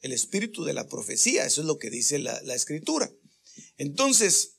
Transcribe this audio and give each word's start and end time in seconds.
El 0.00 0.12
espíritu 0.12 0.64
de 0.64 0.74
la 0.74 0.86
profecía, 0.86 1.46
eso 1.46 1.62
es 1.62 1.66
lo 1.66 1.78
que 1.78 1.90
dice 1.90 2.18
la, 2.18 2.40
la 2.42 2.54
escritura. 2.54 3.10
Entonces, 3.78 4.58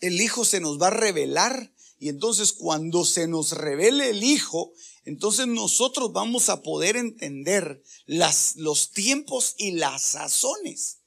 el 0.00 0.20
Hijo 0.20 0.44
se 0.44 0.60
nos 0.60 0.82
va 0.82 0.88
a 0.88 0.90
revelar 0.90 1.72
y 1.98 2.08
entonces 2.08 2.52
cuando 2.52 3.04
se 3.04 3.28
nos 3.28 3.52
revele 3.52 4.10
el 4.10 4.24
Hijo, 4.24 4.72
entonces 5.04 5.46
nosotros 5.46 6.12
vamos 6.12 6.48
a 6.48 6.62
poder 6.62 6.96
entender 6.96 7.82
las, 8.04 8.56
los 8.56 8.90
tiempos 8.90 9.54
y 9.56 9.72
las 9.72 10.02
sazones 10.02 11.03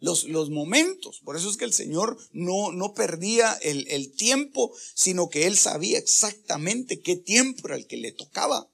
los, 0.00 0.24
los, 0.24 0.50
momentos. 0.50 1.20
Por 1.24 1.36
eso 1.36 1.50
es 1.50 1.56
que 1.56 1.64
el 1.64 1.72
Señor 1.72 2.16
no, 2.32 2.72
no 2.72 2.94
perdía 2.94 3.52
el, 3.62 3.86
el, 3.88 4.12
tiempo, 4.12 4.72
sino 4.94 5.28
que 5.28 5.46
Él 5.46 5.56
sabía 5.56 5.98
exactamente 5.98 7.00
qué 7.00 7.16
tiempo 7.16 7.68
era 7.68 7.76
el 7.76 7.86
que 7.86 7.96
le 7.96 8.12
tocaba, 8.12 8.68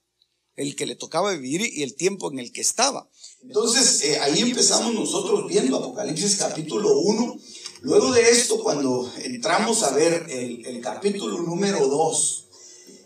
el 0.56 0.76
que 0.76 0.86
le 0.86 0.96
tocaba 0.96 1.32
vivir 1.32 1.62
y 1.62 1.82
el 1.82 1.94
tiempo 1.94 2.30
en 2.30 2.38
el 2.38 2.52
que 2.52 2.60
estaba. 2.60 3.08
Entonces, 3.42 4.02
eh, 4.04 4.18
ahí 4.20 4.40
empezamos 4.40 4.94
nosotros 4.94 5.46
viendo 5.48 5.76
Apocalipsis 5.76 6.36
capítulo 6.36 6.98
1. 6.98 7.38
Luego 7.82 8.12
de 8.12 8.30
esto, 8.30 8.62
cuando 8.62 9.10
entramos 9.22 9.82
a 9.82 9.90
ver 9.92 10.26
el, 10.30 10.64
el 10.64 10.80
capítulo 10.80 11.42
número 11.42 11.86
2 11.86 12.44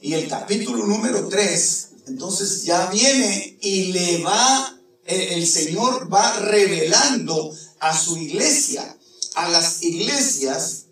y 0.02 0.14
el 0.14 0.28
capítulo 0.28 0.86
número 0.86 1.28
3, 1.28 1.88
entonces 2.06 2.64
ya 2.64 2.86
viene 2.90 3.58
y 3.60 3.92
le 3.92 4.22
va, 4.22 4.80
el 5.04 5.46
Señor 5.46 6.12
va 6.12 6.38
revelando 6.40 7.52
a 7.80 7.98
su 7.98 8.16
iglesia, 8.16 8.96
a 9.34 9.48
las 9.48 9.82
iglesias, 9.82 10.86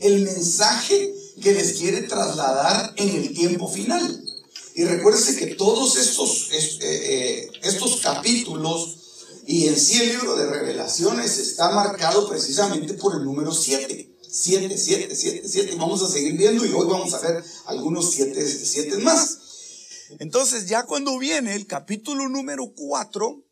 el 0.00 0.22
mensaje 0.22 1.14
que 1.40 1.52
les 1.52 1.74
quiere 1.74 2.02
trasladar 2.02 2.94
en 2.96 3.08
el 3.10 3.34
tiempo 3.34 3.68
final. 3.68 4.24
Y 4.74 4.84
recuérdese 4.84 5.36
que 5.36 5.54
todos 5.54 5.96
estos, 5.96 6.50
eh, 6.52 6.78
eh, 6.82 7.50
estos 7.62 8.00
capítulos 8.00 8.98
y 9.46 9.66
en 9.66 9.78
sí 9.78 10.00
el 10.00 10.10
libro 10.10 10.36
de 10.36 10.46
revelaciones 10.46 11.38
está 11.38 11.70
marcado 11.70 12.28
precisamente 12.28 12.94
por 12.94 13.16
el 13.16 13.24
número 13.24 13.52
7. 13.52 14.08
7, 14.30 14.78
7, 14.78 15.14
7, 15.14 15.42
7. 15.46 15.74
Vamos 15.76 16.02
a 16.02 16.08
seguir 16.08 16.36
viendo 16.38 16.64
y 16.64 16.72
hoy 16.72 16.86
vamos 16.86 17.12
a 17.12 17.18
ver 17.18 17.44
algunos 17.66 18.12
7 18.12 18.48
siete 18.64 18.96
más. 18.98 19.38
Entonces 20.18 20.66
ya 20.66 20.84
cuando 20.84 21.18
viene 21.18 21.54
el 21.54 21.66
capítulo 21.66 22.28
número 22.28 22.72
4, 22.74 23.44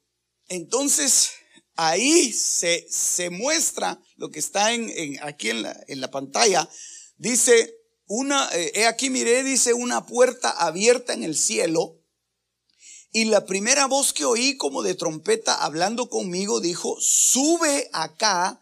entonces 0.48 1.30
ahí 1.88 2.30
se, 2.32 3.30
muestra 3.30 4.02
lo 4.16 4.30
que 4.30 4.38
está 4.38 4.74
en, 4.74 5.18
aquí 5.22 5.48
en 5.48 5.62
la, 5.62 6.10
pantalla. 6.10 6.68
Dice, 7.16 7.74
una, 8.06 8.50
eh, 8.52 8.86
aquí 8.86 9.08
miré, 9.08 9.42
dice 9.42 9.72
una 9.72 10.04
puerta 10.06 10.50
abierta 10.50 11.14
en 11.14 11.24
el 11.24 11.36
cielo. 11.36 11.96
Y 13.12 13.24
la 13.24 13.46
primera 13.46 13.86
voz 13.86 14.12
que 14.12 14.26
oí 14.26 14.56
como 14.56 14.82
de 14.82 14.94
trompeta 14.94 15.64
hablando 15.64 16.10
conmigo 16.10 16.60
dijo, 16.60 16.96
sube 17.00 17.88
acá, 17.92 18.60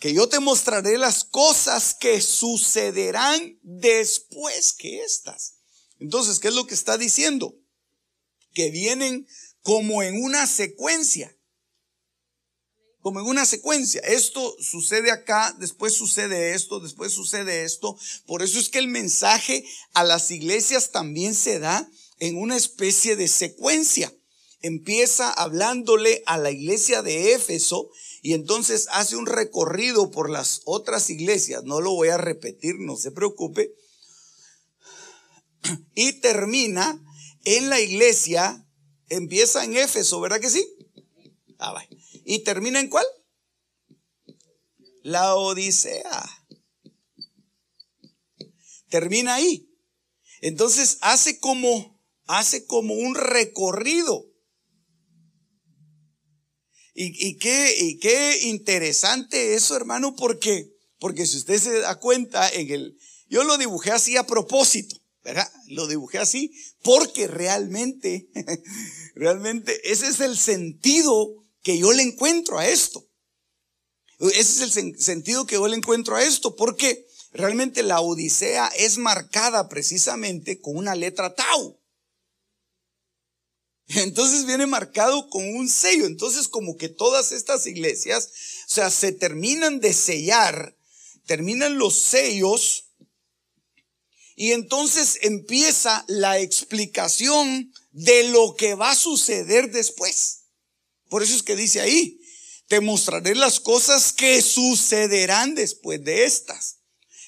que 0.00 0.12
yo 0.12 0.28
te 0.28 0.40
mostraré 0.40 0.98
las 0.98 1.24
cosas 1.24 1.94
que 1.94 2.20
sucederán 2.20 3.58
después 3.62 4.72
que 4.72 5.02
estas. 5.02 5.54
Entonces, 6.00 6.38
¿qué 6.38 6.48
es 6.48 6.54
lo 6.54 6.66
que 6.66 6.74
está 6.74 6.98
diciendo? 6.98 7.56
Que 8.52 8.70
vienen 8.70 9.26
como 9.62 10.02
en 10.02 10.22
una 10.22 10.46
secuencia 10.46 11.37
como 13.02 13.20
en 13.20 13.26
una 13.26 13.46
secuencia. 13.46 14.00
Esto 14.02 14.56
sucede 14.60 15.10
acá, 15.10 15.54
después 15.58 15.94
sucede 15.94 16.54
esto, 16.54 16.80
después 16.80 17.12
sucede 17.12 17.64
esto. 17.64 17.96
Por 18.26 18.42
eso 18.42 18.58
es 18.58 18.68
que 18.68 18.78
el 18.78 18.88
mensaje 18.88 19.64
a 19.94 20.04
las 20.04 20.30
iglesias 20.30 20.90
también 20.90 21.34
se 21.34 21.58
da 21.58 21.88
en 22.18 22.36
una 22.36 22.56
especie 22.56 23.16
de 23.16 23.28
secuencia. 23.28 24.12
Empieza 24.60 25.30
hablándole 25.30 26.22
a 26.26 26.36
la 26.36 26.50
iglesia 26.50 27.02
de 27.02 27.32
Éfeso 27.32 27.90
y 28.22 28.32
entonces 28.32 28.88
hace 28.90 29.14
un 29.14 29.26
recorrido 29.26 30.10
por 30.10 30.28
las 30.28 30.62
otras 30.64 31.10
iglesias. 31.10 31.62
No 31.64 31.80
lo 31.80 31.92
voy 31.92 32.08
a 32.08 32.18
repetir, 32.18 32.74
no 32.80 32.96
se 32.96 33.12
preocupe. 33.12 33.72
Y 35.94 36.14
termina 36.14 37.00
en 37.44 37.68
la 37.68 37.80
iglesia, 37.80 38.66
empieza 39.08 39.64
en 39.64 39.76
Éfeso, 39.76 40.20
¿verdad 40.20 40.40
que 40.40 40.50
sí? 40.50 40.66
Ah. 41.58 41.74
¿Y 42.30 42.40
termina 42.40 42.78
en 42.78 42.90
cuál? 42.90 43.06
La 45.02 45.34
Odisea. 45.34 46.28
Termina 48.90 49.36
ahí. 49.36 49.66
Entonces 50.42 50.98
hace 51.00 51.40
como, 51.40 51.98
hace 52.26 52.66
como 52.66 52.92
un 52.92 53.14
recorrido. 53.14 54.26
Y, 56.92 57.38
qué, 57.38 57.74
y 57.80 57.98
qué 57.98 58.40
interesante 58.48 59.54
eso, 59.54 59.74
hermano, 59.74 60.14
porque, 60.14 60.68
porque 60.98 61.26
si 61.26 61.38
usted 61.38 61.58
se 61.58 61.78
da 61.78 61.98
cuenta 61.98 62.46
en 62.50 62.70
el, 62.70 62.98
yo 63.30 63.42
lo 63.44 63.56
dibujé 63.56 63.92
así 63.92 64.18
a 64.18 64.26
propósito, 64.26 64.96
¿verdad? 65.22 65.50
Lo 65.68 65.86
dibujé 65.86 66.18
así 66.18 66.52
porque 66.82 67.26
realmente, 67.26 68.28
realmente 69.14 69.80
ese 69.90 70.08
es 70.08 70.20
el 70.20 70.36
sentido 70.36 71.47
que 71.62 71.78
yo 71.78 71.92
le 71.92 72.02
encuentro 72.02 72.58
a 72.58 72.68
esto. 72.68 73.08
Ese 74.18 74.64
es 74.64 74.76
el 74.76 75.00
sentido 75.00 75.46
que 75.46 75.54
yo 75.54 75.68
le 75.68 75.76
encuentro 75.76 76.16
a 76.16 76.24
esto, 76.24 76.56
porque 76.56 77.06
realmente 77.32 77.82
la 77.82 78.00
Odisea 78.00 78.68
es 78.68 78.98
marcada 78.98 79.68
precisamente 79.68 80.60
con 80.60 80.76
una 80.76 80.94
letra 80.94 81.34
tau. 81.34 81.78
Entonces 83.88 84.44
viene 84.44 84.66
marcado 84.66 85.30
con 85.30 85.48
un 85.56 85.68
sello. 85.68 86.06
Entonces 86.06 86.48
como 86.48 86.76
que 86.76 86.88
todas 86.88 87.32
estas 87.32 87.66
iglesias, 87.66 88.30
o 88.66 88.72
sea, 88.72 88.90
se 88.90 89.12
terminan 89.12 89.80
de 89.80 89.94
sellar, 89.94 90.76
terminan 91.26 91.78
los 91.78 92.00
sellos 92.00 92.84
Y 94.40 94.52
entonces 94.52 95.18
empieza 95.22 96.04
la 96.06 96.38
explicación 96.38 97.72
de 97.90 98.28
lo 98.28 98.54
que 98.54 98.74
va 98.74 98.92
a 98.92 98.96
suceder 98.96 99.72
después. 99.72 100.37
Por 101.08 101.22
eso 101.22 101.34
es 101.34 101.42
que 101.42 101.56
dice 101.56 101.80
ahí, 101.80 102.20
te 102.68 102.80
mostraré 102.80 103.34
las 103.34 103.60
cosas 103.60 104.12
que 104.12 104.42
sucederán 104.42 105.54
después 105.54 106.04
de 106.04 106.24
estas. 106.24 106.78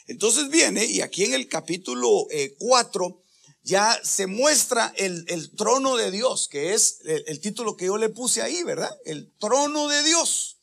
Entonces 0.06 0.50
viene, 0.50 0.84
y 0.84 1.00
aquí 1.00 1.24
en 1.24 1.34
el 1.34 1.48
capítulo 1.48 2.26
4 2.58 3.06
eh, 3.06 3.24
ya 3.62 4.00
se 4.02 4.26
muestra 4.26 4.92
el, 4.96 5.50
trono 5.56 5.96
de 5.96 6.10
Dios, 6.10 6.48
que 6.48 6.74
es 6.74 7.00
el, 7.04 7.40
título 7.40 7.76
que 7.76 7.86
yo 7.86 7.96
le 7.96 8.08
puse 8.08 8.42
ahí, 8.42 8.62
¿verdad? 8.64 8.90
El 9.04 9.32
trono 9.38 9.88
de 9.88 10.02
Dios. 10.02 10.58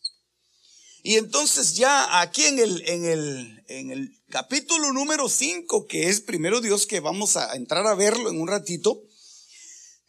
Y 1.03 1.15
entonces 1.15 1.75
ya 1.75 2.19
aquí 2.19 2.43
en 2.43 2.59
el, 2.59 2.87
en 2.87 3.05
el, 3.05 3.63
en 3.67 3.91
el 3.91 4.19
capítulo 4.29 4.91
número 4.91 5.29
5, 5.29 5.87
que 5.87 6.09
es 6.09 6.21
primero 6.21 6.59
Dios, 6.59 6.85
que 6.85 6.99
vamos 6.99 7.37
a 7.37 7.55
entrar 7.55 7.87
a 7.87 7.95
verlo 7.95 8.29
en 8.29 8.41
un 8.41 8.47
ratito, 8.47 9.01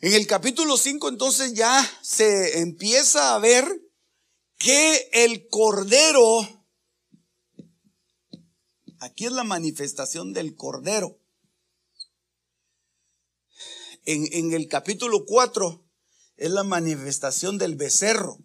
en 0.00 0.14
el 0.14 0.26
capítulo 0.26 0.76
5 0.76 1.08
entonces 1.08 1.54
ya 1.54 1.84
se 2.02 2.60
empieza 2.60 3.34
a 3.34 3.38
ver 3.38 3.66
que 4.56 5.08
el 5.12 5.48
Cordero, 5.48 6.66
aquí 9.00 9.26
es 9.26 9.32
la 9.32 9.44
manifestación 9.44 10.32
del 10.32 10.54
Cordero. 10.54 11.18
En, 14.04 14.26
en 14.32 14.52
el 14.52 14.68
capítulo 14.68 15.24
4 15.26 15.84
es 16.36 16.50
la 16.50 16.64
manifestación 16.64 17.58
del 17.58 17.74
becerro. 17.74 18.38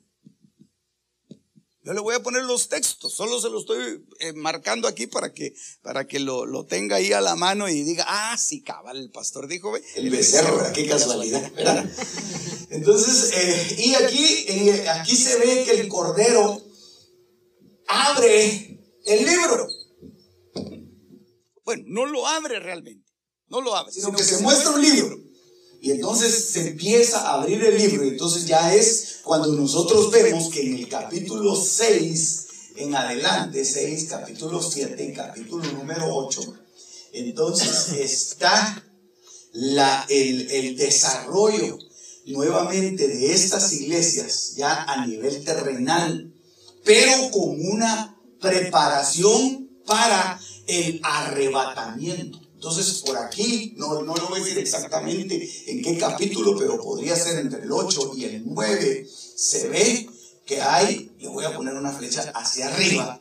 Yo 1.84 1.94
le 1.94 2.00
voy 2.00 2.16
a 2.16 2.24
poner 2.24 2.44
los 2.44 2.70
textos, 2.70 3.14
solo 3.14 3.42
se 3.42 3.50
los 3.50 3.64
estoy 3.64 4.06
eh, 4.20 4.32
marcando 4.32 4.88
aquí 4.88 5.06
para 5.06 5.34
que, 5.34 5.54
para 5.82 6.08
que 6.08 6.18
lo, 6.20 6.66
tenga 6.66 6.96
ahí 6.96 7.12
a 7.12 7.20
la 7.20 7.36
mano 7.36 7.68
y 7.68 7.84
diga, 7.84 8.06
ah, 8.08 8.38
sí, 8.38 8.62
cabal, 8.62 8.96
el 8.96 9.12
pastor 9.12 9.50
dijo, 9.50 9.74
el 9.96 10.10
becerro, 10.10 10.56
¿verdad? 10.56 10.72
Qué 10.72 10.88
casualidad, 10.88 11.52
¿verdad? 11.52 11.86
Entonces, 12.70 13.32
eh, 13.34 13.76
y 13.80 13.96
aquí, 13.96 14.46
eh, 14.48 14.90
aquí 14.92 15.18
se 15.18 15.38
ve 15.38 15.66
que 15.66 15.72
el 15.72 15.90
cordero 15.90 16.62
abre 17.88 18.80
el 19.06 19.26
libro. 19.26 19.68
Bueno, 21.66 21.84
no 21.88 22.06
lo 22.06 22.26
abre 22.28 22.62
realmente, 22.62 23.12
no 23.48 23.60
lo 23.60 23.76
abre, 23.76 23.92
sino, 23.92 24.14
que, 24.14 24.24
se 24.24 24.38
muestra 24.42 24.72
un 24.72 24.82
libro. 24.82 25.18
Y 25.84 25.92
entonces 25.92 26.46
se 26.46 26.70
empieza 26.70 27.20
a 27.20 27.34
abrir 27.34 27.62
el 27.62 27.78
libro. 27.78 28.06
Entonces 28.06 28.46
ya 28.46 28.74
es 28.74 29.18
cuando 29.22 29.52
nosotros 29.52 30.10
vemos 30.12 30.50
que 30.50 30.62
en 30.62 30.78
el 30.78 30.88
capítulo 30.88 31.58
6 31.58 32.48
en 32.78 32.96
adelante, 32.96 33.66
6, 33.66 34.06
capítulo 34.10 34.64
7, 34.64 35.12
capítulo 35.14 35.70
número 35.74 36.06
8, 36.08 36.42
entonces 37.12 37.90
está 38.00 38.82
la, 39.52 40.06
el, 40.08 40.50
el 40.52 40.78
desarrollo 40.78 41.78
nuevamente 42.28 43.06
de 43.06 43.34
estas 43.34 43.74
iglesias 43.74 44.54
ya 44.56 44.84
a 44.84 45.06
nivel 45.06 45.44
terrenal, 45.44 46.34
pero 46.86 47.30
con 47.30 47.60
una 47.60 48.18
preparación 48.40 49.70
para 49.86 50.40
el 50.66 51.02
arrebatamiento. 51.04 52.40
Entonces, 52.64 53.02
por 53.02 53.18
aquí, 53.18 53.74
no, 53.76 54.04
no 54.04 54.16
lo 54.16 54.30
voy 54.30 54.40
a 54.40 54.42
decir 54.42 54.58
exactamente 54.58 55.36
en 55.68 55.82
qué 55.82 55.98
capítulo, 55.98 56.58
pero 56.58 56.82
podría 56.82 57.14
ser 57.14 57.40
entre 57.40 57.64
el 57.64 57.70
8 57.70 58.14
y 58.16 58.24
el 58.24 58.44
9, 58.46 59.06
se 59.36 59.68
ve 59.68 60.10
que 60.46 60.62
hay, 60.62 61.12
le 61.20 61.28
voy 61.28 61.44
a 61.44 61.54
poner 61.54 61.74
una 61.74 61.92
flecha 61.92 62.32
hacia 62.34 62.70
arriba, 62.70 63.20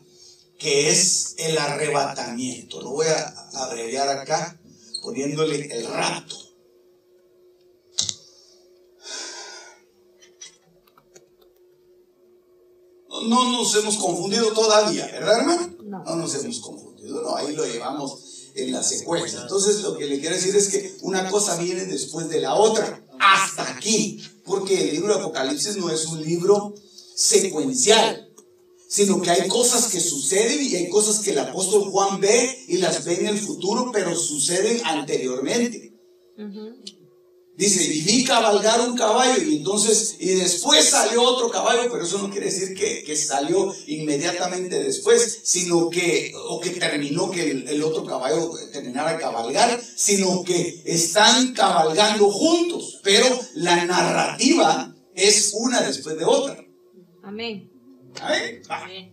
que 0.60 0.90
es 0.90 1.34
el 1.38 1.58
arrebatamiento. 1.58 2.82
Lo 2.82 2.90
voy 2.90 3.08
a 3.08 3.34
abreviar 3.54 4.08
acá, 4.10 4.60
poniéndole 5.02 5.76
el 5.76 5.88
rapto. 5.88 6.36
No 13.28 13.50
nos 13.50 13.74
hemos 13.74 13.96
confundido 13.96 14.52
todavía, 14.52 15.06
¿verdad, 15.06 15.40
hermano? 15.40 15.76
No, 15.82 16.04
no 16.04 16.14
nos 16.14 16.32
hemos 16.36 16.60
confundido, 16.60 17.22
no, 17.22 17.34
ahí 17.34 17.56
lo 17.56 17.66
llevamos 17.66 18.31
en 18.54 18.72
la 18.72 18.82
secuencia. 18.82 19.40
Entonces 19.42 19.80
lo 19.82 19.96
que 19.96 20.06
le 20.06 20.20
quiero 20.20 20.34
decir 20.34 20.54
es 20.54 20.68
que 20.68 20.96
una 21.02 21.28
cosa 21.30 21.56
viene 21.56 21.86
después 21.86 22.28
de 22.28 22.40
la 22.40 22.54
otra, 22.54 23.04
hasta 23.18 23.68
aquí, 23.74 24.22
porque 24.44 24.88
el 24.88 24.94
libro 24.96 25.14
de 25.14 25.20
Apocalipsis 25.20 25.76
no 25.76 25.90
es 25.90 26.06
un 26.06 26.22
libro 26.22 26.74
secuencial, 27.14 28.28
sino 28.88 29.22
que 29.22 29.30
hay 29.30 29.48
cosas 29.48 29.88
que 29.90 30.00
suceden 30.00 30.62
y 30.62 30.76
hay 30.76 30.88
cosas 30.88 31.20
que 31.20 31.30
el 31.30 31.38
apóstol 31.38 31.84
Juan 31.90 32.20
ve 32.20 32.64
y 32.68 32.78
las 32.78 33.04
ve 33.04 33.20
en 33.20 33.26
el 33.26 33.38
futuro, 33.38 33.90
pero 33.92 34.14
suceden 34.16 34.80
anteriormente. 34.84 35.94
Dice, 37.62 37.94
y 37.94 38.00
vi 38.00 38.24
cabalgar 38.24 38.80
un 38.80 38.96
caballo 38.96 39.40
y 39.40 39.58
entonces, 39.58 40.16
y 40.18 40.30
después 40.30 40.84
salió 40.84 41.22
otro 41.22 41.48
caballo, 41.48 41.88
pero 41.92 42.04
eso 42.04 42.18
no 42.18 42.28
quiere 42.28 42.46
decir 42.46 42.74
que, 42.74 43.04
que 43.04 43.14
salió 43.14 43.72
inmediatamente 43.86 44.82
después, 44.82 45.42
sino 45.44 45.88
que, 45.88 46.32
o 46.48 46.58
que 46.58 46.70
terminó 46.70 47.30
que 47.30 47.52
el, 47.52 47.82
otro 47.84 48.04
caballo 48.04 48.50
terminara 48.72 49.12
de 49.12 49.20
cabalgar, 49.20 49.80
sino 49.94 50.42
que 50.42 50.82
están 50.84 51.54
cabalgando 51.54 52.32
juntos, 52.32 52.98
pero 53.04 53.28
la 53.54 53.84
narrativa 53.84 54.92
es 55.14 55.52
una 55.54 55.82
después 55.82 56.18
de 56.18 56.24
otra. 56.24 56.64
Amén. 57.22 57.70
Amén. 58.20 58.60
Amén. 58.68 59.12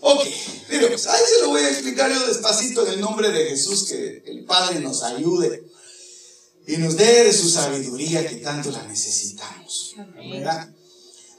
Ok, 0.00 0.26
mire, 0.68 0.88
pues 0.88 1.06
ahí 1.06 1.22
se 1.32 1.42
lo 1.42 1.50
voy 1.50 1.62
a 1.62 1.70
explicar 1.70 2.10
yo 2.10 2.26
despacito 2.26 2.84
en 2.84 2.94
el 2.94 3.00
nombre 3.00 3.30
de 3.30 3.50
Jesús, 3.50 3.84
que 3.84 4.24
el 4.26 4.44
Padre 4.44 4.80
nos 4.80 5.04
ayude 5.04 5.68
y 6.68 6.76
nos 6.76 6.96
dé 6.96 7.24
de 7.24 7.32
su 7.32 7.48
sabiduría 7.48 8.28
que 8.28 8.36
tanto 8.36 8.70
la 8.70 8.86
necesitamos. 8.86 9.94
¿verdad? 10.16 10.74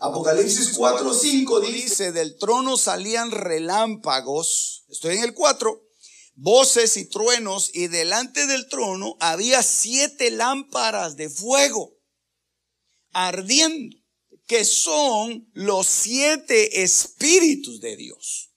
Apocalipsis 0.01 0.71
4, 0.75 1.13
5 1.13 1.61
dice, 1.61 2.11
del 2.11 2.35
trono 2.37 2.77
salían 2.77 3.29
relámpagos, 3.29 4.85
estoy 4.89 5.17
en 5.17 5.23
el 5.23 5.33
4, 5.35 5.87
voces 6.33 6.97
y 6.97 7.05
truenos, 7.05 7.69
y 7.73 7.87
delante 7.87 8.47
del 8.47 8.67
trono 8.69 9.17
había 9.19 9.61
siete 9.61 10.31
lámparas 10.31 11.15
de 11.15 11.29
fuego 11.29 11.95
ardiendo, 13.11 13.97
que 14.47 14.65
son 14.65 15.47
los 15.53 15.85
siete 15.85 16.81
espíritus 16.81 17.81
de 17.81 17.97
Dios. 17.97 18.51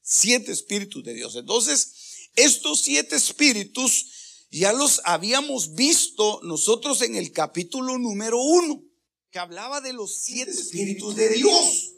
Siete 0.00 0.52
espíritus 0.52 1.04
de 1.04 1.12
Dios. 1.12 1.36
Entonces, 1.36 2.30
estos 2.36 2.80
siete 2.80 3.16
espíritus 3.16 4.17
ya 4.50 4.72
los 4.72 5.00
habíamos 5.04 5.74
visto 5.74 6.40
nosotros 6.42 7.02
en 7.02 7.16
el 7.16 7.32
capítulo 7.32 7.98
número 7.98 8.40
uno, 8.40 8.82
que 9.30 9.38
hablaba 9.38 9.80
de 9.80 9.92
los 9.92 10.16
siete 10.22 10.50
espíritus 10.50 11.16
de 11.16 11.28
Dios. 11.30 11.94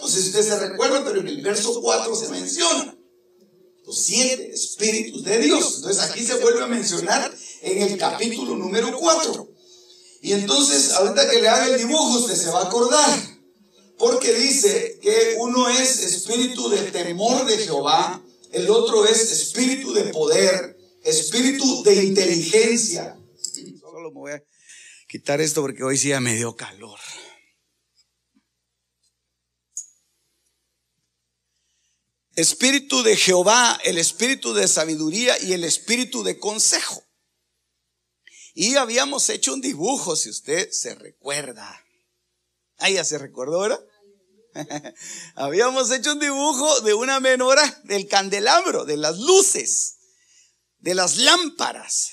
No 0.00 0.08
sé 0.08 0.20
si 0.20 0.28
ustedes 0.28 0.46
se 0.46 0.58
recuerdan, 0.58 1.04
pero 1.04 1.20
en 1.20 1.28
el 1.28 1.40
verso 1.42 1.80
4 1.80 2.14
se 2.14 2.28
menciona 2.28 2.96
los 3.84 3.98
siete 3.98 4.52
espíritus 4.52 5.24
de 5.24 5.38
Dios. 5.38 5.76
Entonces 5.76 6.02
aquí 6.02 6.22
se 6.22 6.36
vuelve 6.36 6.62
a 6.62 6.66
mencionar 6.66 7.34
en 7.62 7.82
el 7.82 7.98
capítulo 7.98 8.56
número 8.56 8.96
4. 8.98 9.48
Y 10.22 10.32
entonces, 10.32 10.92
ahorita 10.92 11.30
que 11.30 11.40
le 11.40 11.48
haga 11.48 11.66
el 11.66 11.78
dibujo, 11.78 12.18
usted 12.18 12.36
se 12.36 12.50
va 12.50 12.60
a 12.60 12.66
acordar. 12.66 13.40
Porque 13.96 14.32
dice 14.34 14.98
que 15.00 15.36
uno 15.38 15.68
es 15.68 15.98
espíritu 16.02 16.68
de 16.68 16.78
temor 16.90 17.46
de 17.46 17.58
Jehová, 17.58 18.22
el 18.52 18.68
otro 18.70 19.06
es 19.06 19.30
espíritu 19.32 19.92
de 19.92 20.04
poder 20.04 20.79
espíritu 21.04 21.82
de 21.82 22.04
inteligencia. 22.04 23.18
Solo 23.80 24.10
me 24.10 24.18
voy 24.18 24.32
a 24.32 24.44
quitar 25.08 25.40
esto 25.40 25.62
porque 25.62 25.82
hoy 25.82 25.96
sí 25.96 26.08
ya 26.08 26.20
me 26.20 26.36
dio 26.36 26.54
calor. 26.56 26.98
Espíritu 32.36 33.02
de 33.02 33.16
Jehová, 33.16 33.78
el 33.84 33.98
espíritu 33.98 34.54
de 34.54 34.68
sabiduría 34.68 35.38
y 35.42 35.52
el 35.52 35.64
espíritu 35.64 36.22
de 36.22 36.38
consejo. 36.38 37.02
Y 38.54 38.76
habíamos 38.76 39.28
hecho 39.28 39.52
un 39.52 39.60
dibujo, 39.60 40.16
si 40.16 40.30
usted 40.30 40.70
se 40.70 40.94
recuerda. 40.94 41.84
Ah, 42.78 42.88
ya 42.88 43.04
se 43.04 43.18
recordó, 43.18 43.60
¿verdad? 43.60 43.84
habíamos 45.34 45.90
hecho 45.90 46.12
un 46.12 46.18
dibujo 46.18 46.80
de 46.80 46.94
una 46.94 47.20
menora 47.20 47.80
del 47.84 48.08
candelabro, 48.08 48.84
de 48.84 48.96
las 48.96 49.18
luces 49.18 49.99
de 50.80 50.94
las 50.94 51.16
lámparas. 51.16 52.12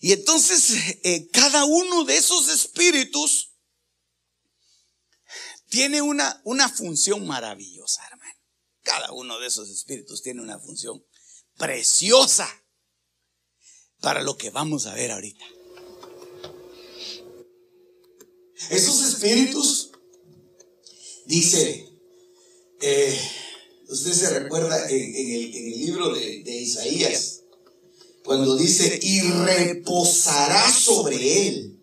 Y 0.00 0.12
entonces 0.12 0.98
eh, 1.02 1.28
cada 1.32 1.64
uno 1.64 2.04
de 2.04 2.16
esos 2.16 2.48
espíritus 2.48 3.50
tiene 5.68 6.02
una, 6.02 6.40
una 6.44 6.68
función 6.68 7.26
maravillosa, 7.26 8.06
hermano. 8.06 8.34
Cada 8.82 9.12
uno 9.12 9.38
de 9.38 9.46
esos 9.46 9.68
espíritus 9.70 10.22
tiene 10.22 10.40
una 10.42 10.58
función 10.58 11.04
preciosa 11.56 12.48
para 14.00 14.22
lo 14.22 14.36
que 14.36 14.50
vamos 14.50 14.86
a 14.86 14.94
ver 14.94 15.10
ahorita. 15.10 15.44
Esos 18.70 19.00
espíritus, 19.02 19.90
dice, 21.26 21.88
eh, 22.80 23.20
usted 23.88 24.12
se 24.12 24.38
recuerda 24.38 24.88
en, 24.90 25.14
el, 25.14 25.80
libro 25.80 26.12
de, 26.12 26.42
de 26.42 26.56
Isaías, 26.56 27.39
cuando 28.24 28.56
dice, 28.56 28.98
y 29.02 29.20
reposará 29.22 30.70
sobre 30.72 31.48
él. 31.48 31.80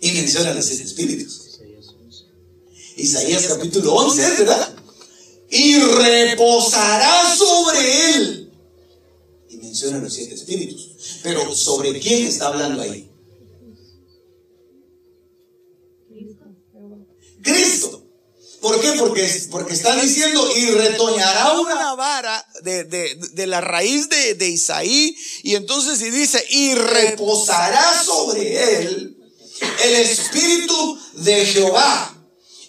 Y 0.00 0.12
menciona 0.12 0.54
los 0.54 0.64
siete 0.64 0.84
espíritus. 0.84 1.60
Isaías 2.96 3.46
capítulo 3.46 3.94
11, 3.94 4.22
¿verdad? 4.38 4.74
Y 5.50 5.76
reposará 5.80 7.34
sobre 7.36 8.14
él. 8.14 8.52
Y 9.50 9.56
menciona 9.56 9.98
los 9.98 10.12
siete 10.12 10.34
espíritus. 10.34 11.20
Pero 11.22 11.54
¿sobre 11.54 11.98
quién 12.00 12.26
está 12.26 12.48
hablando 12.48 12.82
ahí? 12.82 13.08
Cristo. 17.42 17.77
¿Por 18.60 18.80
qué? 18.80 18.92
Porque, 18.92 19.46
porque 19.50 19.74
está 19.74 19.94
diciendo 20.00 20.50
y 20.56 20.70
retoñará 20.70 21.60
una 21.60 21.94
vara 21.94 22.44
de, 22.62 22.84
de, 22.84 23.14
de 23.14 23.46
la 23.46 23.60
raíz 23.60 24.08
de, 24.08 24.34
de, 24.34 24.48
Isaí. 24.48 25.16
Y 25.42 25.54
entonces 25.54 26.00
y 26.02 26.10
dice, 26.10 26.44
y 26.50 26.74
reposará 26.74 28.02
sobre 28.02 28.80
él 28.80 29.16
el 29.84 29.94
espíritu 29.94 30.98
de 31.14 31.46
Jehová. 31.46 32.14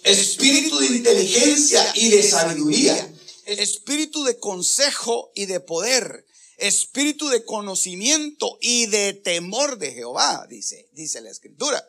Espíritu 0.02 0.78
de 0.78 0.86
inteligencia 0.86 1.92
y 1.94 2.08
de 2.08 2.22
sabiduría. 2.22 3.12
Espíritu 3.46 4.24
de 4.24 4.38
consejo 4.38 5.32
y 5.34 5.46
de 5.46 5.60
poder. 5.60 6.24
Espíritu 6.56 7.28
de 7.28 7.44
conocimiento 7.44 8.58
y 8.60 8.86
de 8.86 9.14
temor 9.14 9.78
de 9.78 9.92
Jehová, 9.92 10.46
dice, 10.48 10.88
dice 10.92 11.20
la 11.20 11.30
escritura. 11.30 11.82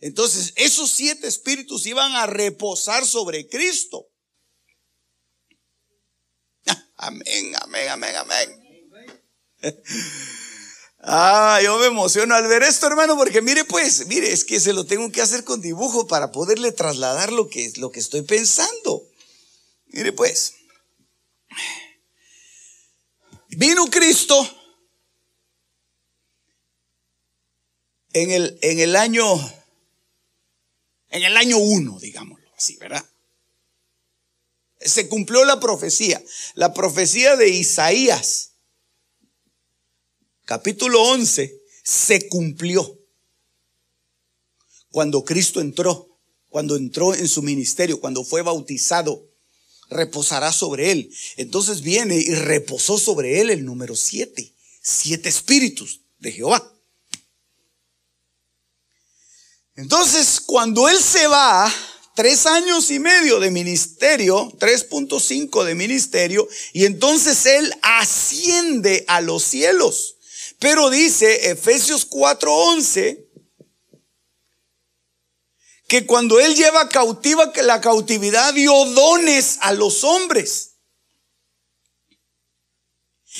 Entonces, 0.00 0.52
esos 0.56 0.90
siete 0.90 1.28
espíritus 1.28 1.86
iban 1.86 2.12
a 2.12 2.26
reposar 2.26 3.06
sobre 3.06 3.48
Cristo. 3.48 4.08
Amén, 6.96 7.54
amén, 7.60 7.88
amén, 7.88 8.16
amén. 8.16 8.60
Ah, 11.02 11.58
yo 11.62 11.78
me 11.78 11.86
emociono 11.86 12.34
al 12.34 12.46
ver 12.46 12.62
esto, 12.62 12.86
hermano, 12.86 13.16
porque 13.16 13.40
mire 13.40 13.64
pues, 13.64 14.06
mire, 14.06 14.30
es 14.32 14.44
que 14.44 14.60
se 14.60 14.74
lo 14.74 14.84
tengo 14.84 15.10
que 15.10 15.22
hacer 15.22 15.44
con 15.44 15.62
dibujo 15.62 16.06
para 16.06 16.30
poderle 16.30 16.72
trasladar 16.72 17.32
lo 17.32 17.48
que, 17.48 17.72
lo 17.76 17.90
que 17.90 18.00
estoy 18.00 18.20
pensando. 18.20 19.08
Mire 19.86 20.12
pues, 20.12 20.56
vino 23.48 23.86
Cristo 23.86 24.46
en 28.12 28.30
el, 28.30 28.58
en 28.60 28.80
el 28.80 28.94
año 28.94 29.24
en 31.10 31.22
el 31.24 31.36
año 31.36 31.58
uno, 31.58 31.98
digámoslo 31.98 32.48
así, 32.56 32.76
¿verdad? 32.76 33.04
Se 34.80 35.08
cumplió 35.08 35.44
la 35.44 35.60
profecía, 35.60 36.22
la 36.54 36.72
profecía 36.72 37.36
de 37.36 37.48
Isaías, 37.48 38.52
capítulo 40.46 41.02
11, 41.02 41.60
se 41.82 42.28
cumplió 42.28 42.98
cuando 44.90 45.24
Cristo 45.24 45.60
entró, 45.60 46.18
cuando 46.48 46.76
entró 46.76 47.14
en 47.14 47.28
su 47.28 47.42
ministerio, 47.42 48.00
cuando 48.00 48.24
fue 48.24 48.42
bautizado, 48.42 49.28
reposará 49.88 50.52
sobre 50.52 50.92
él. 50.92 51.14
Entonces 51.36 51.82
viene 51.82 52.16
y 52.16 52.34
reposó 52.34 52.98
sobre 52.98 53.40
él 53.40 53.50
el 53.50 53.64
número 53.64 53.94
siete, 53.96 54.54
siete 54.80 55.28
espíritus 55.28 56.00
de 56.18 56.32
Jehová. 56.32 56.72
Entonces, 59.80 60.40
cuando 60.40 60.90
él 60.90 61.02
se 61.02 61.26
va, 61.26 61.72
tres 62.14 62.44
años 62.44 62.90
y 62.90 62.98
medio 62.98 63.40
de 63.40 63.50
ministerio, 63.50 64.52
3.5 64.58 65.64
de 65.64 65.74
ministerio, 65.74 66.46
y 66.74 66.84
entonces 66.84 67.46
él 67.46 67.72
asciende 67.80 69.06
a 69.08 69.22
los 69.22 69.42
cielos. 69.42 70.16
Pero 70.58 70.90
dice 70.90 71.50
Efesios 71.50 72.06
4:11 72.10 73.26
que 75.88 76.04
cuando 76.04 76.38
él 76.38 76.54
lleva 76.54 76.90
cautiva 76.90 77.50
que 77.50 77.62
la 77.62 77.80
cautividad 77.80 78.52
dio 78.52 78.84
dones 78.84 79.56
a 79.62 79.72
los 79.72 80.04
hombres. 80.04 80.69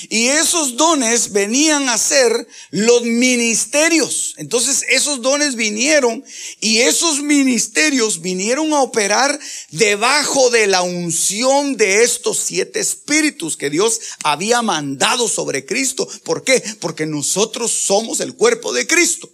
Y 0.09 0.27
esos 0.27 0.77
dones 0.77 1.33
venían 1.33 1.89
a 1.89 1.97
ser 1.97 2.47
los 2.69 3.03
ministerios. 3.03 4.35
Entonces 4.37 4.85
esos 4.87 5.21
dones 5.21 5.55
vinieron 5.55 6.23
y 6.61 6.79
esos 6.79 7.21
ministerios 7.21 8.21
vinieron 8.21 8.71
a 8.73 8.81
operar 8.81 9.37
debajo 9.69 10.49
de 10.49 10.67
la 10.67 10.81
unción 10.81 11.75
de 11.75 12.03
estos 12.03 12.39
siete 12.39 12.79
espíritus 12.79 13.57
que 13.57 13.69
Dios 13.69 13.99
había 14.23 14.61
mandado 14.61 15.27
sobre 15.27 15.65
Cristo. 15.65 16.07
¿Por 16.23 16.43
qué? 16.43 16.63
Porque 16.79 17.05
nosotros 17.05 17.71
somos 17.71 18.21
el 18.21 18.35
cuerpo 18.35 18.71
de 18.71 18.87
Cristo. 18.87 19.29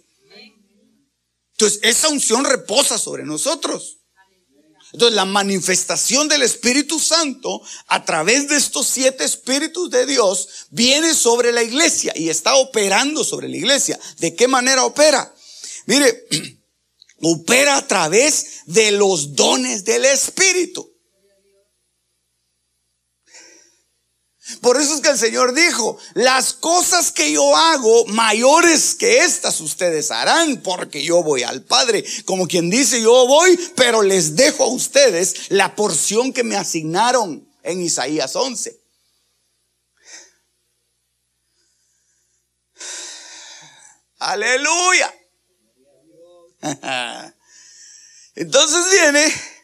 Entonces 1.52 1.78
esa 1.82 2.08
unción 2.08 2.44
reposa 2.44 2.98
sobre 2.98 3.24
nosotros. 3.24 3.97
Entonces 4.92 5.14
la 5.14 5.24
manifestación 5.24 6.28
del 6.28 6.42
Espíritu 6.42 6.98
Santo 6.98 7.60
a 7.88 8.04
través 8.04 8.48
de 8.48 8.56
estos 8.56 8.86
siete 8.86 9.24
espíritus 9.24 9.90
de 9.90 10.06
Dios 10.06 10.48
viene 10.70 11.14
sobre 11.14 11.52
la 11.52 11.62
iglesia 11.62 12.12
y 12.16 12.30
está 12.30 12.54
operando 12.56 13.24
sobre 13.24 13.48
la 13.48 13.56
iglesia. 13.56 13.98
¿De 14.18 14.34
qué 14.34 14.48
manera 14.48 14.84
opera? 14.84 15.34
Mire, 15.86 16.26
opera 17.20 17.76
a 17.76 17.86
través 17.86 18.62
de 18.66 18.92
los 18.92 19.34
dones 19.34 19.84
del 19.84 20.04
Espíritu. 20.04 20.97
Por 24.60 24.80
eso 24.80 24.94
es 24.94 25.00
que 25.00 25.10
el 25.10 25.18
Señor 25.18 25.54
dijo, 25.54 25.98
las 26.14 26.54
cosas 26.54 27.12
que 27.12 27.32
yo 27.32 27.54
hago, 27.56 28.06
mayores 28.06 28.94
que 28.94 29.18
estas 29.18 29.60
ustedes 29.60 30.10
harán, 30.10 30.62
porque 30.62 31.02
yo 31.02 31.22
voy 31.22 31.42
al 31.42 31.62
Padre. 31.62 32.04
Como 32.24 32.46
quien 32.46 32.70
dice, 32.70 33.00
yo 33.02 33.26
voy, 33.26 33.58
pero 33.76 34.02
les 34.02 34.36
dejo 34.36 34.64
a 34.64 34.68
ustedes 34.68 35.50
la 35.50 35.76
porción 35.76 36.32
que 36.32 36.44
me 36.44 36.56
asignaron 36.56 37.46
en 37.62 37.82
Isaías 37.82 38.34
11. 38.34 38.80
Aleluya. 44.18 45.14
Entonces 48.34 48.90
viene 48.90 49.57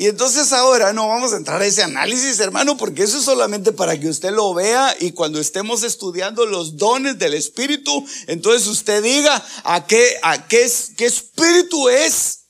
y 0.00 0.06
entonces 0.06 0.54
ahora 0.54 0.94
no 0.94 1.08
vamos 1.08 1.34
a 1.34 1.36
entrar 1.36 1.60
a 1.60 1.66
ese 1.66 1.82
análisis, 1.82 2.40
hermano, 2.40 2.78
porque 2.78 3.02
eso 3.02 3.18
es 3.18 3.24
solamente 3.26 3.70
para 3.70 4.00
que 4.00 4.08
usted 4.08 4.30
lo 4.30 4.54
vea 4.54 4.96
y 4.98 5.12
cuando 5.12 5.38
estemos 5.38 5.82
estudiando 5.82 6.46
los 6.46 6.78
dones 6.78 7.18
del 7.18 7.34
Espíritu, 7.34 8.08
entonces 8.26 8.66
usted 8.66 9.02
diga 9.02 9.44
a 9.62 9.86
qué, 9.86 10.16
a 10.22 10.48
qué, 10.48 10.72
qué 10.96 11.04
espíritu 11.04 11.90
es 11.90 12.46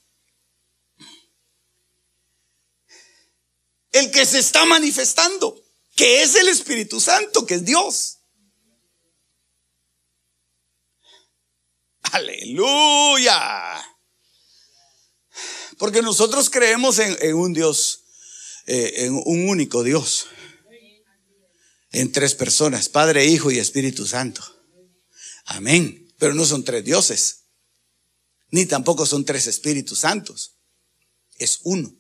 el 3.91 4.13
que 4.13 4.25
se 4.25 4.39
está 4.39 4.65
manifestando, 4.65 5.61
que 5.97 6.23
es 6.23 6.37
el 6.37 6.47
Espíritu 6.47 7.01
Santo, 7.01 7.47
que 7.47 7.55
es 7.55 7.65
Dios. 7.65 8.19
Aleluya. 12.13 14.00
Porque 15.81 16.03
nosotros 16.03 16.51
creemos 16.51 16.99
en, 16.99 17.35
un 17.35 17.55
Dios, 17.55 18.05
eh, 18.67 19.07
en 19.07 19.15
un 19.15 19.49
único 19.49 19.83
Dios. 19.83 20.27
En 21.91 22.13
tres 22.13 22.35
personas, 22.35 22.91
Padre, 22.91 23.25
Hijo 23.25 23.51
y 23.51 23.59
Espíritu 23.59 24.07
Santo. 24.07 24.45
Amén. 25.47 26.13
Pero 26.19 26.35
no 26.35 26.45
son 26.45 26.65
tres 26.65 26.85
dioses. 26.85 27.45
Ni 28.51 28.67
tampoco 28.67 29.07
son 29.07 29.25
tres 29.25 29.47
Espíritus 29.47 30.01
Santos. 30.01 30.59
Es 31.39 31.61
uno. 31.63 31.91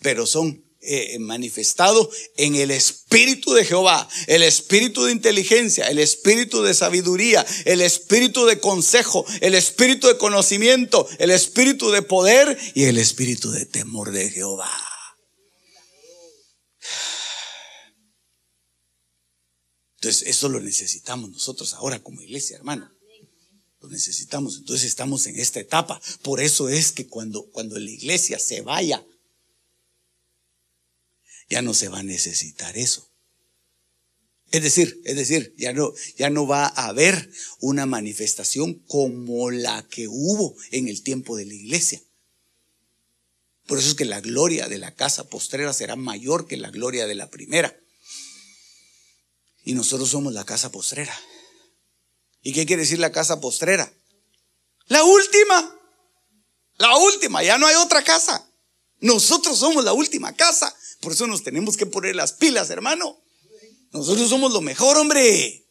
Pero 0.00 0.26
son 0.26 0.64
eh, 0.84 1.18
manifestado 1.20 2.10
en 2.36 2.56
el 2.56 2.72
Espíritu 2.72 3.52
de 3.52 3.64
Jehová, 3.64 4.08
el 4.26 4.42
Espíritu 4.42 5.04
de 5.04 5.12
inteligencia, 5.12 5.88
el 5.88 5.98
Espíritu 5.98 6.62
de 6.62 6.74
sabiduría, 6.74 7.46
el 7.64 7.80
Espíritu 7.80 8.46
de 8.46 8.58
consejo, 8.58 9.24
el 9.40 9.54
Espíritu 9.54 10.08
de 10.08 10.18
conocimiento, 10.18 11.08
el 11.18 11.30
Espíritu 11.30 11.90
de 11.90 12.02
poder 12.02 12.58
y 12.74 12.84
el 12.84 12.98
Espíritu 12.98 13.52
de 13.52 13.64
temor 13.64 14.10
de 14.10 14.28
Jehová. 14.28 14.70
Entonces, 20.02 20.26
eso 20.26 20.48
lo 20.48 20.58
necesitamos 20.58 21.30
nosotros 21.30 21.74
ahora 21.74 22.02
como 22.02 22.22
iglesia, 22.22 22.56
hermano. 22.56 22.90
Lo 23.80 23.88
necesitamos. 23.88 24.56
Entonces 24.56 24.88
estamos 24.88 25.28
en 25.28 25.38
esta 25.38 25.60
etapa. 25.60 26.00
Por 26.22 26.40
eso 26.40 26.68
es 26.68 26.90
que 26.90 27.06
cuando, 27.06 27.44
cuando 27.52 27.78
la 27.78 27.88
iglesia 27.88 28.40
se 28.40 28.62
vaya 28.62 29.06
ya 31.52 31.60
no 31.60 31.74
se 31.74 31.90
va 31.90 31.98
a 31.98 32.02
necesitar 32.02 32.78
eso. 32.78 33.12
Es 34.52 34.62
decir, 34.62 35.02
es 35.04 35.16
decir, 35.16 35.54
ya 35.58 35.74
no, 35.74 35.92
ya 36.16 36.30
no 36.30 36.46
va 36.46 36.64
a 36.64 36.86
haber 36.86 37.30
una 37.60 37.84
manifestación 37.84 38.78
como 38.86 39.50
la 39.50 39.86
que 39.86 40.08
hubo 40.08 40.56
en 40.70 40.88
el 40.88 41.02
tiempo 41.02 41.36
de 41.36 41.44
la 41.44 41.52
iglesia. 41.52 42.02
Por 43.66 43.78
eso 43.78 43.88
es 43.88 43.94
que 43.94 44.06
la 44.06 44.22
gloria 44.22 44.66
de 44.66 44.78
la 44.78 44.94
casa 44.94 45.28
postrera 45.28 45.74
será 45.74 45.94
mayor 45.94 46.46
que 46.46 46.56
la 46.56 46.70
gloria 46.70 47.06
de 47.06 47.16
la 47.16 47.28
primera. 47.28 47.78
Y 49.62 49.74
nosotros 49.74 50.08
somos 50.08 50.32
la 50.32 50.46
casa 50.46 50.72
postrera. 50.72 51.14
¿Y 52.40 52.54
qué 52.54 52.64
quiere 52.64 52.82
decir 52.82 52.98
la 52.98 53.12
casa 53.12 53.42
postrera? 53.42 53.92
La 54.86 55.04
última. 55.04 55.78
La 56.78 56.96
última. 56.96 57.42
Ya 57.42 57.58
no 57.58 57.66
hay 57.66 57.74
otra 57.74 58.02
casa. 58.02 58.48
Nosotros 59.00 59.58
somos 59.58 59.84
la 59.84 59.92
última 59.92 60.34
casa. 60.34 60.74
Por 61.02 61.12
eso 61.12 61.26
nos 61.26 61.42
tenemos 61.42 61.76
que 61.76 61.84
poner 61.84 62.14
las 62.14 62.32
pilas, 62.32 62.70
hermano. 62.70 63.20
Nosotros 63.90 64.28
somos 64.28 64.52
lo 64.52 64.60
mejor, 64.60 64.96
hombre. 64.96 65.66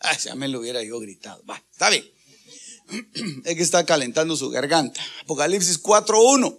Ay, 0.00 0.16
ya 0.24 0.34
me 0.34 0.48
lo 0.48 0.60
hubiera 0.60 0.82
yo 0.82 0.98
gritado. 0.98 1.44
Va, 1.44 1.62
está 1.70 1.90
bien. 1.90 2.10
Es 3.44 3.54
que 3.54 3.62
está 3.62 3.84
calentando 3.84 4.34
su 4.34 4.48
garganta. 4.48 5.04
Apocalipsis 5.22 5.82
4.1. 5.82 6.58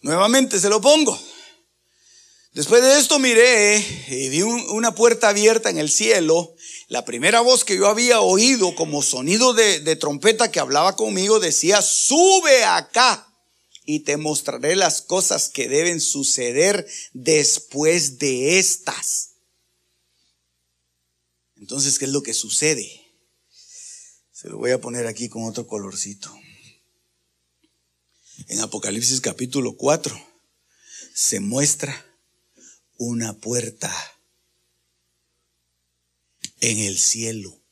Nuevamente 0.00 0.58
se 0.58 0.70
lo 0.70 0.80
pongo. 0.80 1.20
Después 2.52 2.82
de 2.82 2.98
esto 2.98 3.18
miré 3.18 3.84
y 4.08 4.30
vi 4.30 4.40
una 4.40 4.94
puerta 4.94 5.28
abierta 5.28 5.68
en 5.68 5.76
el 5.76 5.90
cielo. 5.90 6.54
La 6.88 7.04
primera 7.04 7.42
voz 7.42 7.64
que 7.64 7.76
yo 7.76 7.88
había 7.88 8.22
oído 8.22 8.74
como 8.74 9.02
sonido 9.02 9.52
de, 9.52 9.80
de 9.80 9.96
trompeta 9.96 10.50
que 10.50 10.60
hablaba 10.60 10.96
conmigo 10.96 11.40
decía, 11.40 11.82
sube 11.82 12.64
acá 12.64 13.33
y 13.84 14.00
te 14.00 14.16
mostraré 14.16 14.76
las 14.76 15.02
cosas 15.02 15.48
que 15.48 15.68
deben 15.68 16.00
suceder 16.00 16.86
después 17.12 18.18
de 18.18 18.58
estas. 18.58 19.32
Entonces, 21.56 21.98
¿qué 21.98 22.06
es 22.06 22.10
lo 22.10 22.22
que 22.22 22.34
sucede? 22.34 23.00
Se 24.32 24.48
lo 24.48 24.58
voy 24.58 24.72
a 24.72 24.80
poner 24.80 25.06
aquí 25.06 25.28
con 25.28 25.44
otro 25.44 25.66
colorcito. 25.66 26.34
En 28.48 28.60
Apocalipsis 28.60 29.20
capítulo 29.20 29.76
4 29.76 30.14
se 31.14 31.40
muestra 31.40 32.04
una 32.96 33.38
puerta 33.38 33.92
en 36.60 36.78
el 36.78 36.98
cielo. 36.98 37.63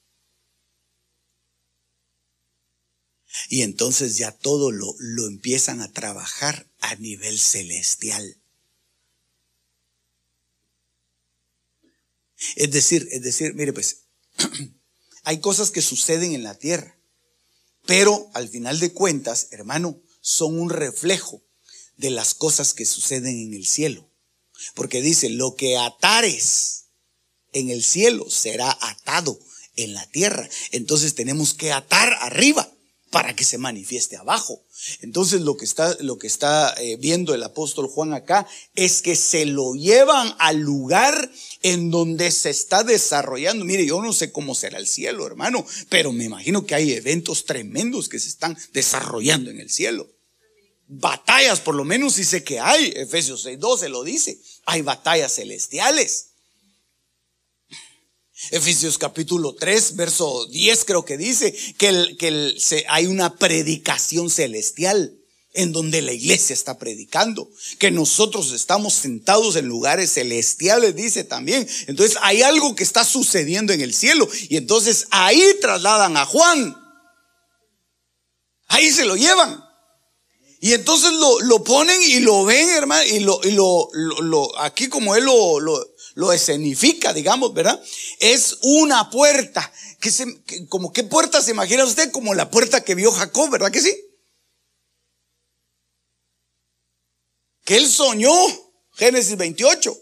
Y 3.49 3.63
entonces 3.63 4.17
ya 4.17 4.33
todo 4.33 4.71
lo, 4.71 4.95
lo 4.99 5.27
empiezan 5.27 5.81
a 5.81 5.93
trabajar 5.93 6.69
a 6.81 6.95
nivel 6.97 7.39
celestial. 7.39 8.39
Es 12.57 12.71
decir, 12.71 13.09
es 13.13 13.23
decir, 13.23 13.55
mire 13.55 13.73
pues, 13.73 14.03
hay 15.25 15.41
cosas 15.41 15.71
que 15.71 15.83
suceden 15.83 16.35
en 16.35 16.43
la 16.43 16.59
tierra, 16.59 16.99
pero 17.87 18.31
al 18.35 18.49
final 18.49 18.81
de 18.81 18.93
cuentas, 18.93 19.49
hermano, 19.51 20.01
son 20.21 20.59
un 20.59 20.71
reflejo 20.71 21.43
de 21.97 22.11
las 22.11 22.35
cosas 22.35 22.75
que 22.75 22.87
suceden 22.87 23.39
en 23.39 23.55
el 23.55 23.67
cielo. 23.67 24.09
Porque 24.75 25.03
dice, 25.03 25.29
lo 25.31 25.57
que 25.57 25.77
atares 25.77 26.85
en 27.53 27.71
el 27.71 27.83
cielo 27.83 28.29
será 28.31 28.77
atado 28.81 29.39
en 29.77 29.95
la 29.95 30.07
tierra. 30.07 30.49
Entonces 30.71 31.15
tenemos 31.15 31.55
que 31.55 31.73
atar 31.73 32.13
arriba 32.21 32.72
para 33.13 33.37
que 33.37 33.45
se 33.45 33.59
manifieste 33.59 34.17
abajo. 34.17 34.65
Entonces 35.03 35.43
lo 35.43 35.57
que 35.57 35.67
está, 35.67 35.97
lo 36.01 36.19
que 36.19 36.27
está 36.27 36.75
eh, 36.79 36.97
viendo 36.97 37.35
el 37.35 37.43
apóstol 37.43 37.87
Juan 37.87 38.15
acá 38.15 38.49
es 38.75 39.03
que 39.03 39.15
se 39.15 39.45
lo 39.45 39.75
llevan 39.75 40.35
al 40.39 40.59
lugar 40.59 41.31
en 41.63 41.91
donde 41.91 42.31
se 42.33 42.49
está 42.49 42.83
desarrollando. 42.83 43.67
Mire, 43.67 43.85
yo 43.85 44.03
no 44.03 44.15
sé 44.15 44.33
cómo 44.33 44.55
será 44.55 44.79
el 44.79 44.87
cielo, 44.87 45.27
hermano, 45.27 45.65
pero 45.91 46.11
me 46.11 46.25
imagino 46.25 46.67
que 46.67 46.75
hay 46.75 46.93
eventos 46.93 47.45
tremendos 47.45 48.09
que 48.09 48.19
se 48.19 48.29
están 48.29 48.57
desarrollando 48.73 49.51
en 49.51 49.61
el 49.61 49.71
cielo. 49.71 50.09
Batallas, 50.89 51.61
por 51.61 51.75
lo 51.75 51.85
menos 51.85 52.17
dice 52.17 52.43
que 52.43 52.61
hay, 52.61 52.95
Efesios 52.97 53.45
6.12 53.47 53.89
lo 53.89 54.05
dice, 54.05 54.41
hay 54.65 54.81
batallas 54.81 55.35
celestiales. 55.35 56.32
Efesios 58.51 58.99
capítulo 58.99 59.55
3, 59.55 59.97
verso 59.97 60.47
10 60.47 60.85
creo 60.85 61.05
que 61.05 61.17
dice 61.17 61.53
que, 61.79 62.17
que 62.19 62.85
hay 62.89 63.07
una 63.07 63.37
predicación 63.37 64.31
celestial 64.31 65.17
en 65.55 65.73
donde 65.73 66.01
la 66.03 66.13
iglesia 66.13 66.55
está 66.55 66.79
predicando, 66.79 67.51
que 67.79 67.91
nosotros 67.91 68.53
estamos 68.53 68.95
sentados 68.95 69.57
en 69.57 69.67
lugares 69.67 70.15
celestiales, 70.15 70.97
dice 70.97 71.25
también. 71.25 71.69
Entonces 71.87 72.17
hay 72.23 72.43
algo 72.43 72.75
que 72.75 72.85
está 72.85 73.05
sucediendo 73.05 73.73
en 73.73 73.83
el 73.83 73.93
cielo 73.93 74.29
y 74.49 74.57
entonces 74.57 75.07
ahí 75.11 75.43
trasladan 75.61 76.17
a 76.17 76.25
Juan. 76.25 76.77
Ahí 78.69 78.91
se 78.91 79.05
lo 79.05 79.17
llevan. 79.17 79.63
Y 80.61 80.75
entonces 80.75 81.13
lo, 81.13 81.41
lo 81.41 81.65
ponen 81.65 82.01
y 82.03 82.21
lo 82.21 82.45
ven, 82.45 82.71
hermano, 82.71 83.03
y 83.05 83.19
lo, 83.19 83.41
y 83.43 83.51
lo, 83.51 83.89
lo 83.93 84.59
aquí 84.61 84.89
como 84.89 85.17
él 85.17 85.25
lo, 85.25 85.59
lo 86.15 86.33
escenifica, 86.33 87.13
digamos, 87.13 87.55
¿verdad? 87.55 87.83
Es 88.19 88.59
una 88.63 89.11
puerta. 89.11 89.73
Que 90.01 90.11
se, 90.11 90.27
como 90.69 90.93
qué 90.93 91.05
puerta 91.05 91.41
se 91.41 91.53
imagina 91.53 91.85
usted? 91.85 92.11
Como 92.11 92.35
la 92.35 92.51
puerta 92.51 92.83
que 92.83 92.95
vio 92.95 93.13
Jacob, 93.13 93.51
¿verdad 93.51 93.71
que 93.71 93.81
sí? 93.81 93.95
Que 97.65 97.77
él 97.77 97.89
soñó, 97.89 98.35
Génesis 98.95 99.37
28. 99.37 99.97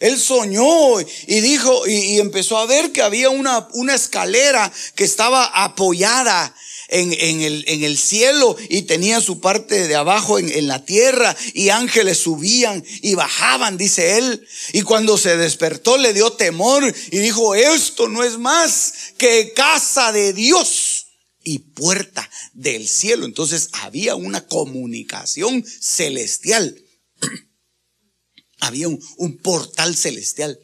Él 0.00 0.20
soñó 0.20 1.00
y 1.00 1.40
dijo, 1.40 1.86
y, 1.86 2.18
empezó 2.18 2.58
a 2.58 2.66
ver 2.66 2.92
que 2.92 3.02
había 3.02 3.30
una, 3.30 3.68
una 3.74 3.94
escalera 3.94 4.70
que 4.96 5.04
estaba 5.04 5.44
apoyada 5.64 6.54
en, 6.94 7.84
el, 7.84 7.98
cielo 7.98 8.56
y 8.68 8.82
tenía 8.82 9.20
su 9.20 9.40
parte 9.40 9.88
de 9.88 9.96
abajo 9.96 10.38
en, 10.38 10.66
la 10.68 10.84
tierra 10.84 11.36
y 11.52 11.70
ángeles 11.70 12.18
subían 12.18 12.84
y 13.02 13.14
bajaban, 13.14 13.76
dice 13.76 14.18
él. 14.18 14.46
Y 14.72 14.82
cuando 14.82 15.18
se 15.18 15.36
despertó 15.36 15.98
le 15.98 16.12
dio 16.12 16.32
temor 16.32 16.84
y 17.10 17.18
dijo, 17.18 17.54
esto 17.54 18.08
no 18.08 18.22
es 18.22 18.38
más 18.38 18.94
que 19.18 19.52
casa 19.54 20.12
de 20.12 20.32
Dios 20.32 21.06
y 21.42 21.58
puerta 21.58 22.28
del 22.52 22.86
cielo. 22.88 23.26
Entonces 23.26 23.70
había 23.72 24.14
una 24.14 24.46
comunicación 24.46 25.64
celestial. 25.80 26.80
había 28.60 28.88
un 28.88 29.38
portal 29.42 29.96
celestial. 29.96 30.58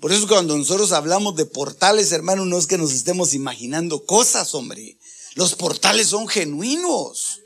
Por 0.00 0.12
eso 0.12 0.26
cuando 0.26 0.56
nosotros 0.56 0.92
hablamos 0.92 1.36
de 1.36 1.46
portales, 1.46 2.12
hermano, 2.12 2.44
no 2.44 2.58
es 2.58 2.66
que 2.66 2.78
nos 2.78 2.92
estemos 2.92 3.34
imaginando 3.34 4.04
cosas, 4.04 4.54
hombre. 4.54 4.98
Los 5.34 5.54
portales 5.54 6.08
son 6.08 6.28
genuinos. 6.28 7.40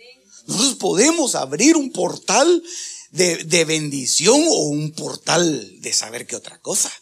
Nosotros 0.47 0.75
podemos 0.77 1.35
abrir 1.35 1.77
un 1.77 1.91
portal 1.93 2.63
de, 3.11 3.65
bendición 3.65 4.43
o 4.49 4.69
un 4.69 4.93
portal 4.93 5.81
de 5.81 5.93
saber 5.93 6.27
qué 6.27 6.37
otra 6.37 6.61
cosa. 6.61 6.93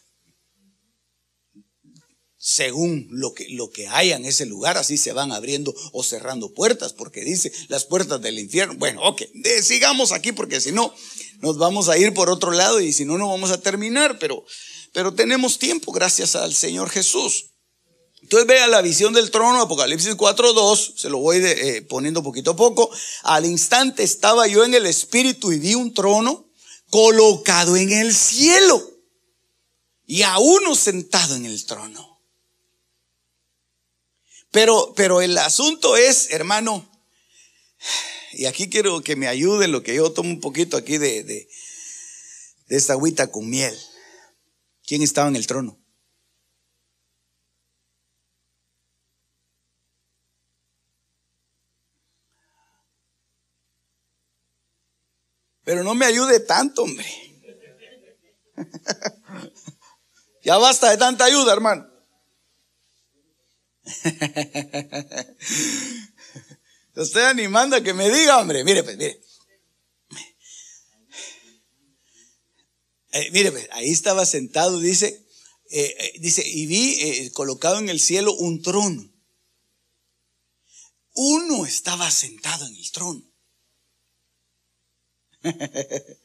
Según 2.37 3.07
lo 3.11 3.33
que, 3.35 3.47
lo 3.51 3.71
que 3.71 3.87
en 3.87 4.25
ese 4.25 4.47
lugar, 4.47 4.77
así 4.77 4.97
se 4.97 5.13
van 5.13 5.31
abriendo 5.31 5.73
o 5.93 6.03
cerrando 6.03 6.53
puertas, 6.53 6.93
porque 6.93 7.23
dice 7.23 7.53
las 7.69 7.85
puertas 7.85 8.21
del 8.21 8.41
infierno. 8.41 8.75
Bueno, 8.75 9.01
ok, 9.05 9.23
sigamos 9.63 10.11
aquí 10.11 10.33
porque 10.33 10.61
si 10.61 10.73
no, 10.73 10.93
nos 11.41 11.57
vamos 11.57 11.89
a 11.89 11.97
ir 11.97 12.13
por 12.13 12.31
otro 12.31 12.51
lado 12.51 12.81
y 12.81 12.93
si 12.93 13.05
no, 13.05 13.17
no 13.17 13.29
vamos 13.29 13.53
a 13.53 13.61
terminar, 13.61 14.19
pero 14.19 14.45
pero 14.93 15.15
tenemos 15.15 15.59
tiempo 15.59 15.91
gracias 15.93 16.37
al 16.37 16.55
Señor 16.55 16.91
Jesús. 16.91 17.47
Entonces 18.23 18.47
vea 18.47 18.69
la 18.69 18.83
visión 18.83 19.13
del 19.13 19.31
trono, 19.31 19.61
Apocalipsis 19.61 20.17
4.2, 20.17 20.97
se 20.97 21.11
lo 21.11 21.19
voy 21.19 21.39
eh, 21.39 21.83
poniendo 21.83 22.23
poquito 22.23 22.53
a 22.53 22.57
poco. 22.57 22.89
Al 23.25 23.45
instante 23.45 24.05
estaba 24.05 24.47
yo 24.47 24.65
en 24.65 24.75
el 24.75 24.87
Espíritu 24.87 25.51
y 25.53 25.59
vi 25.59 25.75
un 25.75 25.93
trono 25.93 26.47
colocado 26.89 27.77
en 27.77 27.91
el 27.91 28.15
cielo 28.15 28.81
y 30.07 30.23
a 30.23 30.39
uno 30.39 30.77
sentado 30.77 31.35
en 31.35 31.47
el 31.47 31.65
trono. 31.67 32.21
Pero, 34.53 34.93
pero 34.95 35.21
el 35.21 35.37
asunto 35.39 35.97
es, 35.97 36.31
hermano, 36.31 36.89
y 38.35 38.45
aquí 38.45 38.69
quiero 38.69 39.03
que 39.03 39.17
me 39.17 39.27
ayude 39.27 39.67
lo 39.67 39.83
que 39.83 39.95
yo 39.95 40.13
tomo 40.13 40.31
un 40.31 40.41
poquito 40.41 40.77
aquí 40.77 40.99
de, 40.99 41.25
de, 41.25 41.49
de 42.69 42.77
esta 42.77 42.93
agüita 42.93 43.31
con 43.31 43.49
miel. 43.49 43.77
¿Quién 44.87 45.03
estaba 45.03 45.29
en 45.29 45.37
el 45.37 45.47
trono? 45.47 45.79
Pero 55.65 55.85
no 55.85 55.95
me 55.95 56.07
ayude 56.07 56.41
tanto, 56.41 56.83
hombre. 56.83 57.07
ya 60.43 60.57
basta 60.59 60.91
de 60.91 60.97
tanta 60.97 61.25
ayuda, 61.25 61.53
hermano. 61.53 61.89
Estoy 66.97 67.23
animando 67.23 67.77
a 67.77 67.81
que 67.81 67.95
me 67.95 68.11
diga, 68.11 68.39
hombre. 68.39 68.65
Mire, 68.65 68.83
pues, 68.83 68.97
mire. 68.97 69.21
Eh, 73.13 73.31
mire, 73.31 73.53
ahí 73.73 73.91
estaba 73.91 74.25
sentado, 74.25 74.81
dice, 74.81 75.27
eh, 75.71 75.95
eh, 75.99 76.15
dice, 76.19 76.43
y 76.49 76.65
vi 76.67 77.31
colocado 77.31 77.79
en 77.79 77.91
el 77.91 78.01
cielo 78.01 78.35
un 78.35 78.63
trono. 78.63 79.13
Uno 81.15 81.67
estaba 81.67 82.11
sentado 82.11 82.67
en 82.67 82.75
el 82.75 82.91
trono. 82.91 83.23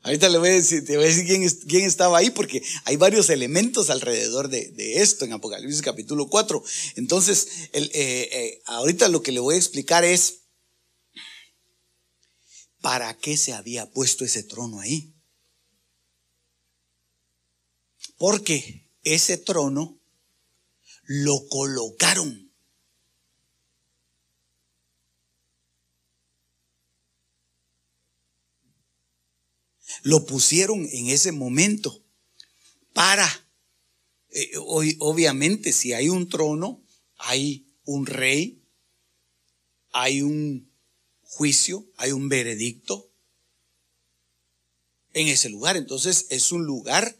Ahorita 0.00 0.28
le 0.28 0.38
voy 0.38 0.48
a 0.48 0.52
decir, 0.54 0.84
te 0.84 0.96
voy 0.96 1.04
a 1.04 1.08
decir 1.08 1.26
quién, 1.26 1.48
quién 1.68 1.84
estaba 1.84 2.18
ahí, 2.18 2.30
porque 2.30 2.64
hay 2.84 2.96
varios 2.96 3.30
elementos 3.30 3.90
alrededor 3.90 4.48
de, 4.48 4.72
esto 4.96 5.24
en 5.24 5.34
Apocalipsis 5.34 5.82
capítulo 5.82 6.28
4. 6.28 6.64
Entonces, 6.96 7.46
ahorita 8.64 9.08
lo 9.08 9.22
que 9.22 9.30
le 9.30 9.38
voy 9.38 9.54
a 9.54 9.58
explicar 9.58 10.02
es 10.04 10.47
para 12.88 13.12
qué 13.18 13.36
se 13.36 13.52
había 13.52 13.90
puesto 13.90 14.24
ese 14.24 14.42
trono 14.42 14.80
ahí. 14.80 15.12
Porque 18.16 18.88
ese 19.02 19.36
trono 19.36 20.00
lo 21.04 21.46
colocaron 21.48 22.50
lo 30.02 30.24
pusieron 30.24 30.88
en 30.90 31.08
ese 31.10 31.30
momento 31.30 32.02
para, 32.94 33.28
eh, 34.30 34.52
obviamente 34.56 35.74
si 35.74 35.92
hay 35.92 36.08
un 36.08 36.26
trono, 36.30 36.82
hay 37.18 37.66
un 37.84 38.06
rey, 38.06 38.62
hay 39.90 40.22
un 40.22 40.67
juicio, 41.28 41.86
hay 41.96 42.12
un 42.12 42.28
veredicto 42.28 43.12
en 45.12 45.28
ese 45.28 45.48
lugar. 45.48 45.76
Entonces 45.76 46.26
es 46.30 46.50
un 46.52 46.64
lugar 46.64 47.16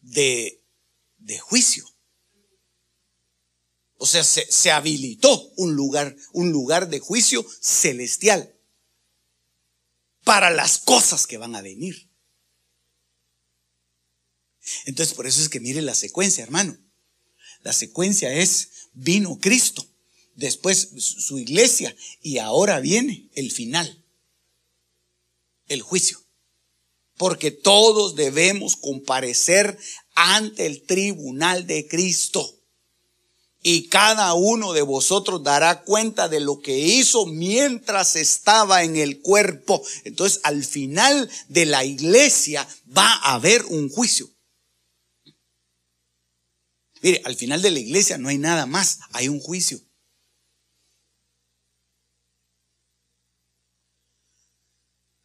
de, 0.00 0.64
de 1.18 1.38
juicio. 1.38 1.84
O 3.98 4.06
sea, 4.06 4.24
se, 4.24 4.50
se, 4.50 4.70
habilitó 4.70 5.52
un 5.56 5.74
lugar, 5.74 6.16
un 6.32 6.52
lugar 6.52 6.88
de 6.88 6.98
juicio 6.98 7.46
celestial 7.60 8.54
para 10.22 10.50
las 10.50 10.78
cosas 10.78 11.26
que 11.26 11.38
van 11.38 11.56
a 11.56 11.62
venir. 11.62 12.10
Entonces, 14.84 15.14
por 15.14 15.26
eso 15.26 15.40
es 15.40 15.48
que 15.48 15.60
mire 15.60 15.80
la 15.80 15.94
secuencia, 15.94 16.42
hermano. 16.44 16.76
La 17.62 17.72
secuencia 17.72 18.32
es, 18.32 18.88
vino 18.92 19.38
Cristo, 19.40 19.86
después 20.36 20.90
su 20.98 21.38
iglesia, 21.38 21.94
y 22.22 22.38
ahora 22.38 22.80
viene 22.80 23.28
el 23.34 23.50
final, 23.50 24.04
el 25.66 25.82
juicio. 25.82 26.20
Porque 27.16 27.50
todos 27.50 28.14
debemos 28.14 28.76
comparecer 28.76 29.78
ante 30.14 30.66
el 30.66 30.82
tribunal 30.82 31.66
de 31.66 31.88
Cristo 31.88 32.56
y 33.68 33.88
cada 33.88 34.32
uno 34.34 34.72
de 34.74 34.82
vosotros 34.82 35.42
dará 35.42 35.82
cuenta 35.82 36.28
de 36.28 36.38
lo 36.38 36.60
que 36.60 36.78
hizo 36.78 37.26
mientras 37.26 38.14
estaba 38.14 38.84
en 38.84 38.94
el 38.94 39.20
cuerpo. 39.20 39.84
Entonces, 40.04 40.40
al 40.44 40.64
final 40.64 41.28
de 41.48 41.66
la 41.66 41.84
iglesia 41.84 42.68
va 42.96 43.12
a 43.12 43.34
haber 43.34 43.64
un 43.64 43.88
juicio. 43.88 44.30
Mire, 47.02 47.22
al 47.24 47.34
final 47.34 47.60
de 47.60 47.72
la 47.72 47.80
iglesia 47.80 48.18
no 48.18 48.28
hay 48.28 48.38
nada 48.38 48.66
más, 48.66 49.00
hay 49.10 49.28
un 49.28 49.40
juicio. 49.40 49.80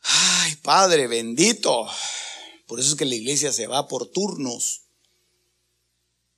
Ay, 0.01 0.50
Padre 0.61 1.07
bendito. 1.07 1.87
Por 2.67 2.79
eso 2.79 2.91
es 2.91 2.95
que 2.95 3.05
la 3.05 3.15
iglesia 3.15 3.51
se 3.51 3.67
va 3.67 3.87
por 3.87 4.07
turnos 4.07 4.81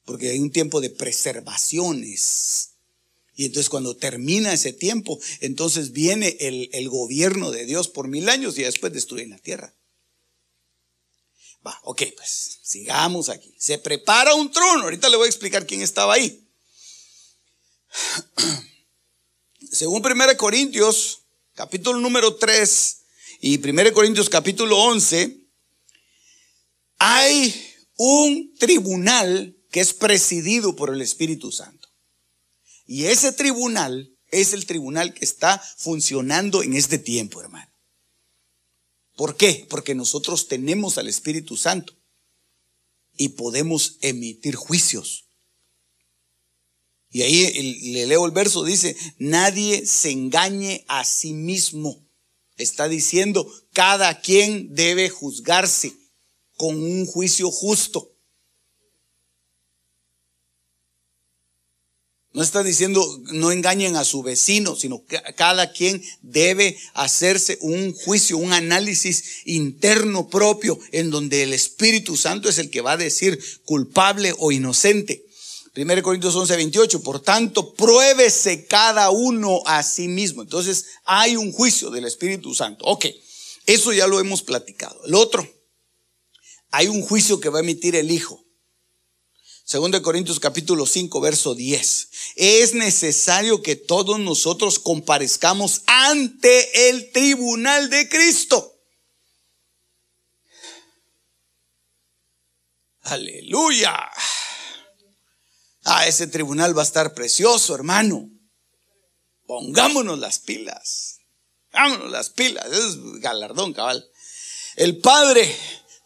porque 0.06 0.30
hay 0.30 0.40
un 0.40 0.52
tiempo 0.52 0.82
de 0.82 0.90
preservaciones. 0.90 2.72
Y 3.36 3.46
entonces 3.46 3.70
cuando 3.70 3.96
termina 3.96 4.54
ese 4.54 4.74
tiempo, 4.74 5.20
entonces 5.40 5.92
viene 5.92 6.38
el, 6.40 6.90
gobierno 6.90 7.52
de 7.52 7.66
Dios 7.66 7.88
por 7.88 8.08
mil 8.08 8.30
años 8.30 8.58
y 8.58 8.64
después 8.64 8.94
destruyen 8.94 9.32
la 9.32 9.40
tierra. 9.40 9.74
Va, 11.66 11.80
ok, 11.84 12.04
pues 12.16 12.60
sigamos 12.62 13.30
aquí. 13.30 13.56
Se 13.58 13.78
prepara 13.78 14.36
un 14.36 14.52
trono. 14.52 14.84
Ahorita 14.84 15.10
le 15.10 15.18
voy 15.18 15.26
a 15.26 15.30
explicar 15.30 15.66
quién 15.66 15.82
estaba 15.82 16.14
ahí. 16.14 16.46
Según 19.72 20.06
1 20.06 20.38
Corintios, 20.38 21.22
capítulo 21.56 22.00
número 22.00 22.36
3 22.36 23.03
y 23.46 23.58
1 23.58 23.92
Corintios 23.92 24.30
capítulo 24.30 24.80
11, 24.80 25.50
hay 26.98 27.54
un 27.98 28.56
tribunal 28.58 29.58
que 29.70 29.82
es 29.82 29.94
presidido 29.94 30.78
por 30.78 30.94
el 30.94 31.02
Espíritu 31.02 31.52
Santo. 31.52 31.90
Y 32.86 33.08
ese 33.08 33.34
tribunal 33.34 34.18
es 34.32 34.54
el 34.54 34.66
tribunal 34.66 35.14
que 35.14 35.26
está 35.26 35.60
funcionando 35.60 36.64
en 36.64 36.74
este 36.74 36.98
tiempo, 36.98 37.42
hermano. 37.42 37.70
¿Por 39.18 39.36
qué? 39.36 39.68
Porque 39.70 39.94
nosotros 39.94 40.48
tenemos 40.48 40.98
al 40.98 41.10
Espíritu 41.10 41.58
Santo 41.58 41.94
y 43.18 43.30
podemos 43.30 43.98
emitir 44.00 44.56
juicios. 44.56 45.26
Y 47.10 47.24
ahí 47.24 47.92
le 47.92 48.08
leo 48.08 48.26
el 48.26 48.32
verso, 48.32 48.64
dice, 48.64 48.96
nadie 49.18 49.86
se 49.86 50.12
engañe 50.12 50.86
a 50.88 51.04
sí 51.04 51.34
mismo. 51.34 52.08
Está 52.58 52.88
diciendo, 52.88 53.52
cada 53.74 54.22
quien 54.22 54.74
debe 54.76 55.10
juzgarse 55.10 55.94
con 56.58 56.76
un 56.76 57.06
juicio 57.06 57.50
justo. 57.50 58.14
No 62.34 62.42
está 62.42 62.64
diciendo 62.64 63.06
no 63.32 63.52
engañen 63.52 63.96
a 63.96 64.04
su 64.04 64.24
vecino, 64.24 64.76
sino 64.76 65.06
que 65.06 65.22
cada 65.36 65.72
quien 65.72 66.04
debe 66.24 66.78
hacerse 66.96 67.60
un 67.62 67.94
juicio, 67.94 68.38
un 68.38 68.54
análisis 68.54 69.42
interno 69.46 70.28
propio 70.30 70.80
en 70.92 71.12
donde 71.12 71.44
el 71.44 71.54
Espíritu 71.54 72.18
Santo 72.18 72.50
es 72.50 72.58
el 72.58 72.72
que 72.72 72.82
va 72.82 72.94
a 72.94 72.98
decir 72.98 73.40
culpable 73.66 74.34
o 74.40 74.52
inocente. 74.52 75.23
1 75.76 76.04
Corintios 76.04 76.36
11, 76.36 76.56
28. 76.56 77.02
Por 77.02 77.20
tanto, 77.20 77.74
pruébese 77.74 78.68
cada 78.68 79.10
uno 79.10 79.62
a 79.66 79.82
sí 79.82 80.08
mismo. 80.08 80.44
Entonces, 80.44 80.86
hay 81.04 81.36
un 81.36 81.52
juicio 81.52 81.90
del 81.90 82.06
Espíritu 82.06 82.54
Santo. 82.54 82.86
Ok, 82.86 83.08
eso 83.66 83.92
ya 83.92 84.08
lo 84.08 84.20
hemos 84.20 84.44
platicado. 84.44 85.04
El 85.06 85.16
otro, 85.16 85.48
hay 86.70 86.88
un 86.88 87.02
juicio 87.02 87.40
que 87.40 87.50
va 87.50 87.60
a 87.60 87.62
emitir 87.62 87.96
el 87.96 88.12
Hijo. 88.12 88.44
Segundo 89.66 90.00
Corintios 90.04 90.40
capítulo 90.40 90.86
5, 90.86 91.22
verso 91.22 91.56
10. 91.56 92.10
Es 92.36 92.74
necesario 92.74 93.64
que 93.64 93.76
todos 93.76 94.20
nosotros 94.20 94.78
comparezcamos 94.78 95.82
ante 95.88 96.90
el 96.90 97.12
tribunal 97.12 97.90
de 97.90 98.10
Cristo. 98.10 98.70
Aleluya. 103.04 104.12
Ah, 105.84 106.08
ese 106.08 106.28
tribunal 106.28 106.78
va 106.78 106.82
a 106.82 106.86
estar 106.86 107.14
precioso, 107.14 107.76
hermano. 107.76 108.30
Pongámonos 109.46 110.18
las 110.18 110.40
pilas. 110.40 111.18
Vámonos 111.74 112.10
las 112.10 112.30
pilas. 112.30 112.66
Es 112.72 113.20
galardón, 113.20 113.74
cabal. 113.74 114.06
El 114.78 115.00
Padre 115.00 115.54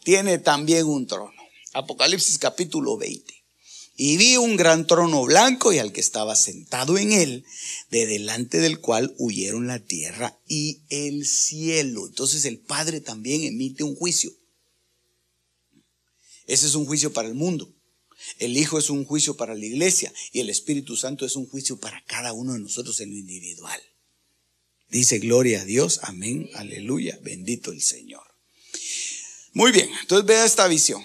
tiene 0.02 0.38
también 0.38 0.86
un 0.86 1.06
trono. 1.06 1.32
Apocalipsis 1.74 2.38
capítulo 2.38 2.96
20. 2.96 3.34
Y 3.96 4.16
vi 4.16 4.36
un 4.36 4.56
gran 4.56 4.86
trono 4.86 5.22
blanco 5.24 5.72
y 5.72 5.78
al 5.78 5.92
que 5.92 6.00
estaba 6.00 6.34
sentado 6.36 6.98
en 6.98 7.12
él, 7.12 7.44
de 7.90 8.06
delante 8.06 8.58
del 8.58 8.80
cual 8.80 9.14
huyeron 9.18 9.66
la 9.66 9.80
tierra 9.80 10.38
y 10.46 10.82
el 10.88 11.26
cielo. 11.26 12.06
Entonces 12.06 12.44
el 12.44 12.58
Padre 12.58 13.00
también 13.00 13.44
emite 13.44 13.84
un 13.84 13.94
juicio. 13.96 14.32
Ese 16.46 16.66
es 16.66 16.74
un 16.74 16.86
juicio 16.86 17.12
para 17.12 17.28
el 17.28 17.34
mundo. 17.34 17.74
El 18.38 18.56
Hijo 18.56 18.78
es 18.78 18.90
un 18.90 19.04
juicio 19.04 19.36
para 19.36 19.54
la 19.54 19.64
iglesia 19.64 20.12
y 20.32 20.40
el 20.40 20.50
Espíritu 20.50 20.96
Santo 20.96 21.24
es 21.24 21.36
un 21.36 21.48
juicio 21.48 21.78
para 21.78 22.04
cada 22.04 22.32
uno 22.32 22.52
de 22.52 22.60
nosotros 22.60 23.00
en 23.00 23.10
lo 23.10 23.16
individual. 23.16 23.80
Dice 24.90 25.18
gloria 25.18 25.62
a 25.62 25.64
Dios, 25.64 26.00
amén, 26.02 26.48
aleluya, 26.54 27.18
bendito 27.22 27.72
el 27.72 27.82
Señor. 27.82 28.22
Muy 29.52 29.72
bien, 29.72 29.90
entonces 30.00 30.26
vea 30.26 30.44
esta 30.44 30.66
visión. 30.68 31.02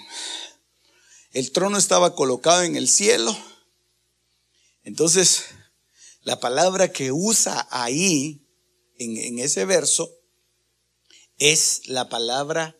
El 1.32 1.50
trono 1.50 1.76
estaba 1.76 2.14
colocado 2.14 2.62
en 2.62 2.76
el 2.76 2.88
cielo. 2.88 3.36
Entonces, 4.84 5.46
la 6.22 6.38
palabra 6.40 6.92
que 6.92 7.10
usa 7.10 7.66
ahí, 7.70 8.46
en, 8.98 9.38
ese 9.38 9.64
verso, 9.64 10.16
es 11.38 11.88
la 11.88 12.08
palabra 12.08 12.78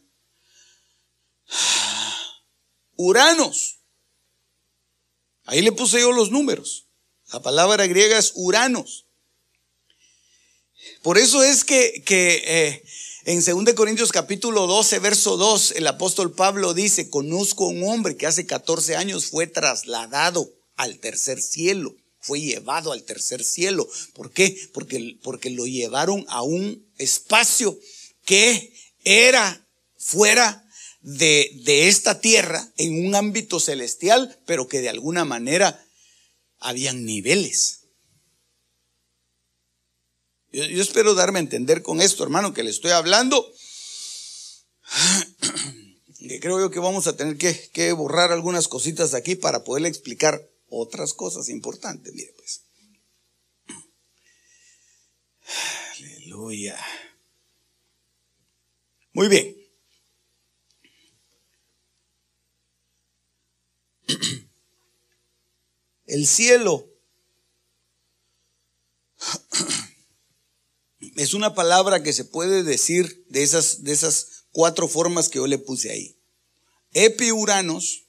Uranos. 2.96 3.73
Ahí 5.44 5.62
le 5.62 5.72
puse 5.72 6.00
yo 6.00 6.12
los 6.12 6.30
números. 6.30 6.86
La 7.32 7.42
palabra 7.42 7.86
griega 7.86 8.18
es 8.18 8.32
Uranos. 8.34 9.06
Por 11.02 11.18
eso 11.18 11.42
es 11.42 11.64
que, 11.64 12.02
que 12.04 12.42
eh, 12.46 12.84
en 13.24 13.42
2 13.44 13.74
Corintios 13.74 14.12
capítulo 14.12 14.66
12, 14.66 14.98
verso 14.98 15.36
2, 15.36 15.72
el 15.72 15.86
apóstol 15.86 16.32
Pablo 16.32 16.74
dice, 16.74 17.10
conozco 17.10 17.64
a 17.64 17.68
un 17.68 17.84
hombre 17.84 18.16
que 18.16 18.26
hace 18.26 18.46
14 18.46 18.96
años 18.96 19.26
fue 19.26 19.46
trasladado 19.46 20.50
al 20.76 20.98
tercer 20.98 21.40
cielo, 21.40 21.94
fue 22.20 22.40
llevado 22.40 22.92
al 22.92 23.02
tercer 23.02 23.44
cielo. 23.44 23.88
¿Por 24.14 24.30
qué? 24.30 24.56
Porque, 24.72 25.18
porque 25.22 25.50
lo 25.50 25.66
llevaron 25.66 26.24
a 26.28 26.42
un 26.42 26.86
espacio 26.98 27.78
que 28.24 28.72
era 29.04 29.66
fuera 29.96 30.63
de, 31.04 31.50
de 31.64 31.88
esta 31.88 32.20
tierra, 32.20 32.72
en 32.78 33.06
un 33.06 33.14
ámbito 33.14 33.60
celestial, 33.60 34.40
pero 34.46 34.68
que 34.68 34.80
de 34.80 34.88
alguna 34.88 35.26
manera 35.26 35.84
habían 36.58 37.04
niveles. 37.04 37.80
Yo, 40.50 40.82
espero 40.82 41.14
darme 41.14 41.40
a 41.40 41.42
entender 41.42 41.82
con 41.82 42.00
esto, 42.00 42.22
hermano, 42.22 42.54
que 42.54 42.62
le 42.62 42.70
estoy 42.70 42.92
hablando. 42.92 43.52
Que 46.26 46.40
creo 46.40 46.58
yo 46.58 46.70
que 46.70 46.78
vamos 46.78 47.06
a 47.06 47.16
tener 47.16 47.36
que, 47.36 47.68
que 47.74 47.92
borrar 47.92 48.32
algunas 48.32 48.66
cositas 48.66 49.12
aquí 49.12 49.34
para 49.34 49.62
poderle 49.62 49.90
explicar 49.90 50.48
otras 50.70 51.12
cosas 51.12 51.50
importantes. 51.50 52.14
Mire, 52.14 52.32
pues. 52.34 52.62
Aleluya. 55.98 56.82
Muy 59.12 59.28
bien. 59.28 59.63
El 66.06 66.26
cielo 66.26 66.90
es 71.16 71.34
una 71.34 71.54
palabra 71.54 72.02
que 72.02 72.12
se 72.12 72.24
puede 72.24 72.62
decir 72.62 73.24
de 73.28 73.42
esas, 73.42 73.84
de 73.84 73.92
esas 73.92 74.46
cuatro 74.52 74.88
formas 74.88 75.28
que 75.28 75.38
yo 75.38 75.46
le 75.46 75.58
puse 75.58 75.90
ahí. 75.90 76.18
Epiuranos, 76.92 78.06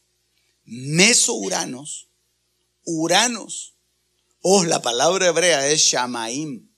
mesouranos, 0.63 2.09
uranos. 2.83 3.75
Oh, 4.41 4.63
la 4.63 4.81
palabra 4.81 5.27
hebrea 5.27 5.67
es 5.67 5.81
shamaim. 5.81 6.69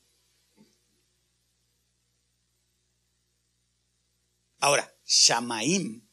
Ahora, 4.60 4.92
shamaim, 5.06 6.07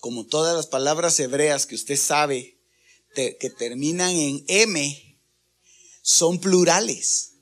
como 0.00 0.26
todas 0.26 0.56
las 0.56 0.66
palabras 0.66 1.18
hebreas 1.20 1.66
que 1.66 1.74
usted 1.74 1.96
sabe 1.96 2.58
que 3.14 3.50
terminan 3.58 4.14
en 4.14 4.44
M, 4.48 5.18
son 6.02 6.40
plurales. 6.40 7.34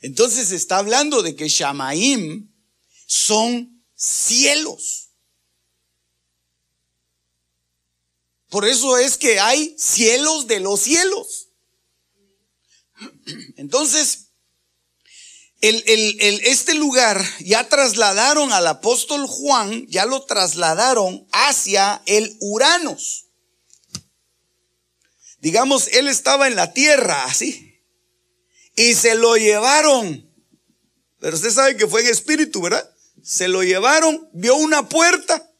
Entonces 0.00 0.50
está 0.50 0.78
hablando 0.78 1.22
de 1.22 1.34
que 1.36 1.48
Shamaim 1.48 2.52
son 3.06 3.82
cielos. 3.94 5.10
Por 8.50 8.66
eso 8.66 8.98
es 8.98 9.16
que 9.16 9.40
hay 9.40 9.74
cielos 9.78 10.46
de 10.46 10.60
los 10.60 10.80
cielos. 10.80 11.48
Entonces, 13.56 14.23
este 15.68 16.74
lugar 16.74 17.24
ya 17.40 17.68
trasladaron 17.68 18.52
al 18.52 18.66
apóstol 18.66 19.26
Juan, 19.26 19.86
ya 19.88 20.06
lo 20.06 20.24
trasladaron 20.24 21.26
hacia 21.32 22.02
el 22.06 22.36
Uranos. 22.40 23.26
Digamos, 25.40 25.88
él 25.88 26.08
estaba 26.08 26.46
en 26.46 26.56
la 26.56 26.72
tierra, 26.72 27.24
así 27.24 27.74
y 28.76 28.94
se 28.94 29.14
lo 29.14 29.36
llevaron. 29.36 30.30
Pero 31.20 31.36
usted 31.36 31.50
sabe 31.50 31.76
que 31.76 31.86
fue 31.86 32.02
en 32.02 32.08
espíritu, 32.08 32.60
¿verdad? 32.60 32.88
Se 33.22 33.48
lo 33.48 33.62
llevaron, 33.62 34.28
vio 34.32 34.56
una 34.56 34.88
puerta 34.88 35.50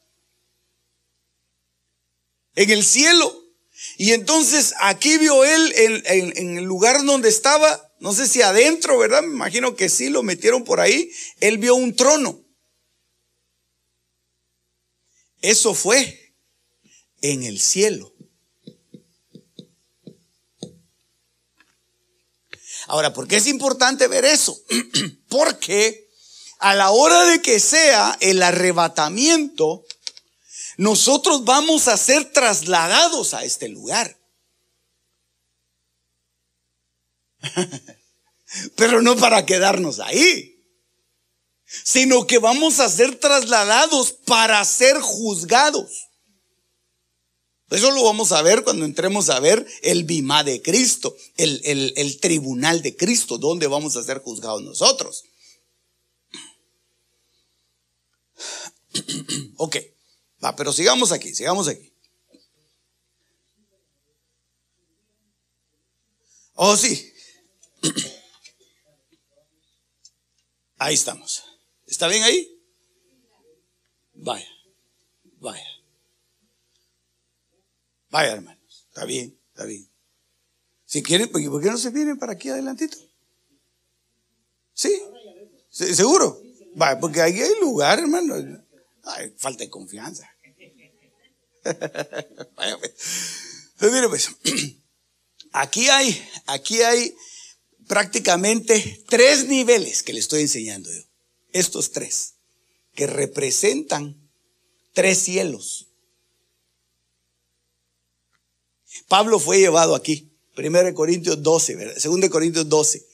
en 2.54 2.70
el 2.70 2.84
cielo. 2.84 3.42
Y 3.96 4.12
entonces 4.12 4.74
aquí 4.80 5.18
vio 5.18 5.44
él 5.44 5.72
en, 5.76 6.02
en, 6.36 6.58
el 6.58 6.64
lugar 6.64 7.04
donde 7.04 7.28
estaba, 7.28 7.93
no 8.04 8.12
sé 8.12 8.28
si 8.28 8.42
adentro, 8.42 8.98
¿verdad? 8.98 9.22
Me 9.22 9.32
imagino 9.32 9.76
que 9.76 9.88
sí, 9.88 10.10
lo 10.10 10.22
metieron 10.22 10.62
por 10.62 10.78
ahí. 10.78 11.10
Él 11.40 11.56
vio 11.56 11.74
un 11.74 11.96
trono. 11.96 12.38
Eso 15.40 15.72
fue 15.72 16.36
en 17.22 17.44
el 17.44 17.58
cielo. 17.58 18.14
Ahora, 22.88 23.14
¿por 23.14 23.26
qué 23.26 23.36
es 23.36 23.46
importante 23.46 24.06
ver 24.06 24.26
eso? 24.26 24.62
Porque 25.30 26.10
a 26.58 26.74
la 26.74 26.90
hora 26.90 27.24
de 27.24 27.40
que 27.40 27.58
sea 27.58 28.18
el 28.20 28.42
arrebatamiento, 28.42 29.82
nosotros 30.76 31.46
vamos 31.46 31.88
a 31.88 31.96
ser 31.96 32.30
trasladados 32.34 33.32
a 33.32 33.44
este 33.44 33.70
lugar. 33.70 34.14
Pero 38.76 39.02
no 39.02 39.16
para 39.16 39.46
quedarnos 39.46 40.00
ahí, 40.00 40.54
sino 41.66 42.26
que 42.26 42.38
vamos 42.38 42.80
a 42.80 42.88
ser 42.88 43.16
trasladados 43.16 44.12
para 44.12 44.64
ser 44.64 45.00
juzgados. 45.00 46.08
Eso 47.70 47.90
lo 47.90 48.04
vamos 48.04 48.30
a 48.30 48.42
ver 48.42 48.62
cuando 48.62 48.84
entremos 48.84 49.30
a 49.30 49.40
ver 49.40 49.66
el 49.82 50.04
bimá 50.04 50.44
de 50.44 50.62
Cristo, 50.62 51.16
el, 51.36 51.60
el 51.96 52.20
tribunal 52.20 52.82
de 52.82 52.94
Cristo, 52.96 53.38
donde 53.38 53.66
vamos 53.66 53.96
a 53.96 54.04
ser 54.04 54.20
juzgados 54.20 54.62
nosotros. 54.62 55.24
Ok, 59.56 59.76
va, 60.44 60.54
pero 60.56 60.72
sigamos 60.72 61.12
aquí, 61.12 61.34
sigamos 61.34 61.68
aquí. 61.68 61.92
Oh, 66.54 66.76
sí. 66.76 67.13
Ahí 70.84 70.92
estamos. 70.92 71.42
¿Está 71.86 72.08
bien 72.08 72.22
ahí? 72.24 72.60
Vaya, 74.12 74.46
vaya. 75.40 75.66
Vaya, 78.10 78.32
hermanos, 78.32 78.84
está 78.90 79.06
bien, 79.06 79.34
está 79.48 79.64
bien. 79.64 79.88
Si 80.84 81.02
quieren, 81.02 81.30
¿por 81.30 81.62
qué 81.62 81.70
no 81.70 81.78
se 81.78 81.88
vienen 81.88 82.18
para 82.18 82.32
aquí 82.32 82.50
adelantito? 82.50 82.98
¿Sí? 84.74 84.94
¿Seguro? 85.70 86.42
Vaya, 86.74 87.00
porque 87.00 87.22
ahí 87.22 87.40
hay 87.40 87.58
lugar, 87.60 88.00
hermano. 88.00 88.34
Ay, 89.04 89.32
falta 89.38 89.64
de 89.64 89.70
confianza. 89.70 90.28
Vaya, 92.56 92.76
pues. 92.78 92.92
Entonces, 93.72 93.90
mire, 93.90 94.08
pues, 94.10 94.28
aquí 95.52 95.88
hay, 95.88 96.28
aquí 96.44 96.82
hay 96.82 97.16
prácticamente 97.86 99.04
tres 99.08 99.46
niveles 99.46 100.02
que 100.02 100.12
le 100.12 100.20
estoy 100.20 100.42
enseñando 100.42 100.90
yo. 100.92 101.02
Estos 101.52 101.92
tres, 101.92 102.34
que 102.94 103.06
representan 103.06 104.30
tres 104.92 105.18
cielos. 105.18 105.88
Pablo 109.08 109.38
fue 109.38 109.58
llevado 109.58 109.94
aquí. 109.94 110.30
1 110.56 110.94
Corintios 110.94 111.42
12, 111.42 111.94
2 112.02 112.30
Corintios 112.30 112.68
12. 112.68 113.06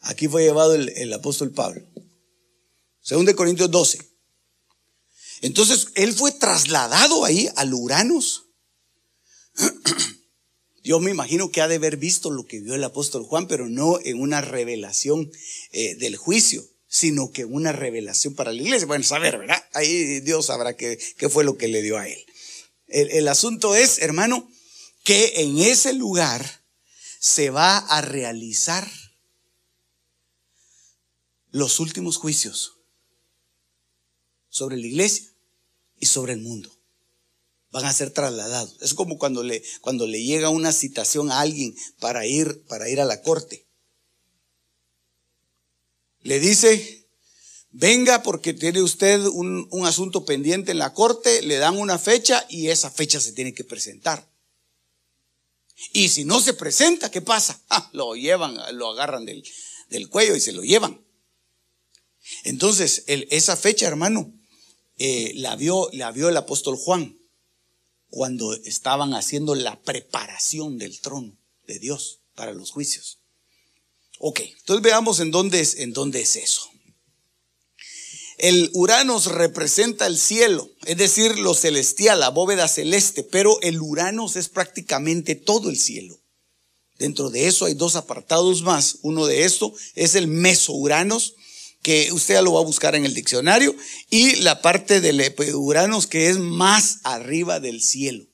Aquí 0.00 0.28
fue 0.28 0.42
llevado 0.42 0.74
el, 0.74 1.12
apóstol 1.12 1.50
Pablo. 1.50 1.82
2 3.08 3.34
Corintios 3.34 3.70
12. 3.70 3.98
Entonces, 5.42 5.88
él 5.94 6.14
fue 6.14 6.32
trasladado 6.32 7.24
ahí 7.24 7.48
al 7.56 7.72
Uranos. 7.74 8.44
Yo 10.84 11.00
me 11.00 11.10
imagino 11.10 11.50
que 11.50 11.62
ha 11.62 11.68
de 11.68 11.76
haber 11.76 11.96
visto 11.96 12.30
lo 12.30 12.44
que 12.44 12.60
vio 12.60 12.74
el 12.74 12.84
apóstol 12.84 13.24
Juan, 13.24 13.48
pero 13.48 13.70
no 13.70 13.98
en 14.04 14.20
una 14.20 14.42
revelación 14.42 15.32
eh, 15.72 15.94
del 15.96 16.16
juicio, 16.16 16.62
sino 16.86 17.32
que 17.32 17.46
una 17.46 17.72
revelación 17.72 18.34
para 18.34 18.52
la 18.52 18.60
iglesia. 18.60 18.86
Bueno, 18.86 19.02
saber, 19.02 19.38
¿verdad? 19.38 19.64
Ahí 19.72 20.20
Dios 20.20 20.46
sabrá 20.46 20.76
qué, 20.76 20.98
qué 21.16 21.30
fue 21.30 21.42
lo 21.42 21.56
que 21.56 21.68
le 21.68 21.80
dio 21.80 21.96
a 21.96 22.06
él. 22.06 22.24
El, 22.86 23.26
asunto 23.28 23.74
es, 23.74 23.98
hermano, 23.98 24.48
que 25.02 25.40
en 25.42 25.58
ese 25.58 25.94
lugar 25.94 26.62
se 27.18 27.48
va 27.48 27.78
a 27.78 28.02
realizar 28.02 28.86
los 31.50 31.80
últimos 31.80 32.18
juicios 32.18 32.74
sobre 34.50 34.76
la 34.76 34.86
iglesia 34.86 35.26
y 35.98 36.06
sobre 36.06 36.34
el 36.34 36.40
mundo. 36.40 36.73
Van 37.74 37.86
a 37.86 37.92
ser 37.92 38.12
trasladados. 38.12 38.76
Es 38.82 38.94
como 38.94 39.18
cuando 39.18 39.42
le, 39.42 39.60
cuando 39.80 40.06
le 40.06 40.22
llega 40.22 40.48
una 40.48 40.70
citación 40.70 41.32
a 41.32 41.40
alguien 41.40 41.74
para 41.98 42.24
ir, 42.24 42.62
para 42.68 42.88
ir 42.88 43.00
a 43.00 43.04
la 43.04 43.20
corte. 43.20 43.66
Le 46.20 46.38
dice, 46.38 47.08
venga 47.72 48.22
porque 48.22 48.54
tiene 48.54 48.80
usted 48.80 49.26
un, 49.26 49.68
asunto 49.84 50.24
pendiente 50.24 50.70
en 50.70 50.78
la 50.78 50.94
corte, 50.94 51.42
le 51.42 51.56
dan 51.56 51.76
una 51.76 51.98
fecha 51.98 52.46
y 52.48 52.68
esa 52.68 52.92
fecha 52.92 53.18
se 53.18 53.32
tiene 53.32 53.52
que 53.52 53.64
presentar. 53.64 54.30
Y 55.92 56.10
si 56.10 56.24
no 56.24 56.40
se 56.40 56.54
presenta, 56.54 57.10
¿qué 57.10 57.22
pasa? 57.22 57.60
Ah, 57.70 57.90
lo 57.92 58.14
llevan, 58.14 58.56
lo 58.78 58.90
agarran 58.90 59.26
del, 59.26 60.08
cuello 60.10 60.36
y 60.36 60.40
se 60.40 60.52
lo 60.52 60.62
llevan. 60.62 61.04
Entonces, 62.44 63.02
esa 63.08 63.56
fecha, 63.56 63.88
hermano, 63.88 64.32
eh, 64.96 65.32
la, 65.34 65.56
vio, 65.56 65.88
la 65.92 66.12
vio 66.12 66.28
el 66.28 66.36
apóstol 66.36 66.76
Juan 66.76 67.18
cuando 68.14 68.54
estaban 68.54 69.12
haciendo 69.12 69.56
la 69.56 69.82
preparación 69.82 70.78
del 70.78 71.00
trono 71.00 71.36
de 71.66 71.80
Dios 71.80 72.20
para 72.36 72.52
los 72.52 72.70
juicios. 72.70 73.18
Ok, 74.20 74.38
entonces 74.56 74.84
veamos 74.84 75.18
en 75.18 75.32
dónde 75.32 75.58
es, 75.58 75.78
en 75.78 75.92
dónde 75.92 76.20
es 76.20 76.36
eso. 76.36 76.70
El 78.38 78.70
Uranos 78.72 79.26
representa 79.26 80.06
el 80.06 80.16
cielo, 80.16 80.70
es 80.84 80.96
decir, 80.96 81.40
lo 81.40 81.54
celestial, 81.54 82.20
la 82.20 82.28
bóveda 82.28 82.68
celeste, 82.68 83.24
pero 83.24 83.60
el 83.62 83.82
Uranos 83.82 84.36
es 84.36 84.48
prácticamente 84.48 85.34
todo 85.34 85.68
el 85.68 85.76
cielo. 85.76 86.16
Dentro 87.00 87.30
de 87.30 87.48
eso 87.48 87.64
hay 87.64 87.74
dos 87.74 87.96
apartados 87.96 88.62
más. 88.62 88.98
Uno 89.02 89.26
de 89.26 89.42
esto 89.42 89.74
es 89.96 90.14
el 90.14 90.28
meso-Uranos, 90.28 91.34
que 91.84 92.10
usted 92.12 92.34
ya 92.34 92.42
lo 92.42 92.54
va 92.54 92.60
a 92.60 92.64
buscar 92.64 92.96
en 92.96 93.04
el 93.04 93.14
diccionario, 93.14 93.76
y 94.10 94.34
la 94.36 94.60
parte 94.60 95.00
del 95.00 95.22
Uranos 95.54 96.08
que 96.08 96.30
es 96.30 96.38
más 96.38 96.98
arriba 97.04 97.60
del 97.60 97.80
cielo. 97.80 98.26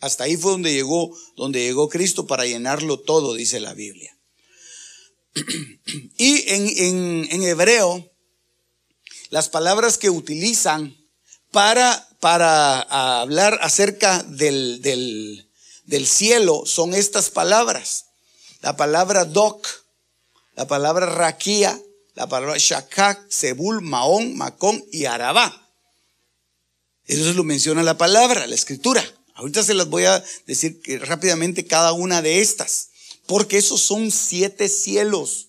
Hasta 0.00 0.24
ahí 0.24 0.36
fue 0.36 0.52
donde 0.52 0.72
llegó, 0.72 1.16
donde 1.36 1.64
llegó 1.64 1.88
Cristo 1.88 2.28
para 2.28 2.46
llenarlo 2.46 3.00
todo, 3.00 3.34
dice 3.34 3.58
la 3.58 3.74
Biblia. 3.74 4.16
Y 6.18 6.44
en, 6.48 7.28
en 7.30 7.42
hebreo, 7.42 8.10
las 9.30 9.48
palabras 9.48 9.98
que 9.98 10.10
utilizan 10.10 10.96
para, 11.50 12.08
para 12.20 12.82
hablar 13.20 13.58
acerca 13.62 14.22
del, 14.22 14.82
del, 14.82 16.06
cielo 16.06 16.64
son 16.66 16.94
estas 16.94 17.30
palabras. 17.30 18.06
La 18.60 18.76
palabra 18.76 19.24
doc, 19.24 19.66
la 20.54 20.66
palabra 20.66 21.06
raquía, 21.06 21.80
la 22.16 22.26
palabra 22.26 22.56
shakak, 22.56 23.30
sebul, 23.30 23.82
maón, 23.82 24.36
macón 24.36 24.82
y 24.90 25.04
arabá. 25.04 25.70
Eso 27.04 27.32
lo 27.34 27.44
menciona 27.44 27.82
la 27.82 27.98
palabra, 27.98 28.46
la 28.46 28.54
escritura. 28.54 29.04
Ahorita 29.34 29.62
se 29.62 29.74
las 29.74 29.88
voy 29.88 30.06
a 30.06 30.24
decir 30.46 30.80
rápidamente 31.02 31.66
cada 31.66 31.92
una 31.92 32.22
de 32.22 32.40
estas, 32.40 32.88
porque 33.26 33.58
esos 33.58 33.82
son 33.82 34.10
siete 34.10 34.68
cielos, 34.70 35.48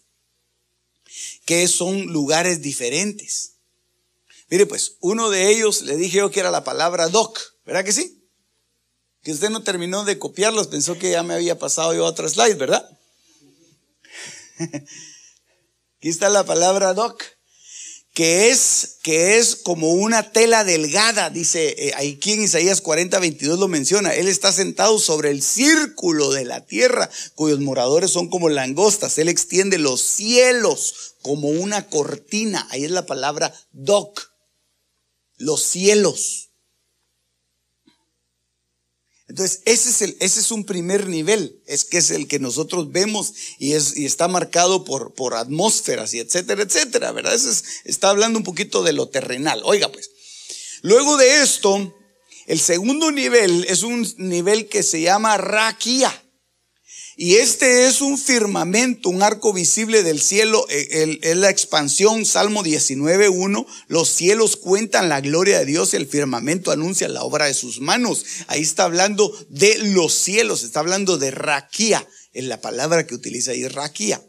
que 1.45 1.67
son 1.69 2.07
lugares 2.07 2.61
diferentes. 2.61 3.53
Mire, 4.49 4.65
pues, 4.65 4.97
uno 4.99 5.29
de 5.29 5.49
ellos 5.49 5.83
le 5.83 5.95
dije 5.95 6.17
yo 6.17 6.31
que 6.31 6.41
era 6.41 6.51
la 6.51 6.65
palabra 6.65 7.07
doc, 7.07 7.39
¿verdad 7.65 7.85
que 7.85 7.93
sí? 7.93 8.21
Que 9.23 9.31
usted 9.31 9.49
no 9.49 9.63
terminó 9.63 10.03
de 10.03 10.19
copiarlos, 10.19 10.67
pensó 10.67 10.97
que 10.99 11.11
ya 11.11 11.23
me 11.23 11.33
había 11.33 11.57
pasado 11.57 11.93
yo 11.93 12.05
a 12.05 12.09
otra 12.09 12.27
slide, 12.27 12.55
¿verdad? 12.55 12.99
Aquí 15.97 16.09
está 16.09 16.29
la 16.29 16.45
palabra 16.45 16.93
doc, 16.93 17.23
que 18.13 18.49
es, 18.49 18.97
que 19.03 19.37
es 19.37 19.55
como 19.55 19.93
una 19.93 20.31
tela 20.31 20.63
delgada, 20.63 21.29
dice 21.29 21.75
eh, 21.77 21.93
aquí 21.95 22.33
en 22.33 22.43
Isaías 22.43 22.81
40, 22.81 23.19
22 23.19 23.59
lo 23.59 23.67
menciona. 23.67 24.13
Él 24.13 24.27
está 24.27 24.51
sentado 24.51 24.99
sobre 24.99 25.31
el 25.31 25.41
círculo 25.41 26.31
de 26.31 26.45
la 26.45 26.65
tierra, 26.65 27.09
cuyos 27.35 27.59
moradores 27.59 28.11
son 28.11 28.29
como 28.29 28.49
langostas. 28.49 29.17
Él 29.17 29.27
extiende 29.27 29.77
los 29.77 30.01
cielos 30.01 31.15
como 31.21 31.49
una 31.49 31.87
cortina. 31.87 32.67
Ahí 32.69 32.85
es 32.85 32.91
la 32.91 33.05
palabra 33.05 33.53
doc 33.71 34.27
los 35.37 35.61
cielos. 35.63 36.46
Entonces, 39.29 39.61
ese 39.65 39.89
es, 39.89 40.01
el, 40.01 40.17
ese 40.21 40.39
es 40.39 40.51
un 40.51 40.63
primer 40.63 41.07
nivel, 41.07 41.61
es 41.65 41.83
que 41.83 41.97
es 41.97 42.11
el 42.11 42.27
que 42.27 42.39
nosotros 42.39 42.91
vemos 42.93 43.33
y, 43.59 43.73
es, 43.73 43.97
y 43.97 44.05
está 44.05 44.29
marcado 44.29 44.85
por, 44.85 45.13
por 45.13 45.33
atmósferas 45.33 46.13
y 46.13 46.19
etcétera, 46.19 46.63
etcétera, 46.63 47.11
¿verdad? 47.11 47.35
Ese 47.35 47.63
está 47.83 48.09
hablando 48.09 48.39
un 48.39 48.45
poquito 48.45 48.83
de 48.83 48.93
lo 48.93 49.09
terrenal. 49.09 49.61
Oiga, 49.65 49.91
pues, 49.91 50.11
luego 50.81 51.17
de 51.17 51.41
esto, 51.41 51.93
el 52.45 52.59
segundo 52.59 53.11
nivel 53.11 53.65
es 53.67 53.83
un 53.83 54.07
nivel 54.17 54.69
que 54.69 54.81
se 54.81 55.01
llama 55.01 55.35
raquía. 55.35 56.23
Y 57.19 57.37
este 57.37 57.87
es 57.87 58.01
un 58.01 58.15
firmamento, 58.19 59.09
un 59.09 59.23
arco 59.23 59.51
visible 59.51 60.03
del 60.03 60.21
cielo, 60.21 60.67
eh, 60.69 61.17
es 61.23 61.35
la 61.35 61.49
expansión, 61.49 62.27
Salmo 62.27 62.63
19.1, 62.63 63.65
los 63.87 64.07
cielos 64.07 64.55
cuentan 64.55 65.09
la 65.09 65.19
gloria 65.19 65.57
de 65.57 65.65
Dios 65.65 65.91
y 65.91 65.95
el 65.95 66.05
firmamento 66.05 66.69
anuncia 66.69 67.07
la 67.07 67.23
obra 67.23 67.45
de 67.45 67.55
sus 67.55 67.79
manos. 67.79 68.23
Ahí 68.45 68.61
está 68.61 68.83
hablando 68.83 69.35
de 69.49 69.79
los 69.79 70.13
cielos, 70.13 70.61
está 70.61 70.79
hablando 70.79 71.17
de 71.17 71.31
raquía, 71.31 72.07
es 72.33 72.43
la 72.43 72.61
palabra 72.61 73.07
que 73.07 73.15
utiliza 73.15 73.49
ahí, 73.49 73.67
raquía. 73.67 74.23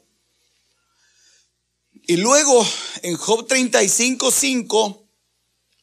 Y 2.06 2.16
luego 2.16 2.66
en 3.02 3.16
Job 3.16 3.46
35.5 3.46 5.06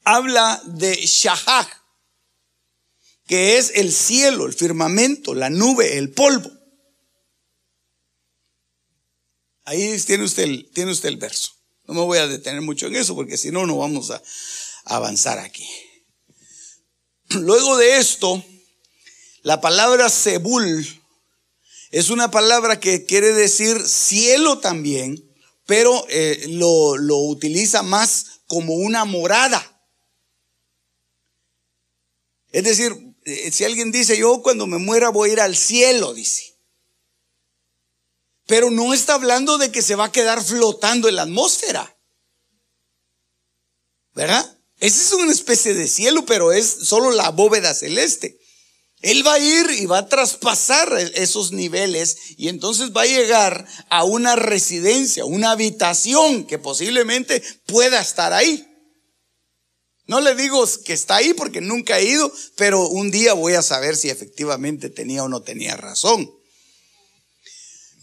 habla 0.05 0.59
de 0.65 0.95
Shahag, 0.95 1.67
que 3.27 3.59
es 3.59 3.73
el 3.75 3.93
cielo, 3.93 4.47
el 4.47 4.55
firmamento, 4.55 5.35
la 5.35 5.51
nube, 5.51 5.99
el 5.99 6.09
polvo. 6.09 6.64
Ahí 9.65 9.99
tiene 10.01 10.23
usted, 10.23 10.43
el, 10.43 10.69
tiene 10.71 10.91
usted 10.91 11.09
el 11.09 11.17
verso. 11.17 11.51
No 11.87 11.93
me 11.93 12.01
voy 12.01 12.19
a 12.19 12.27
detener 12.27 12.61
mucho 12.61 12.87
en 12.87 12.95
eso 12.95 13.15
porque 13.15 13.37
si 13.37 13.51
no, 13.51 13.65
no 13.65 13.77
vamos 13.77 14.11
a 14.11 14.21
avanzar 14.85 15.39
aquí. 15.39 15.67
Luego 17.29 17.77
de 17.77 17.97
esto, 17.97 18.43
la 19.41 19.61
palabra 19.61 20.09
Sebul 20.09 20.87
es 21.91 22.09
una 22.09 22.29
palabra 22.29 22.79
que 22.79 23.05
quiere 23.05 23.33
decir 23.33 23.87
cielo 23.87 24.59
también, 24.59 25.23
pero 25.65 26.05
eh, 26.09 26.45
lo, 26.49 26.97
lo 26.97 27.17
utiliza 27.17 27.83
más 27.83 28.41
como 28.47 28.75
una 28.75 29.05
morada. 29.05 29.71
Es 32.51 32.63
decir, 32.63 32.95
eh, 33.25 33.51
si 33.51 33.63
alguien 33.63 33.91
dice, 33.91 34.17
yo 34.17 34.41
cuando 34.41 34.67
me 34.67 34.77
muera 34.77 35.09
voy 35.09 35.29
a 35.29 35.33
ir 35.33 35.39
al 35.41 35.55
cielo, 35.55 36.13
dice. 36.13 36.54
Pero 38.47 38.69
no 38.71 38.93
está 38.93 39.15
hablando 39.15 39.57
de 39.57 39.71
que 39.71 39.81
se 39.81 39.95
va 39.95 40.05
a 40.05 40.11
quedar 40.11 40.43
flotando 40.43 41.09
en 41.09 41.15
la 41.15 41.23
atmósfera. 41.23 41.97
¿Verdad? 44.13 44.59
Ese 44.79 45.01
es 45.01 45.13
una 45.13 45.31
especie 45.31 45.73
de 45.73 45.87
cielo, 45.87 46.25
pero 46.25 46.51
es 46.51 46.65
solo 46.65 47.11
la 47.11 47.29
bóveda 47.29 47.73
celeste. 47.73 48.39
Él 49.01 49.25
va 49.25 49.33
a 49.33 49.39
ir 49.39 49.69
y 49.77 49.85
va 49.85 49.99
a 49.99 50.09
traspasar 50.09 50.97
esos 51.15 51.51
niveles 51.51 52.17
y 52.37 52.47
entonces 52.47 52.91
va 52.91 53.01
a 53.03 53.07
llegar 53.07 53.67
a 53.89 54.03
una 54.03 54.35
residencia, 54.35 55.25
una 55.25 55.51
habitación 55.51 56.45
que 56.45 56.57
posiblemente 56.57 57.43
pueda 57.67 58.01
estar 58.01 58.33
ahí. 58.33 58.65
No 60.07 60.21
le 60.21 60.35
digo 60.35 60.63
que 60.85 60.93
está 60.93 61.17
ahí 61.17 61.33
porque 61.33 61.61
nunca 61.61 61.99
he 61.99 62.05
ido, 62.05 62.31
pero 62.57 62.87
un 62.87 63.11
día 63.11 63.33
voy 63.33 63.53
a 63.53 63.61
saber 63.61 63.95
si 63.95 64.09
efectivamente 64.09 64.89
tenía 64.89 65.23
o 65.23 65.29
no 65.29 65.41
tenía 65.41 65.75
razón. 65.75 66.31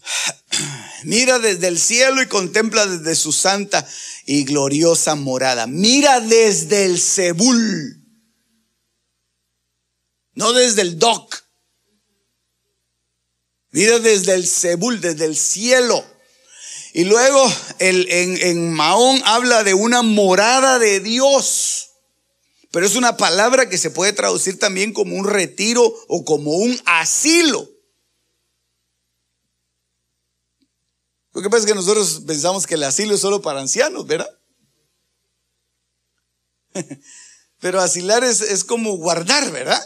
Mira 1.03 1.39
desde 1.39 1.67
el 1.67 1.79
cielo 1.79 2.21
y 2.21 2.27
contempla 2.27 2.85
desde 2.85 3.15
su 3.15 3.31
santa 3.31 3.87
y 4.25 4.43
gloriosa 4.45 5.15
morada. 5.15 5.67
Mira 5.67 6.19
desde 6.19 6.85
el 6.85 6.99
Sebul. 6.99 8.01
No 10.35 10.53
desde 10.53 10.81
el 10.81 10.97
Doc. 10.99 11.43
Mira 13.71 13.99
desde 13.99 14.33
el 14.33 14.47
Sebul, 14.47 15.01
desde 15.01 15.25
el 15.25 15.35
cielo. 15.35 16.05
Y 16.93 17.05
luego 17.05 17.51
el, 17.79 18.07
en, 18.11 18.37
en 18.41 18.71
Mahón 18.71 19.19
habla 19.25 19.63
de 19.63 19.73
una 19.73 20.03
morada 20.03 20.77
de 20.77 20.99
Dios. 20.99 21.89
Pero 22.71 22.85
es 22.85 22.95
una 22.95 23.17
palabra 23.17 23.69
que 23.69 23.77
se 23.77 23.89
puede 23.89 24.13
traducir 24.13 24.59
también 24.59 24.93
como 24.93 25.15
un 25.15 25.27
retiro 25.27 25.83
o 26.07 26.23
como 26.23 26.51
un 26.51 26.79
asilo. 26.85 27.72
Lo 31.33 31.41
que 31.41 31.49
pasa 31.49 31.61
es 31.61 31.65
que 31.65 31.75
nosotros 31.75 32.21
pensamos 32.27 32.67
que 32.67 32.75
el 32.75 32.83
asilo 32.83 33.15
es 33.15 33.21
solo 33.21 33.41
para 33.41 33.59
ancianos, 33.59 34.05
¿verdad? 34.05 34.29
Pero 37.59 37.81
asilar 37.81 38.23
es, 38.23 38.63
como 38.63 38.97
guardar, 38.97 39.51
¿verdad? 39.51 39.81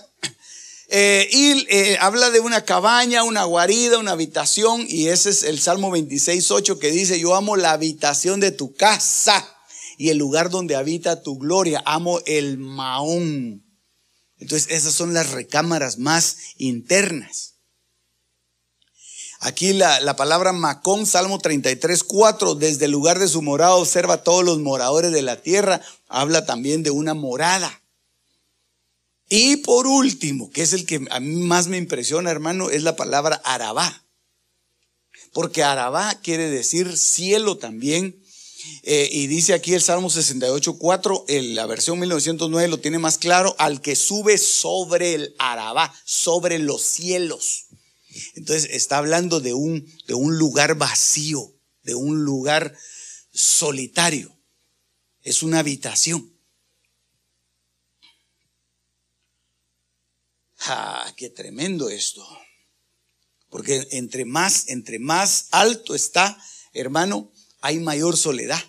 Eh, 0.90 1.28
y 1.32 1.66
eh, 1.70 1.98
habla 2.00 2.30
de 2.32 2.40
una 2.40 2.64
cabaña, 2.64 3.24
una 3.24 3.44
guarida, 3.44 3.98
una 3.98 4.12
habitación, 4.12 4.86
y 4.88 5.08
ese 5.08 5.30
es 5.30 5.44
el 5.44 5.60
Salmo 5.60 5.92
26, 5.92 6.52
8 6.52 6.80
que 6.80 6.92
dice, 6.92 7.20
yo 7.20 7.36
amo 7.36 7.56
la 7.56 7.72
habitación 7.72 8.40
de 8.40 8.52
tu 8.52 8.74
casa 8.74 9.46
y 9.98 10.10
el 10.10 10.18
lugar 10.18 10.50
donde 10.50 10.76
habita 10.76 11.24
tu 11.24 11.38
gloria, 11.38 11.82
amo 11.86 12.22
el 12.26 12.58
maón. 12.58 13.64
Entonces 14.38 14.68
esas 14.72 14.94
son 14.94 15.14
las 15.14 15.32
recámaras 15.32 15.98
más 15.98 16.38
internas. 16.58 17.57
Aquí 19.40 19.74
la, 19.74 20.16
palabra 20.16 20.52
Macón, 20.52 21.06
Salmo 21.06 21.38
33, 21.38 22.04
4, 22.04 22.56
desde 22.56 22.86
el 22.86 22.92
lugar 22.92 23.20
de 23.20 23.28
su 23.28 23.42
morada 23.42 23.76
observa 23.76 24.16
a 24.16 24.24
todos 24.24 24.44
los 24.44 24.60
moradores 24.60 25.12
de 25.12 25.22
la 25.22 25.42
tierra, 25.42 25.82
habla 26.08 26.46
también 26.46 26.82
de 26.82 26.90
una 26.90 27.14
morada. 27.14 27.82
Y 29.30 29.58
por 29.58 29.86
último, 29.86 30.50
que 30.50 30.64
es 30.64 30.74
el 30.74 30.86
que 30.86 31.06
a 31.12 31.20
mí 31.20 31.36
más 31.44 31.68
me 31.68 31.78
impresiona, 31.78 32.32
hermano, 32.32 32.70
es 32.70 32.82
la 32.82 32.96
palabra 32.96 33.42
Arabá. 33.44 34.06
Porque 35.34 35.64
Arabá 35.64 36.16
quiere 36.24 36.50
decir 36.50 36.98
cielo 36.98 37.58
también. 37.58 38.20
Eh, 38.84 39.08
y 39.12 39.28
dice 39.28 39.54
aquí 39.54 39.74
el 39.74 39.82
Salmo 39.82 40.10
68, 40.10 40.78
4, 40.78 41.26
la 41.28 41.66
versión 41.68 42.00
1909 42.00 42.68
lo 42.70 42.80
tiene 42.80 43.00
más 43.00 43.18
claro, 43.18 43.56
al 43.60 43.82
que 43.82 43.96
sube 43.96 44.38
sobre 44.38 45.14
el 45.14 45.36
Arabá, 45.38 45.94
sobre 46.06 46.58
los 46.58 46.82
cielos. 46.82 47.67
Entonces 48.36 48.70
está 48.72 48.98
hablando 48.98 49.40
de 49.40 49.54
un, 49.54 49.86
de 50.08 50.14
un 50.14 50.38
lugar 50.38 50.76
vacío, 50.76 51.54
de 51.84 51.96
un 51.96 52.24
lugar 52.24 52.78
solitario. 53.32 54.34
es 55.22 55.44
una 55.44 55.60
habitación. 55.60 56.34
¡Ah, 60.60 61.14
qué 61.16 61.30
tremendo 61.30 61.90
esto! 61.90 62.26
Porque 63.50 63.88
entre 63.92 64.26
más, 64.26 64.68
entre 64.70 65.00
más 65.00 65.48
alto 65.52 65.96
está, 65.96 66.38
hermano, 66.74 67.32
hay 67.62 67.80
mayor 67.80 68.18
soledad. 68.18 68.62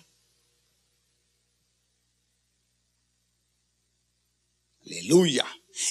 Aleluya. 4.85 5.45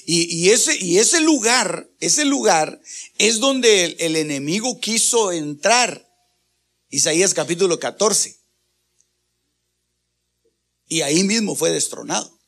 Y, 0.04 0.50
ese, 0.50 0.76
y 0.76 0.98
ese 0.98 1.20
lugar, 1.20 1.88
ese 2.00 2.24
lugar 2.24 2.80
es 3.18 3.40
donde 3.40 3.96
el, 3.98 4.16
enemigo 4.16 4.80
quiso 4.80 5.32
entrar. 5.32 6.06
Isaías 6.90 7.34
capítulo 7.34 7.78
14. 7.78 8.38
Y 10.88 11.02
ahí 11.02 11.24
mismo 11.24 11.54
fue 11.54 11.70
destronado. 11.70 12.38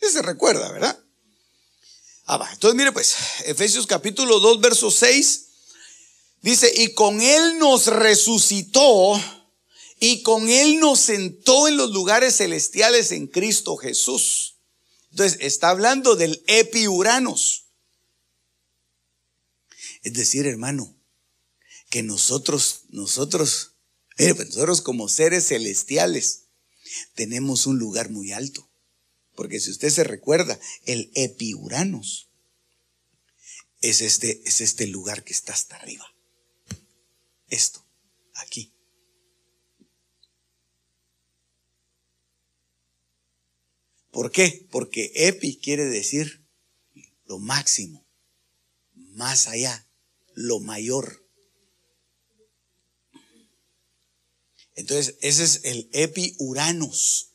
Se 0.00 0.22
recuerda, 0.22 0.70
¿verdad? 0.72 0.98
Ah, 2.26 2.36
va. 2.36 2.50
Entonces, 2.52 2.76
mire 2.76 2.92
pues, 2.92 3.14
Efesios 3.44 3.86
capítulo 3.86 4.40
2, 4.40 4.60
verso 4.60 4.90
6, 4.90 5.46
dice, 6.40 6.72
y 6.76 6.92
con 6.92 7.20
él 7.20 7.58
nos 7.58 7.86
resucitó 7.86 9.20
y 10.00 10.22
con 10.22 10.48
él 10.48 10.80
nos 10.80 10.98
sentó 10.98 11.68
en 11.68 11.76
los 11.76 11.90
lugares 11.90 12.38
celestiales 12.38 13.12
en 13.12 13.28
Cristo 13.28 13.76
Jesús. 13.76 14.51
Entonces, 15.12 15.38
está 15.42 15.68
hablando 15.68 16.16
del 16.16 16.42
epiuranos. 16.46 17.66
Es 20.02 20.14
decir, 20.14 20.46
hermano, 20.46 20.96
que 21.90 22.02
nosotros, 22.02 22.84
nosotros, 22.88 23.74
pues, 24.16 24.36
nosotros 24.38 24.80
como 24.80 25.10
seres 25.10 25.48
celestiales, 25.48 26.44
tenemos 27.14 27.66
un 27.66 27.78
lugar 27.78 28.10
muy 28.10 28.32
alto. 28.32 28.68
Porque 29.34 29.60
si 29.60 29.70
usted 29.70 29.90
se 29.90 30.02
recuerda, 30.02 30.58
el 30.86 31.10
Epiuranos 31.14 32.28
es 33.82 34.00
este, 34.00 34.42
es 34.46 34.62
este 34.62 34.86
lugar 34.86 35.24
que 35.24 35.34
está 35.34 35.52
hasta 35.52 35.76
arriba. 35.76 36.06
Esto, 37.48 37.84
aquí. 38.34 38.72
¿Por 44.12 44.30
qué? 44.30 44.68
Porque 44.70 45.10
epi 45.14 45.56
quiere 45.56 45.86
decir 45.86 46.46
lo 47.24 47.38
máximo, 47.38 48.06
más 48.94 49.48
allá, 49.48 49.88
lo 50.34 50.60
mayor. 50.60 51.26
Entonces, 54.74 55.16
ese 55.22 55.44
es 55.44 55.60
el 55.64 55.88
epi 55.92 56.36
Uranos 56.38 57.30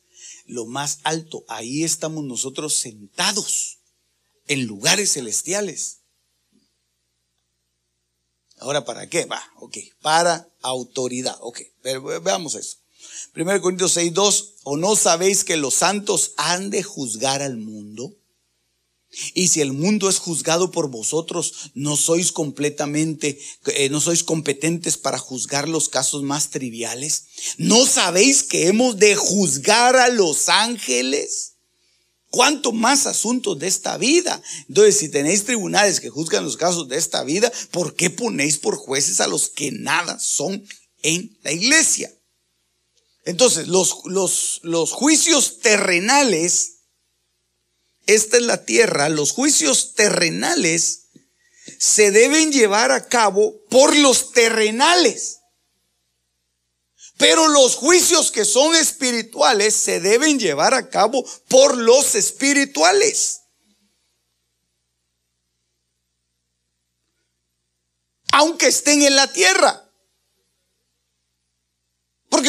lo 0.46 0.66
más 0.66 1.00
alto. 1.02 1.44
Ahí 1.48 1.84
estamos 1.84 2.24
nosotros 2.24 2.74
sentados 2.74 3.80
en 4.46 4.64
lugares 4.64 5.12
celestiales. 5.12 5.98
Ahora, 8.58 8.84
¿para 8.84 9.08
qué? 9.08 9.24
Va, 9.26 9.42
ok. 9.56 9.78
Para 10.00 10.48
autoridad. 10.62 11.36
Ok, 11.40 11.60
veamos 11.82 12.54
eso. 12.54 12.78
1 13.34 13.60
Corintios 13.60 13.92
6, 13.92 14.12
2. 14.14 14.54
¿O 14.64 14.76
no 14.76 14.96
sabéis 14.96 15.44
que 15.44 15.56
los 15.56 15.74
santos 15.74 16.32
han 16.36 16.70
de 16.70 16.82
juzgar 16.82 17.42
al 17.42 17.56
mundo? 17.56 18.14
Y 19.34 19.48
si 19.48 19.62
el 19.62 19.72
mundo 19.72 20.10
es 20.10 20.18
juzgado 20.18 20.70
por 20.70 20.90
vosotros, 20.90 21.70
no 21.74 21.96
sois 21.96 22.30
completamente, 22.30 23.38
eh, 23.66 23.88
no 23.88 24.00
sois 24.00 24.22
competentes 24.22 24.98
para 24.98 25.18
juzgar 25.18 25.66
los 25.68 25.88
casos 25.88 26.22
más 26.22 26.50
triviales. 26.50 27.24
¿No 27.56 27.86
sabéis 27.86 28.42
que 28.42 28.68
hemos 28.68 28.98
de 28.98 29.16
juzgar 29.16 29.96
a 29.96 30.08
los 30.10 30.50
ángeles? 30.50 31.54
¿Cuánto 32.30 32.72
más 32.72 33.06
asuntos 33.06 33.58
de 33.58 33.68
esta 33.68 33.96
vida? 33.96 34.42
Entonces, 34.68 34.98
si 34.98 35.08
tenéis 35.08 35.44
tribunales 35.44 36.00
que 36.00 36.10
juzgan 36.10 36.44
los 36.44 36.58
casos 36.58 36.86
de 36.88 36.98
esta 36.98 37.24
vida, 37.24 37.50
¿por 37.70 37.94
qué 37.94 38.10
ponéis 38.10 38.58
por 38.58 38.76
jueces 38.76 39.20
a 39.20 39.26
los 39.26 39.48
que 39.48 39.72
nada 39.72 40.18
son 40.18 40.62
en 41.02 41.38
la 41.42 41.52
iglesia? 41.52 42.12
Entonces, 43.24 43.68
los, 43.68 44.00
los, 44.04 44.60
los 44.62 44.92
juicios 44.92 45.60
terrenales 45.60 46.78
esta 48.08 48.38
es 48.38 48.42
la 48.44 48.64
tierra, 48.64 49.10
los 49.10 49.32
juicios 49.32 49.92
terrenales 49.92 51.10
se 51.78 52.10
deben 52.10 52.50
llevar 52.50 52.90
a 52.90 53.06
cabo 53.06 53.62
por 53.68 53.94
los 53.94 54.32
terrenales. 54.32 55.40
Pero 57.18 57.48
los 57.48 57.76
juicios 57.76 58.30
que 58.30 58.46
son 58.46 58.74
espirituales 58.74 59.74
se 59.74 60.00
deben 60.00 60.38
llevar 60.38 60.72
a 60.72 60.88
cabo 60.88 61.22
por 61.48 61.76
los 61.76 62.14
espirituales. 62.14 63.42
Aunque 68.32 68.68
estén 68.68 69.02
en 69.02 69.16
la 69.16 69.30
tierra. 69.30 69.87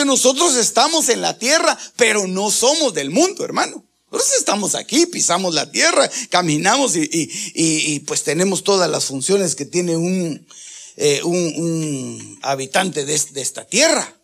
Nosotros 0.09 0.55
estamos 0.55 1.07
en 1.09 1.21
la 1.21 1.37
tierra, 1.37 1.77
pero 1.95 2.25
no 2.25 2.49
somos 2.49 2.95
del 2.95 3.11
mundo, 3.11 3.45
hermano. 3.45 3.85
Nosotros 4.11 4.39
estamos 4.39 4.73
aquí, 4.73 5.05
pisamos 5.05 5.53
la 5.53 5.71
tierra, 5.71 6.09
caminamos 6.31 6.95
y, 6.95 7.99
pues 8.07 8.23
tenemos 8.23 8.63
todas 8.63 8.89
las 8.89 9.05
funciones 9.05 9.53
que 9.53 9.65
tiene 9.65 9.95
un, 9.95 10.47
eh, 10.95 11.21
un, 11.21 12.39
habitante 12.41 13.05
de, 13.05 13.19
de 13.19 13.41
esta 13.41 13.67
tierra. 13.67 14.19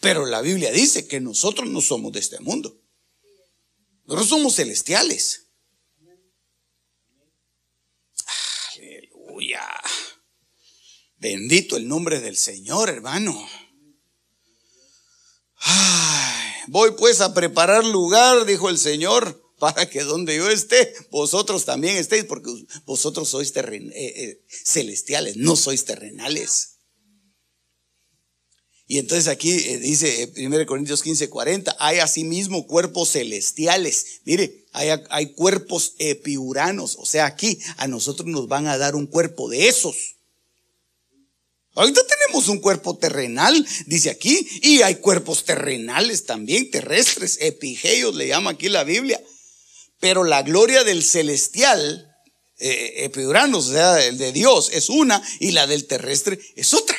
Pero 0.00 0.26
la 0.26 0.40
Biblia 0.40 0.72
dice 0.72 1.06
que 1.06 1.20
nosotros 1.20 1.68
no 1.68 1.80
somos 1.80 2.10
de 2.10 2.18
este 2.18 2.40
mundo. 2.40 2.76
Nosotros 4.06 4.28
somos 4.28 4.56
celestiales. 4.56 5.46
Aleluya. 8.74 9.62
Bendito 11.16 11.76
el 11.76 11.86
nombre 11.86 12.18
del 12.18 12.36
Señor, 12.36 12.88
hermano. 12.88 13.48
Voy 16.68 16.92
pues 16.92 17.20
a 17.20 17.34
preparar 17.34 17.84
lugar, 17.84 18.44
dijo 18.44 18.68
el 18.68 18.78
Señor, 18.78 19.42
para 19.58 19.88
que 19.88 20.02
donde 20.02 20.36
yo 20.36 20.48
esté, 20.48 20.92
vosotros 21.10 21.64
también 21.64 21.96
estéis, 21.96 22.24
porque 22.24 22.50
vosotros 22.84 23.28
sois 23.28 23.52
eh, 23.56 23.92
eh, 23.94 24.44
celestiales, 24.48 25.36
no 25.36 25.56
sois 25.56 25.84
terrenales. 25.84 26.74
Y 28.86 28.98
entonces 28.98 29.28
aquí 29.28 29.50
eh, 29.50 29.78
dice 29.78 30.32
1 30.36 30.66
Corintios 30.66 31.02
15, 31.02 31.28
40, 31.28 31.76
hay 31.78 31.98
asimismo 31.98 32.66
cuerpos 32.66 33.12
celestiales. 33.12 34.20
Mire, 34.24 34.66
hay, 34.72 34.90
hay 35.10 35.34
cuerpos 35.34 35.94
epiuranos. 35.98 36.96
O 36.98 37.04
sea, 37.04 37.26
aquí 37.26 37.58
a 37.76 37.86
nosotros 37.86 38.26
nos 38.28 38.48
van 38.48 38.66
a 38.66 38.78
dar 38.78 38.94
un 38.94 39.06
cuerpo 39.06 39.50
de 39.50 39.68
esos. 39.68 40.17
Ahorita 41.78 42.04
tenemos 42.08 42.48
un 42.48 42.58
cuerpo 42.58 42.98
terrenal, 42.98 43.64
dice 43.86 44.10
aquí, 44.10 44.44
y 44.62 44.82
hay 44.82 44.96
cuerpos 44.96 45.44
terrenales 45.44 46.24
también, 46.24 46.72
terrestres, 46.72 47.38
epigeios 47.40 48.16
le 48.16 48.26
llama 48.26 48.50
aquí 48.50 48.68
la 48.68 48.82
Biblia. 48.82 49.22
Pero 50.00 50.24
la 50.24 50.42
gloria 50.42 50.82
del 50.82 51.04
celestial, 51.04 52.12
eh, 52.58 53.08
o 53.14 53.62
sea, 53.62 54.04
el 54.04 54.18
de 54.18 54.32
Dios, 54.32 54.70
es 54.72 54.88
una, 54.88 55.22
y 55.38 55.52
la 55.52 55.68
del 55.68 55.86
terrestre 55.86 56.40
es 56.56 56.74
otra. 56.74 56.98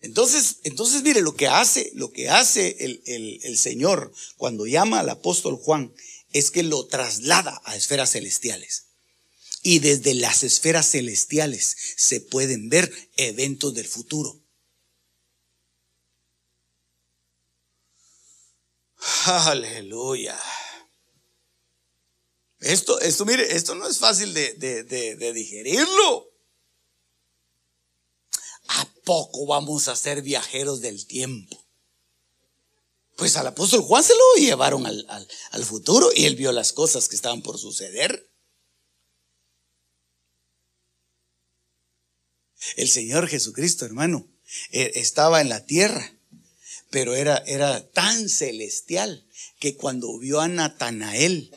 Entonces, 0.00 0.60
entonces 0.62 1.02
mire 1.02 1.20
lo 1.20 1.34
que 1.34 1.48
hace, 1.48 1.90
lo 1.92 2.10
que 2.10 2.30
hace 2.30 2.74
el, 2.80 3.02
el 3.42 3.58
Señor 3.58 4.14
cuando 4.38 4.64
llama 4.64 5.00
al 5.00 5.10
apóstol 5.10 5.56
Juan 5.56 5.92
es 6.34 6.50
que 6.50 6.62
lo 6.62 6.86
traslada 6.86 7.62
a 7.64 7.76
esferas 7.76 8.10
celestiales. 8.10 8.88
Y 9.62 9.78
desde 9.78 10.12
las 10.12 10.42
esferas 10.42 10.90
celestiales 10.90 11.74
se 11.96 12.20
pueden 12.20 12.68
ver 12.68 12.92
eventos 13.16 13.72
del 13.72 13.86
futuro. 13.86 14.38
Aleluya. 19.26 20.38
Esto, 22.60 22.98
esto, 23.00 23.24
mire, 23.24 23.54
esto 23.54 23.74
no 23.74 23.86
es 23.86 23.98
fácil 23.98 24.34
de, 24.34 24.54
de, 24.54 25.32
digerirlo. 25.32 26.30
¿A 28.68 28.88
poco 29.04 29.46
vamos 29.46 29.88
a 29.88 29.96
ser 29.96 30.22
viajeros 30.22 30.80
del 30.80 31.06
tiempo? 31.06 31.63
Pues 33.16 33.36
al 33.36 33.46
apóstol 33.46 33.82
Juan 33.82 34.02
se 34.02 34.14
lo 34.14 34.42
llevaron 34.42 34.86
al, 34.86 35.64
futuro 35.64 36.10
y 36.14 36.24
él 36.24 36.36
vio 36.36 36.52
las 36.52 36.72
cosas 36.72 37.08
que 37.08 37.16
estaban 37.16 37.42
por 37.42 37.58
suceder. 37.58 38.30
El 42.76 42.88
Señor 42.88 43.28
Jesucristo, 43.28 43.84
hermano, 43.84 44.26
e, 44.70 44.92
estaba 44.96 45.40
en 45.40 45.48
la 45.48 45.64
tierra, 45.64 46.16
pero 46.90 47.14
era, 47.14 47.36
era 47.46 47.88
tan 47.90 48.28
celestial 48.28 49.26
que 49.60 49.76
cuando 49.76 50.18
vio 50.18 50.40
a 50.40 50.48
Natanael, 50.48 51.54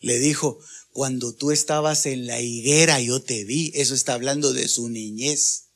le 0.00 0.18
dijo, 0.18 0.60
cuando 0.94 1.34
tú 1.34 1.50
estabas 1.50 2.06
en 2.06 2.26
la 2.28 2.40
higuera 2.40 3.00
yo 3.00 3.20
te 3.20 3.44
vi. 3.44 3.72
Eso 3.74 3.94
está 3.94 4.14
hablando 4.14 4.52
de 4.52 4.68
su 4.68 4.88
niñez. 4.88 5.70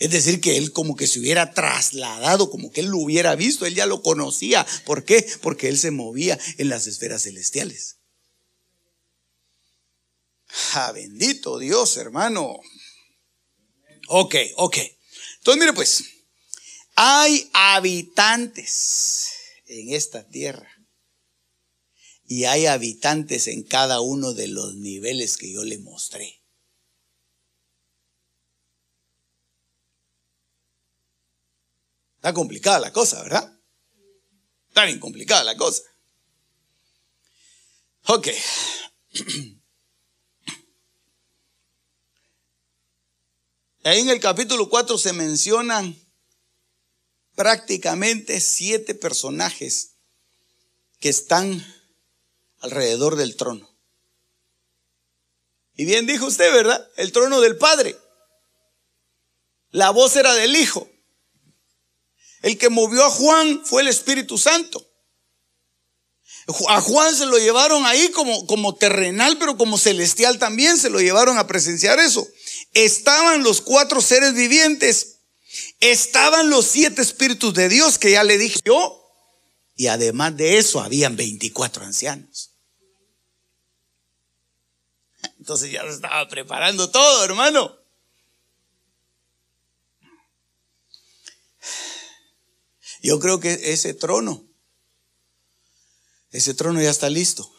Es 0.00 0.10
decir, 0.10 0.40
que 0.40 0.56
él 0.56 0.72
como 0.72 0.96
que 0.96 1.06
se 1.06 1.20
hubiera 1.20 1.52
trasladado, 1.52 2.50
como 2.50 2.72
que 2.72 2.80
él 2.80 2.86
lo 2.86 2.98
hubiera 2.98 3.36
visto, 3.36 3.66
él 3.66 3.74
ya 3.74 3.84
lo 3.84 4.02
conocía. 4.02 4.66
¿Por 4.86 5.04
qué? 5.04 5.26
Porque 5.42 5.68
él 5.68 5.78
se 5.78 5.90
movía 5.90 6.38
en 6.56 6.70
las 6.70 6.86
esferas 6.86 7.22
celestiales. 7.22 7.98
Ah, 10.72 10.90
bendito 10.92 11.58
Dios, 11.58 11.98
hermano. 11.98 12.60
Ok, 14.08 14.36
ok. 14.56 14.78
Entonces, 15.36 15.60
mire 15.60 15.74
pues, 15.74 16.04
hay 16.94 17.50
habitantes 17.52 19.28
en 19.66 19.92
esta 19.92 20.26
tierra. 20.26 20.68
Y 22.24 22.44
hay 22.44 22.66
habitantes 22.66 23.48
en 23.48 23.64
cada 23.64 24.00
uno 24.00 24.32
de 24.32 24.48
los 24.48 24.76
niveles 24.76 25.36
que 25.36 25.52
yo 25.52 25.62
le 25.64 25.78
mostré. 25.78 26.39
Está 32.20 32.34
complicada 32.34 32.78
la 32.80 32.92
cosa, 32.92 33.22
¿verdad? 33.22 33.50
Está 34.68 34.84
bien 34.84 35.00
complicada 35.00 35.42
la 35.42 35.56
cosa. 35.56 35.82
Ok. 38.08 38.28
Ahí 43.84 44.00
en 44.00 44.10
el 44.10 44.20
capítulo 44.20 44.68
4 44.68 44.98
se 44.98 45.14
mencionan 45.14 45.98
prácticamente 47.36 48.38
siete 48.42 48.94
personajes 48.94 49.94
que 50.98 51.08
están 51.08 51.64
alrededor 52.58 53.16
del 53.16 53.34
trono. 53.36 53.66
Y 55.72 55.86
bien 55.86 56.04
dijo 56.04 56.26
usted, 56.26 56.52
¿verdad? 56.52 56.86
El 56.96 57.12
trono 57.12 57.40
del 57.40 57.56
Padre. 57.56 57.96
La 59.70 59.88
voz 59.88 60.16
era 60.16 60.34
del 60.34 60.54
Hijo. 60.54 60.89
El 62.42 62.58
que 62.58 62.70
movió 62.70 63.04
a 63.04 63.10
Juan 63.10 63.62
fue 63.64 63.82
el 63.82 63.88
Espíritu 63.88 64.38
Santo. 64.38 64.86
A 66.68 66.80
Juan 66.80 67.14
se 67.14 67.26
lo 67.26 67.38
llevaron 67.38 67.86
ahí 67.86 68.10
como, 68.10 68.46
como 68.46 68.74
terrenal, 68.74 69.36
pero 69.38 69.56
como 69.56 69.78
celestial 69.78 70.38
también 70.38 70.78
se 70.78 70.90
lo 70.90 71.00
llevaron 71.00 71.38
a 71.38 71.46
presenciar 71.46 71.98
eso. 71.98 72.26
Estaban 72.72 73.42
los 73.42 73.60
cuatro 73.60 74.00
seres 74.00 74.34
vivientes, 74.34 75.18
estaban 75.80 76.50
los 76.50 76.66
siete 76.66 77.02
espíritus 77.02 77.54
de 77.54 77.68
Dios 77.68 77.98
que 77.98 78.12
ya 78.12 78.24
le 78.24 78.38
dije 78.38 78.58
yo, 78.64 78.96
y 79.76 79.86
además 79.86 80.36
de 80.36 80.58
eso 80.58 80.80
habían 80.80 81.16
24 81.16 81.84
ancianos. 81.84 82.50
Entonces 85.38 85.70
ya 85.70 85.82
se 85.82 85.94
estaba 85.94 86.28
preparando 86.28 86.90
todo, 86.90 87.24
hermano. 87.24 87.79
Yo 93.02 93.18
creo 93.18 93.40
que 93.40 93.72
ese 93.72 93.94
trono, 93.94 94.46
ese 96.30 96.54
trono 96.54 96.80
ya 96.80 96.90
está 96.90 97.08
listo. 97.08 97.50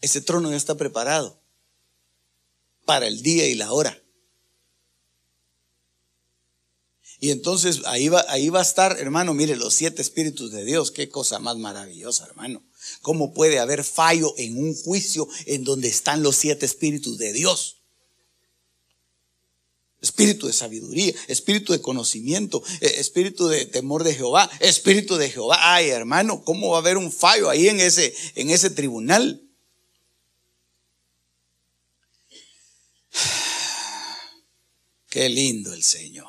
Ese 0.00 0.20
trono 0.20 0.50
ya 0.50 0.56
está 0.56 0.76
preparado 0.76 1.40
para 2.84 3.06
el 3.06 3.22
día 3.22 3.46
y 3.48 3.54
la 3.54 3.72
hora. 3.72 4.02
Y 7.20 7.30
entonces 7.30 7.82
ahí 7.84 8.08
va, 8.08 8.24
ahí 8.28 8.48
va 8.48 8.58
a 8.58 8.62
estar, 8.62 8.98
hermano, 8.98 9.32
mire, 9.32 9.54
los 9.54 9.74
siete 9.74 10.02
espíritus 10.02 10.50
de 10.50 10.64
Dios, 10.64 10.90
qué 10.90 11.08
cosa 11.08 11.38
más 11.38 11.56
maravillosa, 11.56 12.26
hermano. 12.26 12.64
¿Cómo 13.00 13.32
puede 13.32 13.60
haber 13.60 13.84
fallo 13.84 14.34
en 14.38 14.58
un 14.58 14.74
juicio 14.74 15.28
en 15.46 15.62
donde 15.62 15.86
están 15.86 16.24
los 16.24 16.34
siete 16.34 16.66
espíritus 16.66 17.18
de 17.18 17.32
Dios? 17.32 17.81
Espíritu 20.02 20.48
de 20.48 20.52
sabiduría, 20.52 21.14
espíritu 21.28 21.72
de 21.72 21.80
conocimiento, 21.80 22.62
eh, 22.80 22.96
espíritu 22.98 23.46
de 23.48 23.64
temor 23.66 24.02
de 24.04 24.14
Jehová, 24.14 24.50
espíritu 24.60 25.16
de 25.16 25.30
Jehová. 25.30 25.74
Ay, 25.74 25.88
hermano, 25.90 26.44
¿cómo 26.44 26.70
va 26.70 26.78
a 26.78 26.80
haber 26.80 26.96
un 26.98 27.12
fallo 27.12 27.48
ahí 27.48 27.68
en 27.68 27.78
ese, 27.80 28.12
en 28.34 28.50
ese 28.50 28.68
tribunal? 28.70 29.40
Qué 35.08 35.28
lindo 35.28 35.72
el 35.72 35.84
Señor. 35.84 36.26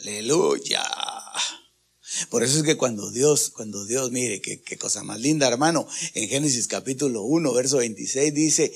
Aleluya. 0.00 0.84
Por 2.28 2.42
eso 2.44 2.58
es 2.58 2.64
que 2.64 2.76
cuando 2.76 3.10
Dios, 3.10 3.50
cuando 3.50 3.84
Dios, 3.84 4.10
mire, 4.10 4.40
qué, 4.40 4.62
qué 4.62 4.78
cosa 4.78 5.02
más 5.02 5.20
linda, 5.20 5.48
hermano, 5.48 5.86
en 6.14 6.28
Génesis 6.28 6.66
capítulo 6.66 7.22
1, 7.22 7.52
verso 7.52 7.78
26 7.78 8.32
dice, 8.32 8.72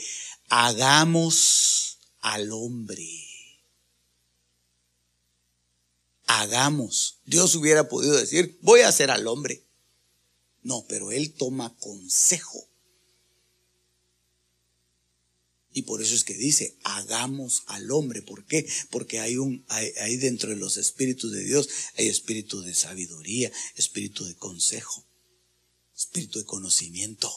hagamos 0.48 1.98
al 2.20 2.50
hombre 2.52 3.29
hagamos. 6.38 7.18
Dios 7.26 7.54
hubiera 7.56 7.88
podido 7.88 8.16
decir, 8.16 8.58
voy 8.62 8.80
a 8.80 8.88
hacer 8.88 9.10
al 9.10 9.26
hombre. 9.26 9.64
No, 10.62 10.84
pero 10.88 11.10
Él 11.10 11.32
toma 11.34 11.76
consejo. 11.78 12.68
Y 15.72 15.82
por 15.82 16.02
eso 16.02 16.14
es 16.14 16.24
que 16.24 16.34
dice, 16.34 16.76
hagamos 16.82 17.62
al 17.66 17.90
hombre. 17.90 18.22
¿Por 18.22 18.44
qué? 18.44 18.68
Porque 18.90 19.20
hay 19.20 19.36
un, 19.36 19.64
hay, 19.68 20.16
dentro 20.16 20.50
de 20.50 20.56
los 20.56 20.76
espíritus 20.76 21.32
de 21.32 21.44
Dios, 21.44 21.68
hay 21.96 22.08
espíritu 22.08 22.60
de 22.60 22.74
sabiduría, 22.74 23.50
espíritu 23.76 24.24
de 24.24 24.34
consejo, 24.34 25.04
espíritu 25.96 26.40
de 26.40 26.44
conocimiento. 26.44 27.30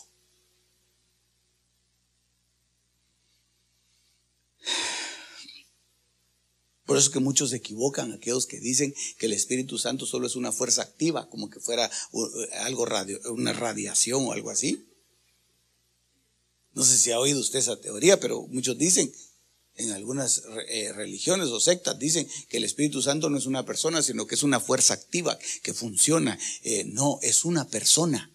Por 6.86 6.98
eso 6.98 7.08
es 7.08 7.14
que 7.14 7.20
muchos 7.20 7.52
se 7.52 7.58
equivocan, 7.58 8.12
aquellos 8.12 8.46
que 8.46 8.60
dicen 8.60 8.94
que 9.18 9.28
el 9.28 9.34
Espíritu 9.34 9.78
Santo 9.78 10.06
solo 10.06 10.28
es 10.28 10.36
una 10.36 10.52
fuerza 10.52 10.82
activa, 10.82 11.30
como 11.30 11.50
que 11.50 11.62
fuera 11.62 11.90
algo 12.62 12.86
radio, 12.86 13.20
una 13.32 13.54
radiación 13.54 14.26
o 14.26 14.34
algo 14.34 14.50
así. 14.50 14.86
No 16.74 16.84
sé 16.84 16.98
si 16.98 17.12
ha 17.12 17.20
oído 17.20 17.40
usted 17.40 17.60
esa 17.60 17.80
teoría, 17.80 18.20
pero 18.20 18.48
muchos 18.48 18.78
dicen, 18.78 19.14
en 19.76 19.92
algunas 19.92 20.44
eh, 20.68 20.92
religiones 20.94 21.48
o 21.50 21.60
sectas, 21.60 21.98
dicen 21.98 22.28
que 22.50 22.58
el 22.58 22.64
Espíritu 22.64 23.02
Santo 23.02 23.30
no 23.30 23.38
es 23.38 23.46
una 23.46 23.66
persona, 23.66 24.02
sino 24.02 24.28
que 24.28 24.36
es 24.36 24.44
una 24.44 24.60
fuerza 24.60 24.94
activa 24.94 25.38
que 25.62 25.74
funciona. 25.74 26.38
Eh, 26.64 26.84
no, 26.86 27.20
es 27.22 27.46
una 27.46 27.68
persona. 27.68 28.30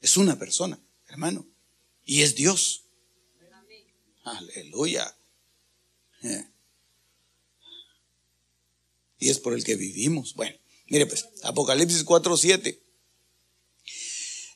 Es 0.00 0.16
una 0.16 0.38
persona, 0.38 0.80
hermano. 1.08 1.46
Y 2.04 2.22
es 2.22 2.36
Dios. 2.36 2.84
Aleluya. 4.22 5.16
Y 9.18 9.30
es 9.30 9.38
por 9.38 9.54
el 9.54 9.64
que 9.64 9.76
vivimos. 9.76 10.34
Bueno, 10.34 10.56
mire 10.88 11.06
pues, 11.06 11.26
Apocalipsis 11.42 12.04
4.7. 12.04 12.78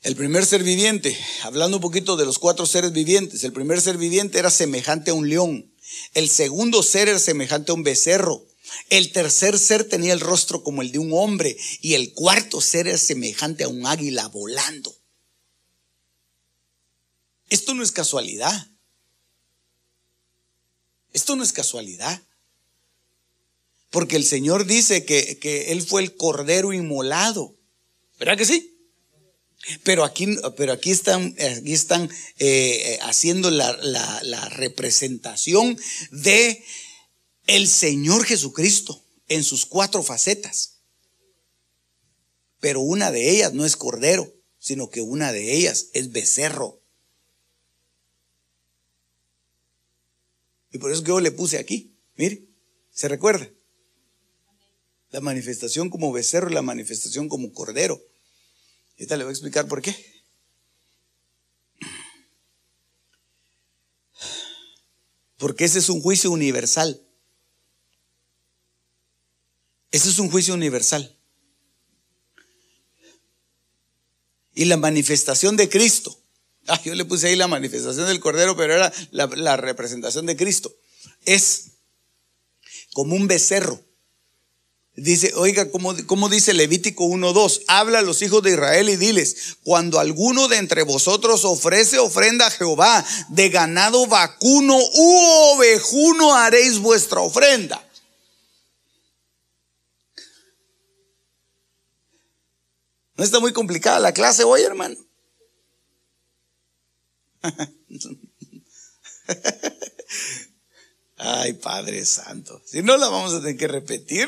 El 0.03 0.15
primer 0.15 0.45
ser 0.45 0.63
viviente, 0.63 1.15
hablando 1.43 1.77
un 1.77 1.81
poquito 1.81 2.17
de 2.17 2.25
los 2.25 2.39
cuatro 2.39 2.65
seres 2.65 2.91
vivientes, 2.91 3.43
el 3.43 3.53
primer 3.53 3.79
ser 3.81 3.97
viviente 3.97 4.39
era 4.39 4.49
semejante 4.49 5.11
a 5.11 5.13
un 5.13 5.29
león, 5.29 5.71
el 6.15 6.27
segundo 6.27 6.81
ser 6.81 7.07
era 7.07 7.19
semejante 7.19 7.71
a 7.71 7.75
un 7.75 7.83
becerro, 7.83 8.43
el 8.89 9.11
tercer 9.11 9.59
ser 9.59 9.83
tenía 9.83 10.13
el 10.13 10.19
rostro 10.19 10.63
como 10.63 10.81
el 10.81 10.91
de 10.91 10.97
un 10.97 11.11
hombre 11.13 11.55
y 11.81 11.93
el 11.93 12.13
cuarto 12.13 12.61
ser 12.61 12.87
era 12.87 12.97
semejante 12.97 13.63
a 13.63 13.67
un 13.67 13.85
águila 13.85 14.27
volando. 14.27 14.95
Esto 17.49 17.75
no 17.75 17.83
es 17.83 17.91
casualidad. 17.91 18.70
Esto 21.13 21.35
no 21.35 21.43
es 21.43 21.53
casualidad. 21.53 22.21
Porque 23.89 24.15
el 24.15 24.23
Señor 24.23 24.65
dice 24.65 25.05
que, 25.05 25.65
Él 25.71 25.81
fue 25.81 26.01
el 26.01 26.15
cordero 26.15 26.71
inmolado. 26.73 27.55
¿Verdad 28.17 28.37
que 28.37 28.45
sí? 28.45 28.67
Pero 29.83 30.03
aquí, 30.03 30.27
pero 30.57 30.73
aquí 30.73 30.91
están, 30.91 31.35
aquí 31.59 31.73
están 31.73 32.09
eh, 32.39 32.97
haciendo 33.03 33.51
la, 33.51 33.77
la, 34.23 34.49
representación 34.49 35.77
de 36.09 36.63
el 37.45 37.67
Señor 37.67 38.25
Jesucristo 38.25 39.03
en 39.27 39.43
sus 39.43 39.65
cuatro 39.65 40.01
facetas. 40.01 40.77
Pero 42.59 42.81
una 42.81 43.11
de 43.11 43.29
ellas 43.29 43.53
no 43.53 43.65
es 43.65 43.75
cordero, 43.75 44.33
sino 44.57 44.89
que 44.89 45.01
una 45.01 45.31
de 45.31 45.53
ellas 45.53 45.87
es 45.93 46.11
becerro. 46.11 46.80
Y 50.71 50.77
por 50.77 50.91
eso 50.91 51.03
que 51.03 51.09
yo 51.09 51.19
le 51.19 51.31
puse 51.31 51.57
aquí. 51.57 51.95
Mire, 52.15 52.45
¿se 52.91 53.07
recuerda? 53.07 53.49
La 55.09 55.21
manifestación 55.21 55.89
como 55.89 56.11
becerro 56.11 56.49
y 56.49 56.53
la 56.53 56.61
manifestación 56.61 57.27
como 57.27 57.51
cordero. 57.51 58.01
Ahorita 58.93 59.17
le 59.17 59.23
voy 59.23 59.31
a 59.31 59.33
explicar 59.33 59.67
por 59.67 59.81
qué. 59.81 59.95
Porque 65.37 65.65
ese 65.65 65.79
es 65.79 65.89
un 65.89 66.01
juicio 66.01 66.31
universal. 66.31 67.01
Ese 69.91 70.09
es 70.09 70.19
un 70.19 70.29
juicio 70.29 70.53
universal. 70.53 71.17
y 74.53 74.65
la 74.65 74.77
manifestación 74.77 75.57
de 75.57 75.69
Cristo. 75.69 76.20
Ah, 76.73 76.79
yo 76.85 76.95
le 76.95 77.03
puse 77.03 77.27
ahí 77.27 77.35
la 77.35 77.49
manifestación 77.49 78.07
del 78.07 78.21
Cordero, 78.21 78.55
pero 78.55 78.73
era 78.73 78.93
la, 79.11 79.57
representación 79.57 80.25
de 80.25 80.37
Cristo. 80.37 80.73
Es 81.25 81.71
como 82.93 83.13
un 83.13 83.27
becerro 83.27 83.83
Dice, 84.95 85.33
oiga, 85.35 85.69
como, 85.71 86.29
dice 86.29 86.53
Levítico 86.53 87.05
1.2, 87.05 87.63
habla 87.67 87.99
a 87.99 88.01
los 88.01 88.21
hijos 88.21 88.43
de 88.43 88.51
Israel 88.51 88.89
y 88.89 88.97
diles, 88.97 89.57
cuando 89.63 89.99
alguno 89.99 90.49
de 90.49 90.57
entre 90.57 90.83
vosotros 90.83 91.45
ofrece 91.45 91.97
ofrenda 91.97 92.47
a 92.47 92.51
Jehová 92.51 93.03
de 93.29 93.49
ganado 93.49 94.05
vacuno 94.07 94.77
u 94.77 95.17
ovejuno 95.55 96.35
haréis 96.35 96.79
vuestra 96.79 97.21
ofrenda. 97.21 97.85
No 103.15 103.23
está 103.23 103.39
muy 103.39 103.53
complicada 103.53 103.99
la 103.99 104.13
clase 104.13 104.43
hoy, 104.43 104.61
hermano. 104.61 104.97
Ay, 111.17 111.53
Padre 111.53 112.05
Santo. 112.05 112.61
Si 112.65 112.81
no 112.81 112.97
la 112.97 113.09
vamos 113.09 113.33
a 113.33 113.41
tener 113.41 113.57
que 113.57 113.67
repetir. 113.67 114.27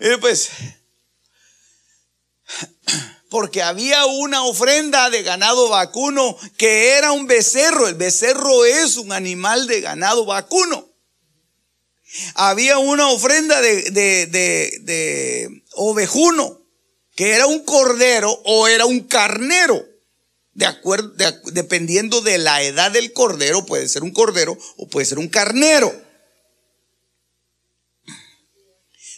Y 0.00 0.16
pues, 0.16 0.50
porque 3.32 3.62
había 3.62 4.04
una 4.04 4.44
ofrenda 4.44 5.10
de 5.10 5.22
ganado 5.22 5.68
vacuno 5.68 6.36
que 6.56 6.90
era 6.90 7.12
un 7.12 7.26
becerro. 7.26 7.88
El 7.88 7.94
becerro 7.94 8.64
es 8.64 8.96
un 8.96 9.12
animal 9.12 9.66
de 9.66 9.80
ganado 9.80 10.26
vacuno. 10.26 10.88
Había 12.34 12.78
una 12.78 13.08
ofrenda 13.08 13.60
de, 13.60 13.90
de, 13.90 15.62
ovejuno 15.72 16.60
que 17.14 17.32
era 17.32 17.46
un 17.46 17.64
cordero 17.64 18.30
o 18.44 18.68
era 18.68 18.84
un 18.84 19.00
carnero. 19.00 19.82
De 20.54 20.66
acuerdo, 20.66 21.12
dependiendo 21.52 22.20
de 22.20 22.38
la 22.38 22.62
edad 22.62 22.90
del 22.90 23.12
cordero, 23.12 23.64
puede 23.64 23.88
ser 23.88 24.02
un 24.02 24.12
cordero 24.12 24.56
o 24.76 24.88
puede 24.88 25.06
ser 25.06 25.18
un 25.18 25.28
carnero. 25.28 25.92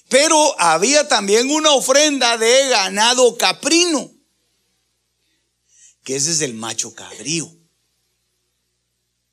Pero 0.09 0.61
había 0.61 1.09
también 1.09 1.51
una 1.51 1.73
ofrenda 1.73 2.39
de 2.39 2.69
ganado 2.69 3.37
caprino, 3.37 4.13
que 6.05 6.15
ese 6.17 6.31
es 6.31 6.41
el 6.43 6.55
macho 6.55 6.95
cabrío, 6.95 7.53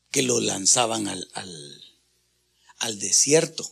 que 0.10 0.24
lo 0.24 0.40
lanzaban 0.40 1.08
al, 1.08 1.30
al, 2.80 3.00
desierto. 3.00 3.70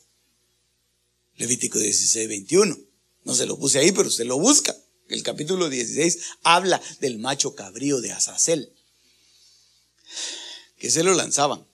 Levítico 1.35 1.79
16, 1.79 2.27
21. 2.27 2.77
No 3.23 3.33
se 3.33 3.45
lo 3.47 3.57
puse 3.57 3.79
ahí, 3.79 3.91
pero 3.91 4.11
se 4.11 4.25
lo 4.25 4.37
busca. 4.37 4.75
El 5.09 5.23
capítulo 5.23 5.69
16 5.69 6.19
habla 6.43 6.81
del 6.99 7.19
macho 7.19 7.55
cabrío 7.55 8.01
de 8.01 8.11
Azazel, 8.11 8.71
que 10.77 10.89
se 10.89 11.03
lo 11.03 11.13
lanzaban 11.13 11.69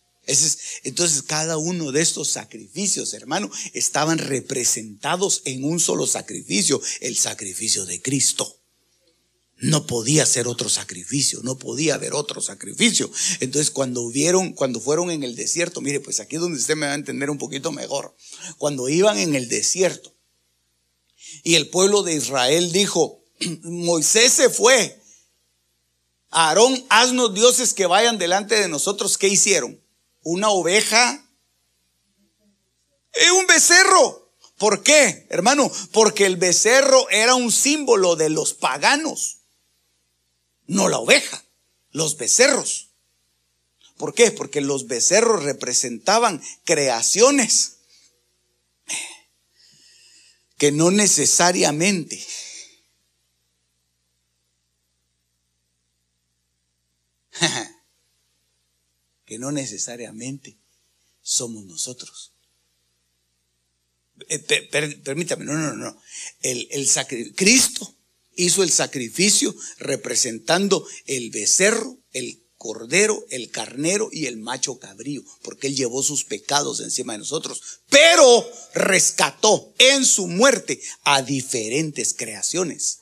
entonces 0.83 1.21
cada 1.23 1.57
uno 1.57 1.91
de 1.91 2.01
estos 2.01 2.29
sacrificios, 2.29 3.13
hermano, 3.13 3.49
estaban 3.73 4.17
representados 4.17 5.41
en 5.45 5.63
un 5.63 5.79
solo 5.79 6.07
sacrificio, 6.07 6.81
el 7.01 7.15
sacrificio 7.15 7.85
de 7.85 8.01
Cristo. 8.01 8.57
No 9.57 9.87
podía 9.87 10.25
ser 10.25 10.47
otro 10.47 10.67
sacrificio, 10.67 11.39
no 11.43 11.57
podía 11.57 11.95
haber 11.95 12.13
otro 12.13 12.41
sacrificio. 12.41 13.09
Entonces 13.39 13.71
cuando 13.71 14.09
vieron, 14.09 14.53
cuando 14.53 14.81
fueron 14.81 15.11
en 15.11 15.23
el 15.23 15.35
desierto, 15.35 15.79
mire, 15.79 16.01
pues 16.01 16.19
aquí 16.19 16.35
es 16.35 16.41
donde 16.41 16.59
usted 16.59 16.75
me 16.75 16.87
va 16.87 16.91
a 16.91 16.95
entender 16.95 17.29
un 17.29 17.37
poquito 17.37 17.71
mejor. 17.71 18.15
Cuando 18.57 18.89
iban 18.89 19.17
en 19.17 19.35
el 19.35 19.47
desierto 19.47 20.13
y 21.43 21.55
el 21.55 21.69
pueblo 21.69 22.03
de 22.03 22.15
Israel 22.15 22.71
dijo, 22.71 23.23
Moisés 23.63 24.33
se 24.33 24.49
fue, 24.49 25.01
Aarón, 26.29 26.85
haznos 26.89 27.33
dioses 27.33 27.73
que 27.73 27.85
vayan 27.85 28.17
delante 28.17 28.55
de 28.55 28.67
nosotros, 28.67 29.17
¿qué 29.17 29.27
hicieron? 29.27 29.79
una 30.25 30.49
oveja 30.49 31.23
y 33.13 33.29
un 33.29 33.47
becerro. 33.47 34.33
¿Por 34.57 34.83
qué, 34.83 35.27
hermano? 35.29 35.71
Porque 35.91 36.25
el 36.25 36.37
becerro 36.37 37.09
era 37.09 37.35
un 37.35 37.51
símbolo 37.51 38.15
de 38.15 38.29
los 38.29 38.53
paganos, 38.53 39.37
no 40.65 40.89
la 40.89 40.97
oveja, 40.97 41.45
los 41.91 42.17
becerros. 42.17 42.89
¿Por 43.97 44.13
qué? 44.13 44.31
Porque 44.31 44.61
los 44.61 44.87
becerros 44.87 45.43
representaban 45.43 46.41
creaciones 46.63 47.77
que 50.57 50.71
no 50.71 50.89
necesariamente 50.89 52.25
que 59.25 59.39
no 59.39 59.51
necesariamente 59.51 60.57
somos 61.21 61.65
nosotros. 61.65 62.33
Eh, 64.29 64.39
permítame, 65.03 65.45
no, 65.45 65.53
no, 65.53 65.73
no. 65.73 66.01
El, 66.41 66.67
el 66.71 67.35
Cristo 67.35 67.95
hizo 68.35 68.63
el 68.63 68.71
sacrificio 68.71 69.55
representando 69.79 70.85
el 71.05 71.31
becerro, 71.31 71.99
el 72.13 72.43
cordero, 72.57 73.25
el 73.29 73.51
carnero 73.51 74.09
y 74.11 74.25
el 74.25 74.37
macho 74.37 74.79
cabrío, 74.79 75.23
porque 75.41 75.67
él 75.67 75.75
llevó 75.75 76.01
sus 76.01 76.23
pecados 76.23 76.79
encima 76.79 77.13
de 77.13 77.19
nosotros, 77.19 77.61
pero 77.89 78.49
rescató 78.73 79.73
en 79.77 80.05
su 80.05 80.27
muerte 80.27 80.81
a 81.03 81.21
diferentes 81.21 82.13
creaciones. 82.13 82.99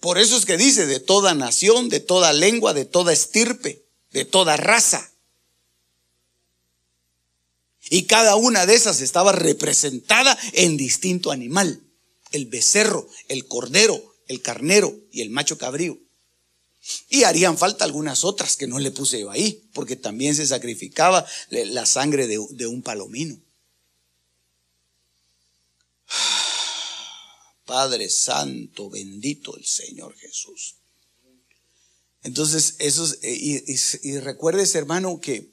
Por 0.00 0.18
eso 0.18 0.36
es 0.36 0.44
que 0.44 0.56
dice 0.56 0.86
de 0.86 1.00
toda 1.00 1.34
nación, 1.34 1.88
de 1.88 2.00
toda 2.00 2.32
lengua, 2.32 2.74
de 2.74 2.84
toda 2.84 3.12
estirpe, 3.12 3.84
de 4.12 4.24
toda 4.24 4.56
raza. 4.56 5.10
Y 7.88 8.04
cada 8.04 8.36
una 8.36 8.66
de 8.66 8.74
esas 8.74 9.00
estaba 9.00 9.32
representada 9.32 10.36
en 10.52 10.76
distinto 10.76 11.30
animal. 11.30 11.82
El 12.32 12.46
becerro, 12.46 13.08
el 13.28 13.46
cordero, 13.46 14.14
el 14.26 14.42
carnero 14.42 14.94
y 15.12 15.22
el 15.22 15.30
macho 15.30 15.56
cabrío. 15.56 15.98
Y 17.08 17.24
harían 17.24 17.58
falta 17.58 17.84
algunas 17.84 18.24
otras 18.24 18.56
que 18.56 18.66
no 18.66 18.78
le 18.78 18.90
puse 18.90 19.20
yo 19.20 19.30
ahí, 19.30 19.68
porque 19.72 19.96
también 19.96 20.34
se 20.34 20.46
sacrificaba 20.46 21.26
la 21.50 21.86
sangre 21.86 22.26
de, 22.26 22.44
de 22.50 22.66
un 22.66 22.82
palomino. 22.82 23.38
Padre 27.66 28.08
Santo, 28.08 28.88
bendito 28.88 29.56
el 29.56 29.66
Señor 29.66 30.16
Jesús. 30.16 30.76
Entonces, 32.22 32.76
eso 32.78 33.06
eh, 33.22 33.64
y, 34.02 34.18
recuerdes, 34.18 34.74
hermano, 34.74 35.20
que, 35.20 35.52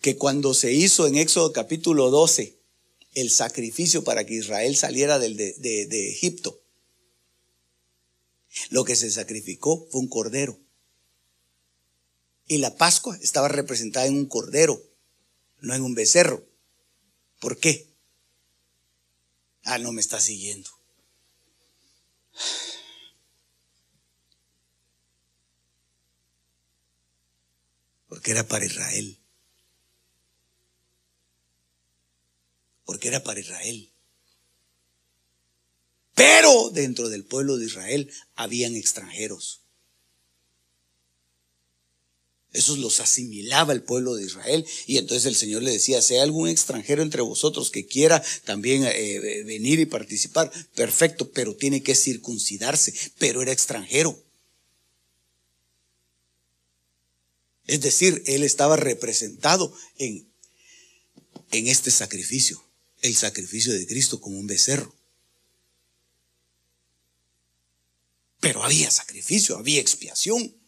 que 0.00 0.16
cuando 0.16 0.54
se 0.54 0.72
hizo 0.72 1.06
en 1.06 1.16
Éxodo 1.16 1.52
capítulo 1.52 2.10
12 2.10 2.58
el 3.14 3.30
sacrificio 3.30 4.04
para 4.04 4.24
que 4.24 4.34
Israel 4.34 4.76
saliera 4.76 5.18
de, 5.18 5.34
de 5.34 6.10
Egipto, 6.10 6.62
lo 8.68 8.84
que 8.84 8.96
se 8.96 9.10
sacrificó 9.10 9.88
fue 9.90 10.00
un 10.00 10.08
cordero. 10.08 10.58
Y 12.46 12.58
la 12.58 12.76
Pascua 12.76 13.18
estaba 13.22 13.48
representada 13.48 14.06
en 14.06 14.16
un 14.16 14.26
cordero, 14.26 14.82
no 15.60 15.74
en 15.74 15.82
un 15.82 15.94
becerro. 15.94 16.49
¿Por 17.40 17.58
qué? 17.58 17.88
Ah, 19.64 19.78
no 19.78 19.92
me 19.92 20.00
está 20.00 20.20
siguiendo. 20.20 20.70
Porque 28.08 28.32
era 28.32 28.46
para 28.46 28.66
Israel. 28.66 29.18
Porque 32.84 33.08
era 33.08 33.22
para 33.22 33.40
Israel. 33.40 33.90
Pero 36.14 36.70
dentro 36.70 37.08
del 37.08 37.24
pueblo 37.24 37.56
de 37.56 37.66
Israel 37.66 38.12
habían 38.34 38.76
extranjeros. 38.76 39.59
Esos 42.52 42.78
los 42.78 42.98
asimilaba 42.98 43.72
el 43.72 43.82
pueblo 43.82 44.14
de 44.14 44.24
Israel. 44.24 44.66
Y 44.86 44.98
entonces 44.98 45.26
el 45.26 45.36
Señor 45.36 45.62
le 45.62 45.70
decía, 45.70 46.00
hay 46.00 46.16
algún 46.16 46.48
extranjero 46.48 47.02
entre 47.02 47.22
vosotros 47.22 47.70
que 47.70 47.86
quiera 47.86 48.22
también 48.44 48.84
eh, 48.84 48.90
eh, 48.94 49.44
venir 49.44 49.78
y 49.78 49.86
participar, 49.86 50.50
perfecto, 50.74 51.30
pero 51.30 51.54
tiene 51.54 51.82
que 51.82 51.94
circuncidarse, 51.94 52.92
pero 53.18 53.42
era 53.42 53.52
extranjero. 53.52 54.20
Es 57.66 57.80
decir, 57.82 58.22
él 58.26 58.42
estaba 58.42 58.76
representado 58.76 59.72
en, 59.98 60.28
en 61.52 61.68
este 61.68 61.92
sacrificio, 61.92 62.60
el 63.00 63.14
sacrificio 63.14 63.72
de 63.72 63.86
Cristo 63.86 64.20
como 64.20 64.40
un 64.40 64.48
becerro. 64.48 64.92
Pero 68.40 68.64
había 68.64 68.90
sacrificio, 68.90 69.56
había 69.56 69.80
expiación. 69.80 70.59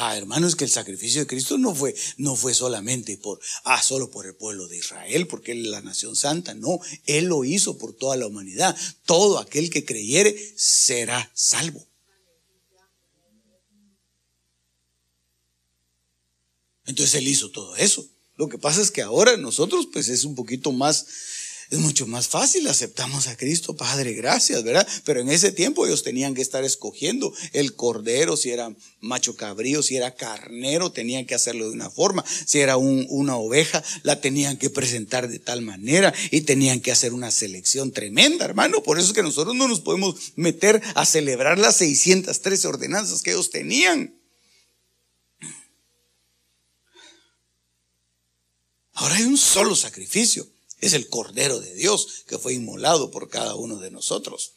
Ah, 0.00 0.16
hermanos, 0.16 0.54
que 0.54 0.62
el 0.62 0.70
sacrificio 0.70 1.20
de 1.20 1.26
Cristo 1.26 1.58
no 1.58 1.74
fue, 1.74 1.92
no 2.18 2.36
fue 2.36 2.54
solamente 2.54 3.16
por, 3.16 3.40
ah, 3.64 3.82
solo 3.82 4.12
por 4.12 4.26
el 4.26 4.36
pueblo 4.36 4.68
de 4.68 4.76
Israel, 4.76 5.26
porque 5.26 5.50
él 5.50 5.64
es 5.64 5.72
la 5.72 5.80
nación 5.80 6.14
santa. 6.14 6.54
No, 6.54 6.78
él 7.06 7.24
lo 7.24 7.44
hizo 7.44 7.78
por 7.78 7.94
toda 7.94 8.16
la 8.16 8.28
humanidad. 8.28 8.76
Todo 9.04 9.40
aquel 9.40 9.70
que 9.70 9.84
creyere 9.84 10.36
será 10.56 11.28
salvo. 11.34 11.84
Entonces 16.86 17.16
él 17.16 17.26
hizo 17.26 17.50
todo 17.50 17.74
eso. 17.74 18.08
Lo 18.36 18.48
que 18.48 18.56
pasa 18.56 18.80
es 18.80 18.92
que 18.92 19.02
ahora 19.02 19.36
nosotros, 19.36 19.88
pues 19.92 20.08
es 20.08 20.22
un 20.22 20.36
poquito 20.36 20.70
más 20.70 21.06
es 21.70 21.78
mucho 21.78 22.06
más 22.06 22.28
fácil, 22.28 22.66
aceptamos 22.66 23.26
a 23.26 23.36
Cristo, 23.36 23.76
Padre, 23.76 24.14
gracias, 24.14 24.64
¿verdad? 24.64 24.88
Pero 25.04 25.20
en 25.20 25.28
ese 25.28 25.52
tiempo 25.52 25.86
ellos 25.86 26.02
tenían 26.02 26.34
que 26.34 26.40
estar 26.40 26.64
escogiendo 26.64 27.32
el 27.52 27.74
cordero, 27.74 28.38
si 28.38 28.50
era 28.50 28.74
macho 29.00 29.36
cabrío, 29.36 29.82
si 29.82 29.96
era 29.96 30.14
carnero, 30.14 30.92
tenían 30.92 31.26
que 31.26 31.34
hacerlo 31.34 31.66
de 31.66 31.72
una 31.72 31.90
forma, 31.90 32.24
si 32.46 32.60
era 32.60 32.78
una 32.78 33.36
oveja, 33.36 33.84
la 34.02 34.20
tenían 34.22 34.56
que 34.56 34.70
presentar 34.70 35.28
de 35.28 35.38
tal 35.38 35.60
manera 35.60 36.14
y 36.30 36.40
tenían 36.40 36.80
que 36.80 36.90
hacer 36.90 37.12
una 37.12 37.30
selección 37.30 37.92
tremenda, 37.92 38.46
hermano. 38.46 38.82
Por 38.82 38.98
eso 38.98 39.08
es 39.08 39.12
que 39.12 39.22
nosotros 39.22 39.54
no 39.54 39.68
nos 39.68 39.80
podemos 39.80 40.14
meter 40.36 40.80
a 40.94 41.04
celebrar 41.04 41.58
las 41.58 41.76
613 41.76 42.66
ordenanzas 42.66 43.20
que 43.20 43.32
ellos 43.32 43.50
tenían. 43.50 44.14
Ahora 48.94 49.16
hay 49.16 49.24
un 49.24 49.36
solo 49.36 49.76
sacrificio. 49.76 50.48
Es 50.80 50.92
el 50.92 51.08
Cordero 51.08 51.60
de 51.60 51.74
Dios 51.74 52.24
que 52.26 52.38
fue 52.38 52.54
inmolado 52.54 53.10
por 53.10 53.28
cada 53.28 53.54
uno 53.54 53.78
de 53.78 53.90
nosotros. 53.90 54.52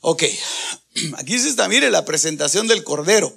Ok, 0.00 0.24
aquí 1.16 1.38
se 1.38 1.48
está, 1.48 1.68
mire, 1.68 1.90
la 1.90 2.04
presentación 2.04 2.66
del 2.66 2.84
Cordero. 2.84 3.34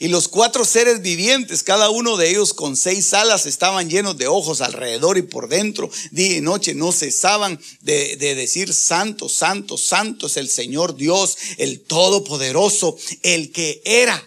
Y 0.00 0.08
los 0.08 0.28
cuatro 0.28 0.64
seres 0.64 1.02
vivientes, 1.02 1.64
cada 1.64 1.90
uno 1.90 2.16
de 2.16 2.30
ellos 2.30 2.54
con 2.54 2.76
seis 2.76 3.12
alas, 3.14 3.46
estaban 3.46 3.90
llenos 3.90 4.16
de 4.16 4.28
ojos 4.28 4.60
alrededor 4.60 5.18
y 5.18 5.22
por 5.22 5.48
dentro, 5.48 5.90
día 6.12 6.36
y 6.36 6.40
noche, 6.40 6.74
no 6.74 6.92
cesaban 6.92 7.60
de, 7.80 8.16
de, 8.16 8.36
decir, 8.36 8.72
Santo, 8.72 9.28
Santo, 9.28 9.76
Santo 9.76 10.28
es 10.28 10.36
el 10.36 10.48
Señor 10.48 10.94
Dios, 10.94 11.36
el 11.56 11.80
Todopoderoso, 11.80 12.96
el 13.22 13.50
que 13.50 13.82
era, 13.84 14.22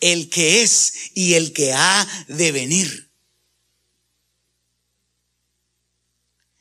el 0.00 0.28
que 0.28 0.62
es 0.62 0.92
y 1.14 1.34
el 1.34 1.52
que 1.52 1.72
ha 1.72 2.06
de 2.28 2.52
venir. 2.52 3.07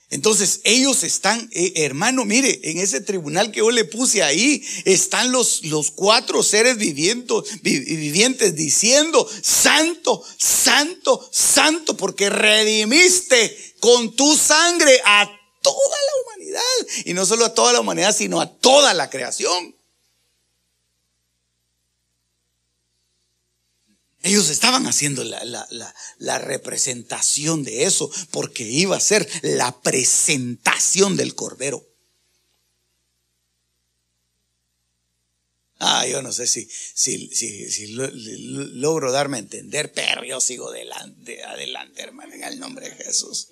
Entonces 0.10 0.62
ellos 0.64 1.04
están, 1.04 1.50
eh, 1.52 1.74
hermano, 1.76 2.24
mire, 2.24 2.62
en 2.64 2.78
ese 2.78 3.02
tribunal 3.02 3.52
que 3.52 3.60
yo 3.60 3.72
le 3.72 3.84
puse 3.84 4.24
ahí, 4.24 4.64
están 4.86 5.34
los, 5.34 5.66
los 5.66 5.92
cuatro 5.92 6.44
seres 6.44 6.78
vivientes, 6.78 7.62
vivientes 7.62 8.56
diciendo, 8.56 9.30
santo, 9.42 10.24
santo, 10.38 11.30
santo, 11.32 11.98
porque 11.98 12.30
redimiste 12.30 13.76
con 13.82 14.16
tu 14.16 14.38
sangre 14.38 15.02
a 15.04 15.30
toda 15.62 15.76
la 15.76 16.22
humanidad. 16.24 17.04
Y 17.06 17.14
no 17.14 17.26
solo 17.26 17.46
a 17.46 17.54
toda 17.54 17.74
la 17.74 17.82
humanidad, 17.82 18.16
sino 18.16 18.40
a 18.40 18.50
toda 18.50 18.94
la 18.94 19.10
creación. 19.10 19.77
Ellos 24.24 24.50
estaban 24.50 24.88
haciendo 24.88 25.24
la, 25.24 26.40
representación 26.40 27.64
de 27.64 27.84
eso 27.84 28.10
porque 28.32 28.64
iba 28.64 28.98
a 28.98 29.02
ser 29.02 29.30
la 29.44 29.80
presentación 29.82 31.16
del 31.16 31.36
Cordero. 31.36 31.88
Ah, 35.80 36.08
yo 36.08 36.24
no 36.24 36.34
sé 36.34 36.48
si, 36.48 36.68
si, 36.96 37.30
si, 37.30 37.94
logro 37.94 39.12
darme 39.12 39.38
a 39.38 39.42
entender, 39.42 39.94
pero 39.94 40.24
yo 40.24 40.42
sigo 40.42 40.70
adelante, 40.70 41.44
adelante, 41.44 42.02
hermano, 42.02 42.34
en 42.34 42.44
el 42.44 42.60
nombre 42.60 42.90
de 42.90 42.96
Jesús. 42.96 43.50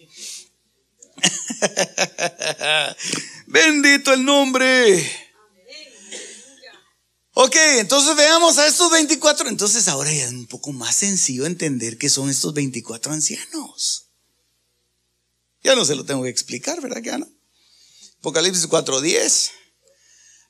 Bendito 3.48 4.12
el 4.12 4.26
nombre. 4.26 5.25
Ok, 7.38 7.56
entonces 7.80 8.16
veamos 8.16 8.58
a 8.58 8.66
estos 8.66 8.90
24. 8.90 9.50
Entonces 9.50 9.90
ahora 9.90 10.12
ya 10.12 10.24
es 10.24 10.32
un 10.32 10.48
poco 10.48 10.72
más 10.72 10.96
sencillo 10.96 11.46
entender 11.46 11.98
qué 11.98 12.08
son 12.08 12.30
estos 12.30 12.54
24 12.54 13.12
ancianos. 13.12 14.08
Ya 15.62 15.76
no 15.76 15.84
se 15.84 15.96
lo 15.96 16.06
tengo 16.06 16.24
que 16.24 16.30
explicar, 16.30 16.80
¿verdad 16.82 17.02
que 17.02 17.18
no? 17.18 17.28
Apocalipsis 18.20 18.70
4.10 18.70 19.52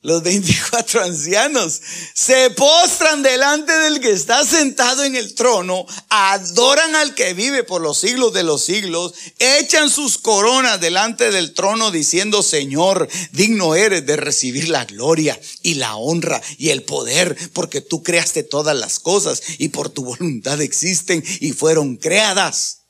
los 0.05 0.21
24 0.21 1.03
ancianos 1.03 1.81
se 2.13 2.51
postran 2.51 3.23
delante 3.23 3.73
del 3.73 3.99
que 3.99 4.11
está 4.11 4.45
sentado 4.45 5.03
en 5.03 5.15
el 5.15 5.33
trono, 5.33 5.87
adoran 6.09 6.95
al 6.95 7.15
que 7.15 7.33
vive 7.33 7.63
por 7.63 7.81
los 7.81 7.97
siglos 7.97 8.31
de 8.31 8.43
los 8.43 8.63
siglos, 8.63 9.15
echan 9.39 9.89
sus 9.89 10.19
coronas 10.19 10.79
delante 10.79 11.31
del 11.31 11.55
trono 11.55 11.89
diciendo, 11.89 12.43
Señor, 12.43 13.09
digno 13.31 13.73
eres 13.73 14.05
de 14.05 14.15
recibir 14.15 14.69
la 14.69 14.85
gloria 14.85 15.39
y 15.63 15.73
la 15.73 15.95
honra 15.95 16.39
y 16.59 16.69
el 16.69 16.83
poder, 16.83 17.35
porque 17.53 17.81
tú 17.81 18.03
creaste 18.03 18.43
todas 18.43 18.77
las 18.77 18.99
cosas 18.99 19.41
y 19.57 19.69
por 19.69 19.89
tu 19.89 20.05
voluntad 20.05 20.61
existen 20.61 21.23
y 21.39 21.53
fueron 21.53 21.95
creadas. 21.95 22.81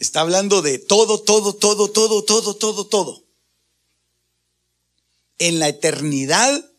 Está 0.00 0.22
hablando 0.22 0.60
de 0.60 0.80
todo, 0.80 1.20
todo, 1.20 1.54
todo, 1.54 1.88
todo, 1.88 2.24
todo, 2.24 2.56
todo, 2.56 2.86
todo 2.88 3.23
en 5.38 5.58
la 5.58 5.68
eternidad 5.68 6.70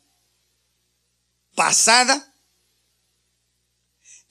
pasada 1.56 2.34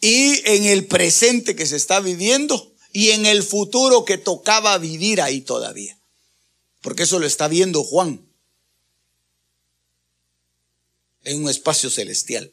y 0.01 0.43
en 0.49 0.65
el 0.65 0.87
presente 0.87 1.57
que 1.57 1.67
se 1.67 1.77
está 1.77 2.01
viviendo 2.01 2.75
y 2.93 3.11
en 3.11 3.27
el 3.27 3.43
futuro 3.43 4.05
que 4.05 4.19
tocaba 4.19 4.79
vivir 4.79 5.21
ahí 5.21 5.41
todavía. 5.41 5.99
Porque 6.81 7.05
eso 7.05 7.19
lo 7.19 7.27
está 7.27 7.49
viendo 7.49 7.83
Juan 7.83 8.25
en 11.25 11.43
un 11.43 11.49
espacio 11.49 11.91
celestial. 11.91 12.53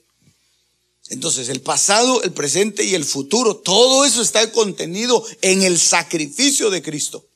Entonces, 1.09 1.49
el 1.49 1.61
pasado, 1.61 2.24
el 2.24 2.32
presente 2.32 2.86
y 2.86 2.95
el 2.95 3.03
futuro, 3.03 3.57
todo 3.57 4.05
eso 4.05 4.22
está 4.22 4.49
contenido 4.51 5.26
en 5.41 5.61
el 5.61 5.78
sacrificio 5.78 6.69
de 6.69 6.82
Cristo. 6.82 7.28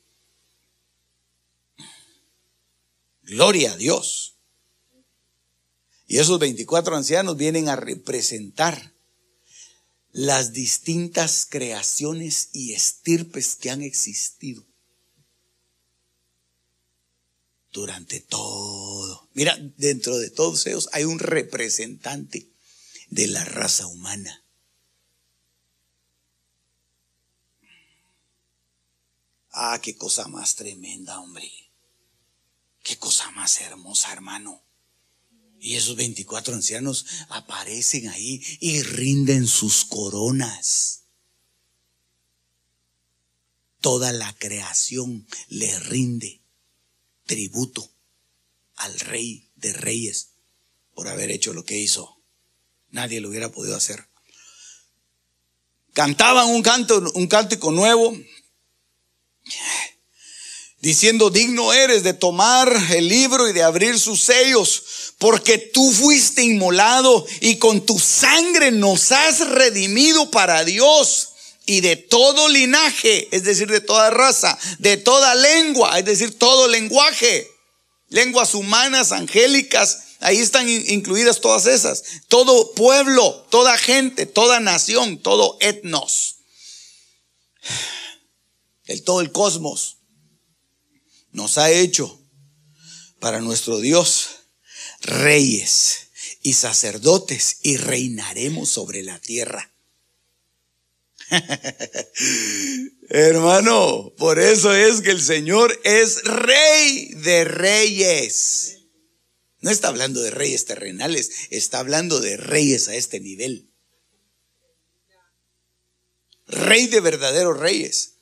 Gloria 3.26 3.73
a 3.73 3.78
Dios. 3.78 4.36
Y 6.07 6.19
esos 6.19 6.39
24 6.39 6.95
ancianos 6.95 7.36
vienen 7.38 7.67
a 7.69 7.76
representar 7.76 8.93
las 10.11 10.53
distintas 10.53 11.45
creaciones 11.45 12.49
y 12.53 12.73
estirpes 12.73 13.55
que 13.55 13.71
han 13.71 13.82
existido 13.82 14.63
durante 17.73 18.21
todo. 18.21 19.28
Mira, 19.34 19.57
dentro 19.78 20.17
de 20.17 20.30
todos 20.30 20.65
ellos 20.67 20.88
hay 20.93 21.03
un 21.03 21.19
representante 21.19 22.47
de 23.09 23.28
la 23.28 23.43
raza 23.43 23.88
humana. 23.88 24.43
Ah, 29.51 29.80
qué 29.82 29.97
cosa 29.97 30.28
más 30.28 30.55
tremenda, 30.55 31.19
hombre. 31.19 31.64
Qué 32.86 32.97
cosa 32.99 33.31
más 33.31 33.61
hermosa, 33.61 34.13
hermano. 34.13 34.63
Y 35.59 35.75
esos 35.75 35.95
24 35.95 36.53
ancianos 36.53 37.07
aparecen 37.29 38.09
ahí 38.09 38.43
y 38.59 38.83
rinden 38.83 39.47
sus 39.47 39.86
coronas. 39.86 41.05
Toda 43.81 44.11
la 44.11 44.31
creación 44.38 45.25
le 45.47 45.79
rinde 45.79 46.43
tributo 47.25 47.89
al 48.75 48.99
rey 48.99 49.49
de 49.55 49.73
reyes 49.73 50.33
por 50.93 51.07
haber 51.07 51.31
hecho 51.31 51.53
lo 51.53 51.65
que 51.65 51.79
hizo. 51.79 52.21
Nadie 52.91 53.19
lo 53.19 53.29
hubiera 53.29 53.51
podido 53.51 53.75
hacer. 53.75 54.07
Cantaban 55.93 56.49
un 56.49 56.61
canto, 56.61 57.03
un 57.15 57.25
cántico 57.25 57.71
nuevo 57.71 58.15
diciendo, 60.86 61.31
digno 61.31 61.73
eres 61.73 62.03
de 62.03 62.13
tomar 62.13 62.71
el 62.91 63.07
libro 63.07 63.49
y 63.49 63.53
de 63.53 63.63
abrir 63.63 63.99
sus 63.99 64.21
sellos, 64.21 65.15
porque 65.17 65.57
tú 65.57 65.91
fuiste 65.91 66.43
inmolado 66.43 67.25
y 67.41 67.55
con 67.55 67.83
tu 67.83 67.97
sangre 67.97 68.69
nos 68.69 69.11
has 69.11 69.39
redimido 69.39 70.29
para 70.29 70.63
Dios 70.63 71.29
y 71.65 71.81
de 71.81 71.95
todo 71.95 72.49
linaje, 72.49 73.27
es 73.36 73.43
decir, 73.45 73.67
de 73.67 73.81
toda 73.81 74.11
raza, 74.11 74.59
de 74.77 74.97
toda 74.97 75.33
lengua, 75.33 75.97
es 75.97 76.05
decir, 76.05 76.38
todo 76.38 76.67
lenguaje, 76.67 77.49
lenguas 78.09 78.53
humanas, 78.53 79.11
angélicas, 79.11 80.01
ahí 80.19 80.38
están 80.38 80.69
incluidas 80.69 81.41
todas 81.41 81.65
esas, 81.65 82.03
todo 82.27 82.73
pueblo, 82.73 83.47
toda 83.49 83.75
gente, 83.79 84.27
toda 84.27 84.59
nación, 84.59 85.17
todo 85.17 85.57
etnos, 85.61 86.36
el 88.86 89.03
todo 89.03 89.21
el 89.21 89.31
cosmos 89.31 89.94
nos 91.36 91.57
ha 91.57 91.69
hecho 91.69 92.17
para 93.19 93.41
nuestro 93.41 93.79
Dios 93.81 94.29
reyes 95.01 96.07
y 96.41 96.53
sacerdotes 96.53 97.57
y 97.61 97.75
reinaremos 97.75 98.69
sobre 98.69 99.03
la 99.03 99.19
tierra. 99.19 99.73
Hermano, 103.09 104.13
por 104.17 104.39
eso 104.39 104.73
es 104.73 105.01
que 105.01 105.11
el 105.11 105.21
Señor 105.21 105.77
es 105.83 106.23
rey 106.23 107.09
de 107.15 107.43
reyes. 107.43 108.83
No 109.59 109.71
está 109.71 109.89
hablando 109.89 110.21
de 110.21 110.31
reyes 110.31 110.63
terrenales, 110.65 111.31
está 111.49 111.79
hablando 111.79 112.21
de 112.21 112.38
reyes 112.38 112.88
a 112.88 112.95
este 112.95 113.19
nivel. 113.19 113.69
Rey 116.47 116.88
de 116.88 117.01
verdaderos 117.01 117.59
reyes. 117.59 118.14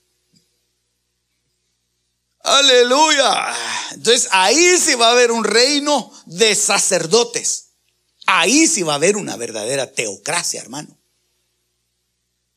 Aleluya. 2.44 3.56
Entonces 3.94 4.28
ahí 4.32 4.78
sí 4.78 4.96
va 4.96 5.08
a 5.08 5.12
haber 5.12 5.32
un 5.32 5.46
reino 5.46 6.12
de 6.26 6.54
sacerdotes. 6.56 7.70
Ahí 8.26 8.68
sí 8.68 8.84
va 8.84 8.94
a 8.94 8.96
haber 8.98 9.18
una 9.18 9.38
verdadera 9.38 9.92
teocracia, 9.92 10.62
hermano. 10.62 10.98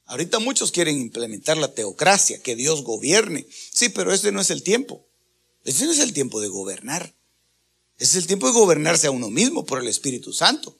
Ahorita 0.06 0.38
muchos 0.38 0.70
quieren 0.70 0.96
implementar 0.98 1.56
la 1.56 1.72
teocracia, 1.72 2.40
que 2.42 2.54
Dios 2.54 2.82
gobierne. 2.82 3.46
Sí, 3.72 3.88
pero 3.88 4.12
este 4.12 4.30
no 4.30 4.40
es 4.40 4.50
el 4.50 4.62
tiempo. 4.62 5.04
Este 5.64 5.84
no 5.84 5.92
es 5.92 5.98
el 5.98 6.12
tiempo 6.12 6.40
de 6.40 6.48
gobernar. 6.48 7.14
Es 7.98 8.14
el 8.14 8.26
tiempo 8.26 8.46
de 8.46 8.52
gobernarse 8.52 9.06
a 9.06 9.10
uno 9.12 9.30
mismo 9.30 9.64
por 9.64 9.80
el 9.80 9.88
Espíritu 9.88 10.32
Santo. 10.32 10.76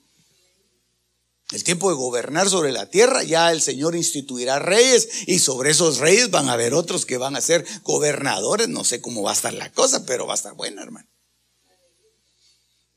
El 1.53 1.63
tiempo 1.63 1.91
de 1.91 1.97
gobernar 1.97 2.49
sobre 2.49 2.73
la 2.73 2.87
tierra, 2.91 3.23
ya 3.23 3.53
el 3.53 3.63
Señor 3.63 3.95
instituirá 3.95 4.59
reyes 4.59 5.09
y 5.27 5.39
sobre 5.39 5.71
esos 5.71 5.99
reyes 5.99 6.31
van 6.31 6.49
a 6.49 6.55
haber 6.55 6.75
otros 6.75 7.07
que 7.07 7.19
van 7.19 7.37
a 7.37 7.41
ser 7.41 7.65
gobernadores. 7.83 8.69
No 8.69 8.83
sé 8.83 9.01
cómo 9.01 9.23
va 9.23 9.31
a 9.31 9.35
estar 9.35 9.55
la 9.55 9.71
cosa, 9.73 10.05
pero 10.05 10.27
va 10.27 10.35
a 10.35 10.37
estar 10.37 10.55
buena, 10.55 10.83
hermano. 10.83 11.09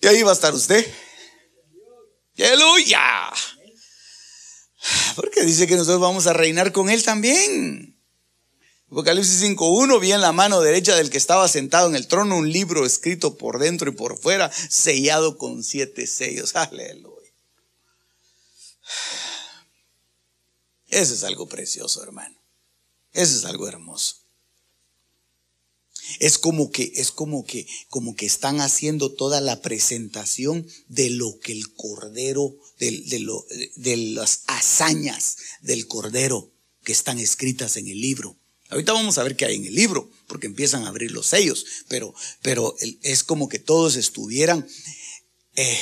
Y 0.02 0.08
ahí 0.08 0.24
va 0.24 0.32
a 0.32 0.34
estar 0.34 0.54
usted. 0.54 0.84
Aleluya. 2.38 3.30
Porque 5.16 5.44
dice 5.44 5.68
que 5.68 5.76
nosotros 5.76 6.02
vamos 6.02 6.26
a 6.26 6.34
reinar 6.34 6.72
con 6.72 6.90
Él 6.90 7.04
también. 7.04 8.00
Apocalipsis 8.92 9.44
5.1, 9.44 10.00
vi 10.00 10.14
en 10.14 10.22
la 10.22 10.32
mano 10.32 10.62
derecha 10.62 10.96
del 10.96 11.12
que 11.12 11.20
estaba 11.20 11.48
sentado 11.48 11.88
en 11.88 11.96
el 11.96 12.08
trono 12.08 12.38
un 12.38 12.52
libro 12.52 12.88
escrito 12.88 13.38
por 13.38 13.60
dentro 13.60 13.92
y 13.92 13.94
por 13.94 14.18
fuera, 14.18 14.52
sellado 14.52 15.38
con 15.38 15.64
siete 15.64 16.08
sellos. 16.08 16.56
Aleluya. 16.56 17.19
Eso 20.88 21.14
es 21.14 21.24
algo 21.24 21.48
precioso, 21.48 22.04
hermano. 22.04 22.36
Eso 23.14 23.38
es 23.38 23.46
algo 23.46 23.68
hermoso. 23.68 24.16
Es 26.20 26.40
como 26.40 26.72
que, 26.72 26.92
es 26.96 27.12
como 27.12 27.46
que, 27.46 27.68
como 27.90 28.16
que 28.16 28.26
están 28.26 28.62
haciendo 28.62 29.12
toda 29.12 29.42
la 29.42 29.62
presentación 29.62 30.68
de 30.88 31.12
lo 31.12 31.40
que 31.40 31.52
el 31.52 31.72
cordero, 31.74 32.56
de, 32.80 33.20
lo, 33.20 33.46
de 33.76 33.98
las 33.98 34.42
hazañas 34.48 35.38
del 35.62 35.88
cordero 35.88 36.52
que 36.84 36.92
están 36.92 37.20
escritas 37.20 37.78
en 37.78 37.88
el 37.88 38.02
libro. 38.02 38.36
Ahorita 38.70 38.94
vamos 38.94 39.18
a 39.18 39.24
ver 39.24 39.36
qué 39.36 39.46
hay 39.46 39.56
en 39.56 39.66
el 39.66 39.76
libro, 39.76 40.10
porque 40.28 40.48
empiezan 40.48 40.84
a 40.86 40.90
abrir 40.90 41.12
los 41.12 41.28
sellos, 41.28 41.66
pero, 41.88 42.14
pero 42.42 42.76
es 43.02 43.24
como 43.24 43.50
que 43.50 43.60
todos 43.60 43.96
estuvieran 43.96 44.68
eh, 45.56 45.80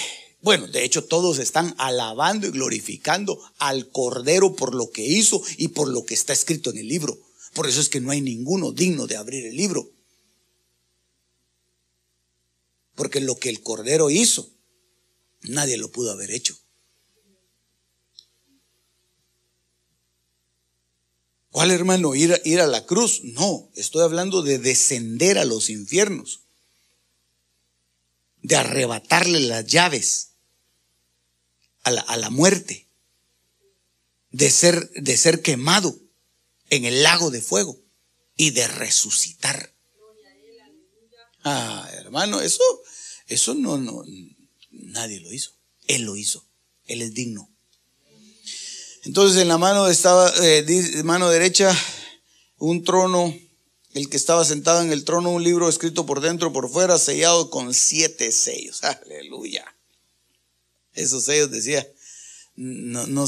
bueno, 0.48 0.66
de 0.68 0.86
hecho 0.86 1.04
todos 1.04 1.40
están 1.40 1.76
alabando 1.78 2.48
y 2.48 2.52
glorificando 2.52 3.38
al 3.58 3.90
Cordero 3.90 4.56
por 4.56 4.74
lo 4.74 4.92
que 4.92 5.06
hizo 5.06 5.44
y 5.58 5.68
por 5.68 5.90
lo 5.90 6.06
que 6.06 6.14
está 6.14 6.32
escrito 6.32 6.70
en 6.70 6.78
el 6.78 6.88
libro. 6.88 7.20
Por 7.54 7.68
eso 7.68 7.82
es 7.82 7.90
que 7.90 8.00
no 8.00 8.12
hay 8.12 8.22
ninguno 8.22 8.72
digno 8.72 9.08
de 9.08 9.18
abrir 9.18 9.46
el 9.46 9.58
libro. 9.58 9.92
Porque 12.96 13.20
lo 13.20 13.36
que 13.36 13.50
el 13.50 13.62
Cordero 13.62 14.10
hizo, 14.10 14.50
nadie 15.42 15.76
lo 15.76 15.92
pudo 15.92 16.14
haber 16.14 16.32
hecho. 16.32 16.58
¿Cuál 21.52 21.72
hermano? 21.72 22.16
Ir, 22.16 22.42
ir 22.46 22.62
a 22.62 22.68
la 22.68 22.86
cruz. 22.86 23.20
No, 23.26 23.70
estoy 23.76 24.02
hablando 24.02 24.42
de 24.44 24.60
descender 24.60 25.40
a 25.40 25.44
los 25.44 25.70
infiernos 25.70 26.40
de 28.44 28.56
arrebatarle 28.56 29.42
las 29.42 29.66
llaves 29.66 30.37
a 31.84 32.18
la, 32.18 32.30
muerte, 32.30 32.88
de 34.32 34.50
ser, 34.50 34.90
de 34.92 35.16
ser 35.16 35.42
quemado 35.42 35.98
en 36.70 36.86
el 36.86 37.04
lago 37.04 37.32
de 37.32 37.42
fuego 37.42 37.80
y 38.36 38.52
de 38.52 38.68
resucitar. 38.68 39.74
Ah, 41.44 41.90
hermano, 41.94 42.42
eso, 42.42 42.64
eso 43.28 43.54
no, 43.54 43.78
no, 43.78 44.04
nadie 44.72 45.22
lo 45.22 45.32
hizo. 45.32 45.52
Él 45.88 46.02
lo 46.02 46.18
hizo. 46.18 46.46
Él 46.86 47.02
es 47.02 47.14
digno. 47.14 47.50
Entonces 49.04 49.42
en 49.42 49.48
la 49.48 49.58
mano 49.58 49.88
estaba, 49.88 50.34
eh, 50.42 51.02
mano 51.04 51.30
derecha, 51.30 51.74
un 52.58 52.84
trono 52.84 53.34
el 53.94 54.10
que 54.10 54.18
estaba 54.18 54.46
sentado 54.46 54.82
en 54.82 54.92
el 54.92 55.04
trono, 55.06 55.30
un 55.32 55.44
libro 55.44 55.70
escrito 55.70 56.06
por 56.06 56.22
dentro, 56.22 56.54
por 56.54 56.70
fuera, 56.70 56.98
sellado 57.00 57.50
con 57.50 57.74
siete 57.74 58.32
sellos. 58.32 58.84
Aleluya. 58.84 59.66
Esos 60.98 61.26
sellos 61.26 61.52
decía, 61.52 61.88
no, 62.56 63.28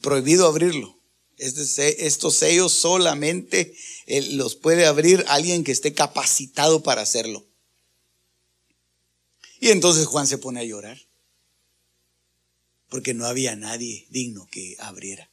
prohibido 0.00 0.46
abrirlo. 0.46 0.98
Este 1.36 2.06
estos 2.06 2.34
sellos 2.34 2.72
solamente 2.72 3.74
eh, 4.06 4.22
los 4.32 4.54
puede 4.54 4.86
abrir 4.86 5.24
alguien 5.28 5.64
que 5.64 5.72
esté 5.72 5.92
capacitado 5.92 6.82
para 6.82 7.02
hacerlo. 7.02 7.44
Y 9.60 9.70
entonces 9.70 10.06
Juan 10.06 10.26
se 10.26 10.38
pone 10.38 10.60
a 10.60 10.64
llorar, 10.64 10.98
porque 12.88 13.14
no 13.14 13.26
había 13.26 13.56
nadie 13.56 14.06
digno 14.10 14.46
que 14.50 14.76
abriera 14.78 15.30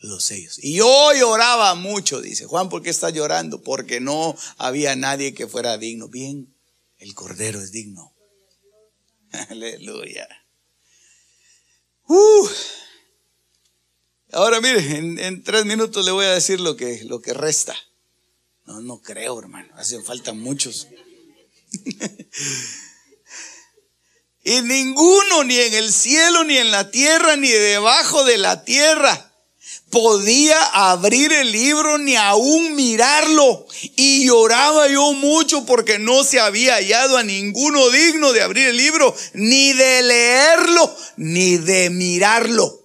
los 0.00 0.24
sellos. 0.24 0.58
Y 0.62 0.74
yo 0.74 1.12
lloraba 1.12 1.74
mucho, 1.74 2.20
dice 2.20 2.46
Juan, 2.46 2.68
¿por 2.68 2.82
qué 2.82 2.90
está 2.90 3.10
llorando? 3.10 3.62
Porque 3.62 4.00
no 4.00 4.36
había 4.56 4.94
nadie 4.94 5.34
que 5.34 5.48
fuera 5.48 5.78
digno. 5.78 6.08
Bien, 6.08 6.54
el 6.98 7.14
Cordero 7.14 7.60
es 7.60 7.72
digno. 7.72 8.14
Aleluya. 9.48 10.28
Uh. 12.08 12.48
Ahora 14.32 14.60
mire, 14.60 14.80
en, 14.98 15.42
tres 15.42 15.64
minutos 15.64 16.04
le 16.04 16.10
voy 16.10 16.26
a 16.26 16.34
decir 16.34 16.60
lo 16.60 16.76
que, 16.76 17.04
lo 17.04 17.20
que 17.20 17.32
resta. 17.32 17.76
No, 18.66 18.80
no 18.80 19.00
creo, 19.00 19.38
hermano. 19.38 19.68
Hacen 19.76 20.04
falta 20.04 20.32
muchos. 20.32 20.88
y 24.44 24.62
ninguno, 24.62 25.44
ni 25.44 25.56
en 25.58 25.74
el 25.74 25.92
cielo, 25.92 26.44
ni 26.44 26.58
en 26.58 26.70
la 26.70 26.90
tierra, 26.90 27.36
ni 27.36 27.48
debajo 27.48 28.24
de 28.24 28.38
la 28.38 28.64
tierra 28.64 29.27
podía 29.90 30.62
abrir 30.90 31.32
el 31.32 31.52
libro 31.52 31.98
ni 31.98 32.16
aún 32.16 32.74
mirarlo. 32.74 33.66
Y 33.96 34.26
lloraba 34.26 34.88
yo 34.88 35.12
mucho 35.12 35.64
porque 35.66 35.98
no 35.98 36.24
se 36.24 36.40
había 36.40 36.74
hallado 36.74 37.16
a 37.16 37.22
ninguno 37.22 37.88
digno 37.90 38.32
de 38.32 38.42
abrir 38.42 38.68
el 38.68 38.76
libro, 38.76 39.14
ni 39.34 39.72
de 39.72 40.02
leerlo, 40.02 40.96
ni 41.16 41.56
de 41.56 41.90
mirarlo. 41.90 42.77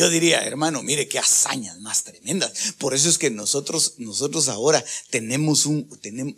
Yo 0.00 0.08
diría, 0.08 0.42
hermano, 0.46 0.82
mire 0.82 1.08
qué 1.08 1.18
hazañas 1.18 1.78
más 1.80 2.04
tremendas. 2.04 2.72
Por 2.78 2.94
eso 2.94 3.10
es 3.10 3.18
que 3.18 3.28
nosotros, 3.28 3.96
nosotros 3.98 4.48
ahora 4.48 4.82
tenemos 5.10 5.66
un, 5.66 5.86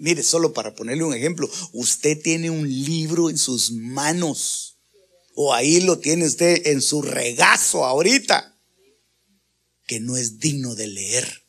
mire, 0.01 0.25
solo 0.25 0.53
para 0.53 0.75
ponerle 0.75 1.05
un 1.05 1.15
ejemplo, 1.15 1.49
usted 1.73 2.21
tiene 2.21 2.51
un 2.51 2.69
libro 2.69 3.31
en 3.31 3.39
sus 3.39 3.71
manos. 3.71 4.79
O 5.37 5.55
ahí 5.55 5.81
lo 5.81 6.01
tiene 6.01 6.27
usted 6.27 6.67
en 6.67 6.83
su 6.83 7.03
regazo 7.03 7.85
ahorita. 7.85 8.59
Que 9.87 10.01
no 10.01 10.17
es 10.17 10.41
digno 10.41 10.75
de 10.75 10.89
leer. 10.89 11.47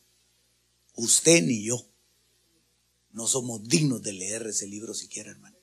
Usted 0.94 1.42
ni 1.42 1.64
yo. 1.64 1.84
No 3.10 3.26
somos 3.26 3.66
dignos 3.66 4.02
de 4.02 4.12
leer 4.12 4.46
ese 4.46 4.68
libro 4.68 4.94
siquiera, 4.94 5.32
hermano. 5.32 5.53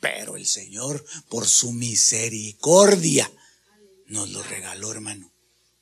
Pero 0.00 0.36
el 0.36 0.46
Señor, 0.46 1.04
por 1.28 1.46
su 1.46 1.72
misericordia, 1.72 3.30
nos 4.06 4.30
lo 4.30 4.42
regaló, 4.42 4.92
hermano. 4.92 5.32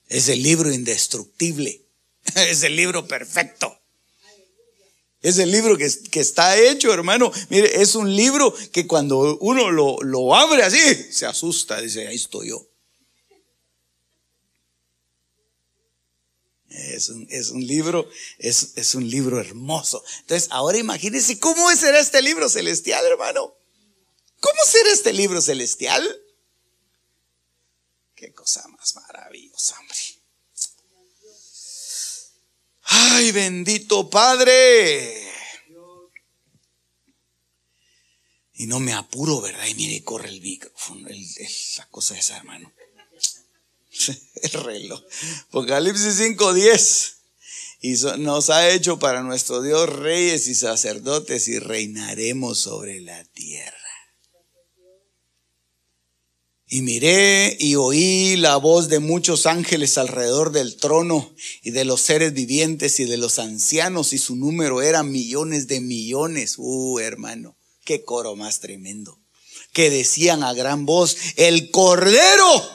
Es 0.08 0.28
el 0.28 0.42
libro 0.42 0.72
indestructible. 0.72 1.80
Es 2.36 2.62
el 2.62 2.74
libro 2.74 3.06
perfecto. 3.06 3.78
Es 5.20 5.38
el 5.38 5.50
libro 5.50 5.78
que, 5.78 5.90
que, 6.10 6.20
está 6.20 6.58
hecho, 6.58 6.92
hermano. 6.92 7.32
Mire, 7.48 7.80
es 7.80 7.94
un 7.94 8.14
libro 8.14 8.54
que 8.72 8.86
cuando 8.86 9.38
uno 9.38 9.70
lo, 9.70 9.96
lo 10.02 10.34
abre 10.34 10.62
así, 10.62 10.78
se 11.10 11.24
asusta. 11.24 11.80
Dice, 11.80 12.06
ahí 12.06 12.16
estoy 12.16 12.50
yo. 12.50 12.68
Es 16.68 17.08
un, 17.08 17.26
es 17.30 17.50
un 17.50 17.66
libro, 17.66 18.08
es, 18.38 18.72
es, 18.76 18.94
un 18.94 19.08
libro 19.08 19.40
hermoso. 19.40 20.04
Entonces, 20.20 20.48
ahora 20.50 20.76
imagínense 20.76 21.38
cómo 21.38 21.74
será 21.74 22.00
este 22.00 22.20
libro 22.20 22.48
celestial, 22.48 23.04
hermano. 23.06 23.54
¿Cómo 24.44 24.60
será 24.66 24.92
este 24.92 25.14
libro 25.14 25.40
celestial? 25.40 26.06
Qué 28.14 28.34
cosa 28.34 28.68
más 28.68 28.94
maravillosa, 28.96 29.74
hombre. 29.80 29.96
Ay, 32.82 33.32
bendito 33.32 34.10
Padre. 34.10 35.32
Y 38.56 38.66
no 38.66 38.80
me 38.80 38.92
apuro, 38.92 39.40
¿verdad? 39.40 39.66
Y 39.66 39.76
mire, 39.76 40.04
corre 40.04 40.28
el 40.28 40.42
micrófono, 40.42 41.08
la 41.08 41.88
cosa 41.88 42.18
esa, 42.18 42.36
hermano. 42.36 42.70
El 44.42 44.50
reloj. 44.62 45.02
Apocalipsis 45.48 46.20
5:10. 46.20 47.14
Y 47.80 47.94
nos 48.18 48.50
ha 48.50 48.68
hecho 48.68 48.98
para 48.98 49.22
nuestro 49.22 49.62
Dios 49.62 49.88
reyes 49.88 50.48
y 50.48 50.54
sacerdotes 50.54 51.48
y 51.48 51.58
reinaremos 51.58 52.58
sobre 52.58 53.00
la 53.00 53.24
tierra. 53.24 53.83
Y 56.74 56.82
miré 56.82 57.56
y 57.60 57.76
oí 57.76 58.34
la 58.34 58.56
voz 58.56 58.88
de 58.88 58.98
muchos 58.98 59.46
ángeles 59.46 59.96
alrededor 59.96 60.50
del 60.50 60.74
trono 60.74 61.32
y 61.62 61.70
de 61.70 61.84
los 61.84 62.00
seres 62.00 62.32
vivientes 62.32 62.98
y 62.98 63.04
de 63.04 63.16
los 63.16 63.38
ancianos 63.38 64.12
y 64.12 64.18
su 64.18 64.34
número 64.34 64.82
era 64.82 65.04
millones 65.04 65.68
de 65.68 65.80
millones. 65.80 66.56
Uh, 66.58 66.98
hermano, 66.98 67.56
qué 67.84 68.02
coro 68.02 68.34
más 68.34 68.58
tremendo. 68.58 69.20
Que 69.72 69.88
decían 69.88 70.42
a 70.42 70.52
gran 70.52 70.84
voz, 70.84 71.16
el 71.36 71.70
cordero 71.70 72.68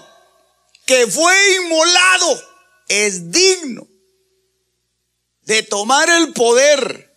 que 0.86 1.06
fue 1.08 1.34
inmolado 1.62 2.42
es 2.88 3.32
digno 3.32 3.86
de 5.42 5.62
tomar 5.64 6.10
el 6.10 6.32
poder. 6.32 7.14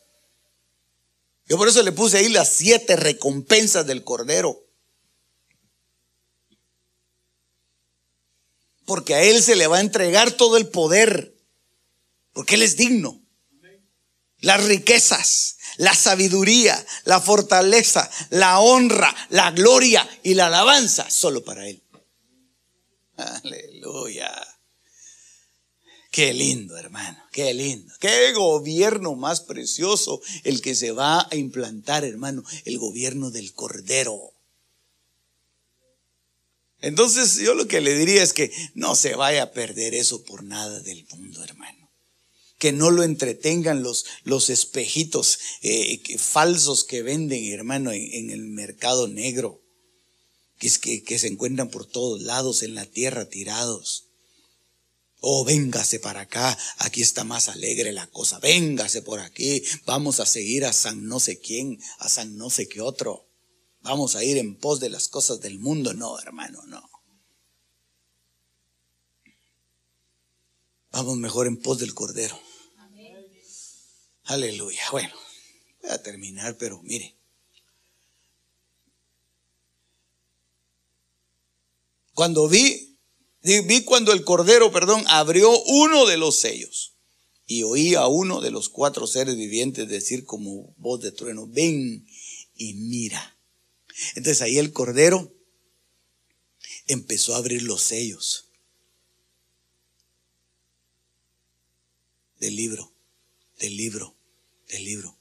Yo 1.47 1.57
por 1.59 1.69
eso 1.69 1.85
le 1.85 1.93
puse 1.93 2.19
ahí 2.19 2.29
las 2.29 2.49
siete 2.49 2.97
recompensas 2.97 3.87
del 3.87 4.03
cordero. 4.03 4.62
Porque 8.85 9.15
a 9.15 9.23
Él 9.23 9.43
se 9.43 9.57
le 9.57 9.67
va 9.67 9.79
a 9.79 9.81
entregar 9.81 10.33
todo 10.33 10.57
el 10.57 10.69
poder, 10.69 11.35
porque 12.33 12.55
Él 12.57 12.63
es 12.63 12.77
digno. 12.77 13.21
Las 14.41 14.65
riquezas, 14.65 15.59
la 15.77 15.95
sabiduría, 15.95 16.85
la 17.05 17.21
fortaleza, 17.21 18.11
la 18.31 18.59
honra, 18.59 19.15
la 19.31 19.53
gloria 19.53 20.09
y 20.23 20.35
la 20.35 20.47
alabanza, 20.47 21.09
solo 21.11 21.45
para 21.45 21.69
Él. 21.69 21.83
Aleluya. 23.17 24.31
Qué 26.11 26.35
lindo, 26.35 26.77
hermano, 26.77 27.17
qué 27.33 27.55
lindo. 27.55 27.95
Qué 27.99 28.33
gobierno 28.33 29.15
más 29.15 29.41
precioso 29.41 30.21
el 30.45 30.61
que 30.61 30.75
se 30.75 30.93
va 30.93 31.27
a 31.31 31.37
implantar, 31.37 32.05
hermano, 32.05 32.45
el 32.67 32.79
gobierno 32.79 33.31
del 33.31 33.55
Cordero. 33.55 34.35
Entonces 36.83 37.39
yo 37.39 37.55
lo 37.55 37.69
que 37.69 37.81
le 37.81 37.97
diría 37.97 38.25
es 38.25 38.33
que 38.33 38.53
no 38.75 38.97
se 38.97 39.15
vaya 39.15 39.45
a 39.45 39.53
perder 39.53 39.95
eso 39.95 40.25
por 40.25 40.43
nada 40.43 40.81
del 40.81 41.07
mundo, 41.17 41.43
hermano. 41.43 41.91
Que 42.59 42.73
no 42.73 42.91
lo 42.91 43.05
entretengan 43.05 43.83
los, 43.83 44.05
los 44.25 44.51
espejitos 44.51 45.39
eh, 45.63 46.03
falsos 46.19 46.85
que 46.85 47.03
venden, 47.03 47.45
hermano, 47.53 47.93
en, 47.93 48.31
el 48.31 48.43
mercado 48.49 49.07
negro. 49.07 49.63
Que, 50.59 50.67
es 50.67 50.79
que, 50.79 51.03
que 51.05 51.21
se 51.21 51.29
encuentran 51.29 51.71
por 51.71 51.87
todos 51.87 52.21
lados 52.21 52.65
en 52.65 52.75
la 52.75 52.87
tierra 52.87 53.29
tirados. 53.29 54.09
Oh, 55.21 55.45
véngase 55.45 56.01
para 56.01 56.23
acá, 56.23 56.59
aquí 56.79 57.01
está 57.01 57.23
más 57.23 57.49
alegre 57.49 57.93
la 57.93 58.09
cosa, 58.09 58.41
véngase 58.41 59.03
por 59.03 59.21
aquí, 59.21 59.63
vamos 59.87 60.19
a 60.19 60.27
seguir 60.27 60.65
a 60.65 60.73
San 60.73 61.07
no 61.07 61.21
sé 61.21 61.39
quién, 61.39 61.79
a 61.99 62.09
San 62.09 62.37
no 62.37 62.51
sé 62.51 62.67
qué 62.67 62.81
otro. 62.81 63.32
Vamos 63.83 64.15
a 64.17 64.25
ir 64.25 64.39
en 64.39 64.57
pos 64.57 64.81
de 64.81 64.91
las 64.91 65.09
cosas 65.09 65.41
del 65.41 65.59
mundo. 65.59 65.93
No, 65.93 66.19
hermano, 66.19 66.63
no. 66.67 66.89
Vamos 70.93 71.17
mejor 71.17 71.47
en 71.47 71.57
pos 71.57 71.79
del 71.79 71.95
Cordero. 71.95 72.39
Aleluya. 74.25 74.83
Bueno, 74.93 75.15
voy 75.83 75.91
a 75.91 76.03
terminar, 76.03 76.57
pero 76.59 76.81
mire. 76.83 77.17
Cuando 82.15 82.47
vi, 82.47 82.99
vi 83.43 83.85
cuando 83.85 84.13
el 84.13 84.23
Cordero, 84.23 84.71
perdón, 84.71 85.05
abrió 85.09 85.51
uno 85.65 86.07
de 86.07 86.19
los 86.19 86.37
sellos 86.37 86.95
y 87.47 87.65
oí 87.65 87.95
a 87.95 88.07
uno 88.07 88.41
de 88.41 88.51
los 88.51 88.69
cuatro 88.69 89.07
seres 89.07 89.37
vivientes 89.37 89.89
decir 89.89 90.25
como 90.25 90.75
voz 90.77 91.01
de 91.01 91.11
trueno, 91.11 91.47
ven 91.49 92.07
y 92.55 92.75
mira. 92.75 93.32
Entonces 94.15 94.43
ahí 94.43 94.59
el 94.59 94.73
Cordero 94.73 95.35
empezó 96.87 97.35
a 97.35 97.39
abrir 97.39 97.63
los 97.63 97.83
sellos 97.83 98.51
del 102.39 102.57
libro, 102.57 102.93
del 103.59 103.77
libro, 103.77 104.17
del 104.69 104.85
libro. 104.85 105.19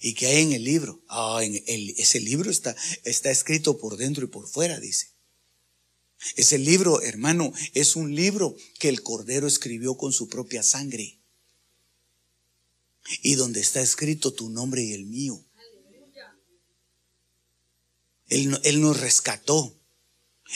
¿Y 0.00 0.14
qué 0.14 0.26
hay 0.26 0.42
en 0.42 0.52
el 0.52 0.64
libro? 0.64 1.02
Ah, 1.08 1.40
en 1.42 1.62
ese 1.66 2.20
libro 2.20 2.50
está, 2.50 2.76
está 3.04 3.30
escrito 3.30 3.78
por 3.78 3.96
dentro 3.96 4.24
y 4.24 4.28
por 4.28 4.48
fuera, 4.48 4.78
dice. 4.80 5.16
Ese 6.34 6.58
libro, 6.58 7.02
hermano, 7.02 7.52
es 7.74 7.96
un 7.96 8.14
libro 8.14 8.56
que 8.78 8.88
el 8.88 9.02
Cordero 9.02 9.46
escribió 9.46 9.96
con 9.96 10.12
su 10.12 10.28
propia 10.28 10.62
sangre. 10.62 11.18
Y 13.22 13.34
donde 13.34 13.60
está 13.60 13.80
escrito 13.80 14.32
tu 14.32 14.50
nombre 14.50 14.82
y 14.82 14.92
el 14.92 15.06
mío. 15.06 15.45
Él, 18.28 18.80
nos 18.80 19.00
rescató. 19.00 19.78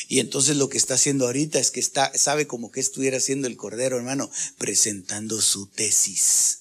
Y 0.09 0.21
entonces 0.21 0.57
lo 0.57 0.68
que 0.68 0.79
está 0.79 0.95
haciendo 0.95 1.27
ahorita 1.27 1.59
es 1.59 1.71
que 1.71 1.81
está, 1.81 2.16
sabe 2.16 2.47
como 2.47 2.71
que 2.71 2.81
estuviera 2.81 3.16
haciendo 3.16 3.49
el 3.49 3.57
Cordero, 3.57 3.97
hermano, 3.97 4.31
presentando 4.57 5.41
su 5.41 5.66
tesis. 5.66 6.61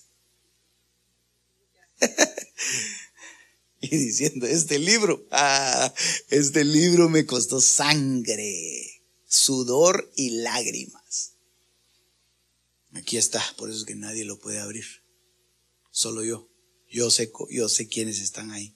y 3.82 3.90
diciendo, 3.90 4.48
este 4.48 4.80
libro, 4.80 5.28
ah, 5.32 5.94
este 6.30 6.64
libro 6.64 7.08
me 7.10 7.26
costó 7.26 7.62
sangre, 7.62 9.04
sudor 9.28 10.12
y 10.16 10.42
lágrimas. 10.42 11.34
Aquí 12.94 13.18
está, 13.18 13.44
por 13.58 13.70
eso 13.70 13.80
es 13.80 13.86
que 13.86 13.96
nadie 13.96 14.26
lo 14.26 14.40
puede 14.40 14.60
abrir. 14.60 14.86
Solo 15.92 16.24
yo. 16.24 16.50
Yo 16.92 17.12
sé, 17.12 17.32
yo 17.52 17.70
sé 17.70 17.88
quiénes 17.88 18.20
están 18.20 18.50
ahí. 18.50 18.76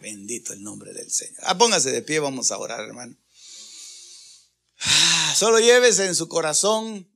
Bendito 0.00 0.52
el 0.52 0.62
nombre 0.62 0.92
del 0.92 1.10
Señor. 1.10 1.42
Ah, 1.42 1.56
póngase 1.56 1.90
de 1.90 2.02
pie, 2.02 2.20
vamos 2.20 2.50
a 2.50 2.58
orar, 2.58 2.80
hermano. 2.80 3.16
Ah, 4.80 5.34
solo 5.36 5.58
llévese 5.58 6.06
en 6.06 6.14
su 6.14 6.28
corazón. 6.28 7.08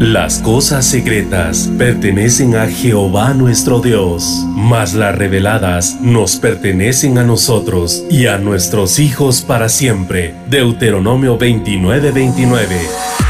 Las 0.00 0.38
cosas 0.38 0.86
secretas 0.86 1.68
pertenecen 1.76 2.56
a 2.56 2.66
Jehová 2.66 3.34
nuestro 3.34 3.80
Dios, 3.80 4.46
mas 4.46 4.94
las 4.94 5.14
reveladas 5.14 6.00
nos 6.00 6.36
pertenecen 6.36 7.18
a 7.18 7.24
nosotros 7.24 8.04
y 8.08 8.26
a 8.26 8.38
nuestros 8.38 8.98
hijos 8.98 9.42
para 9.42 9.68
siempre. 9.68 10.34
Deuteronomio 10.48 11.38
29:29. 11.38 12.12
29. 12.12 13.29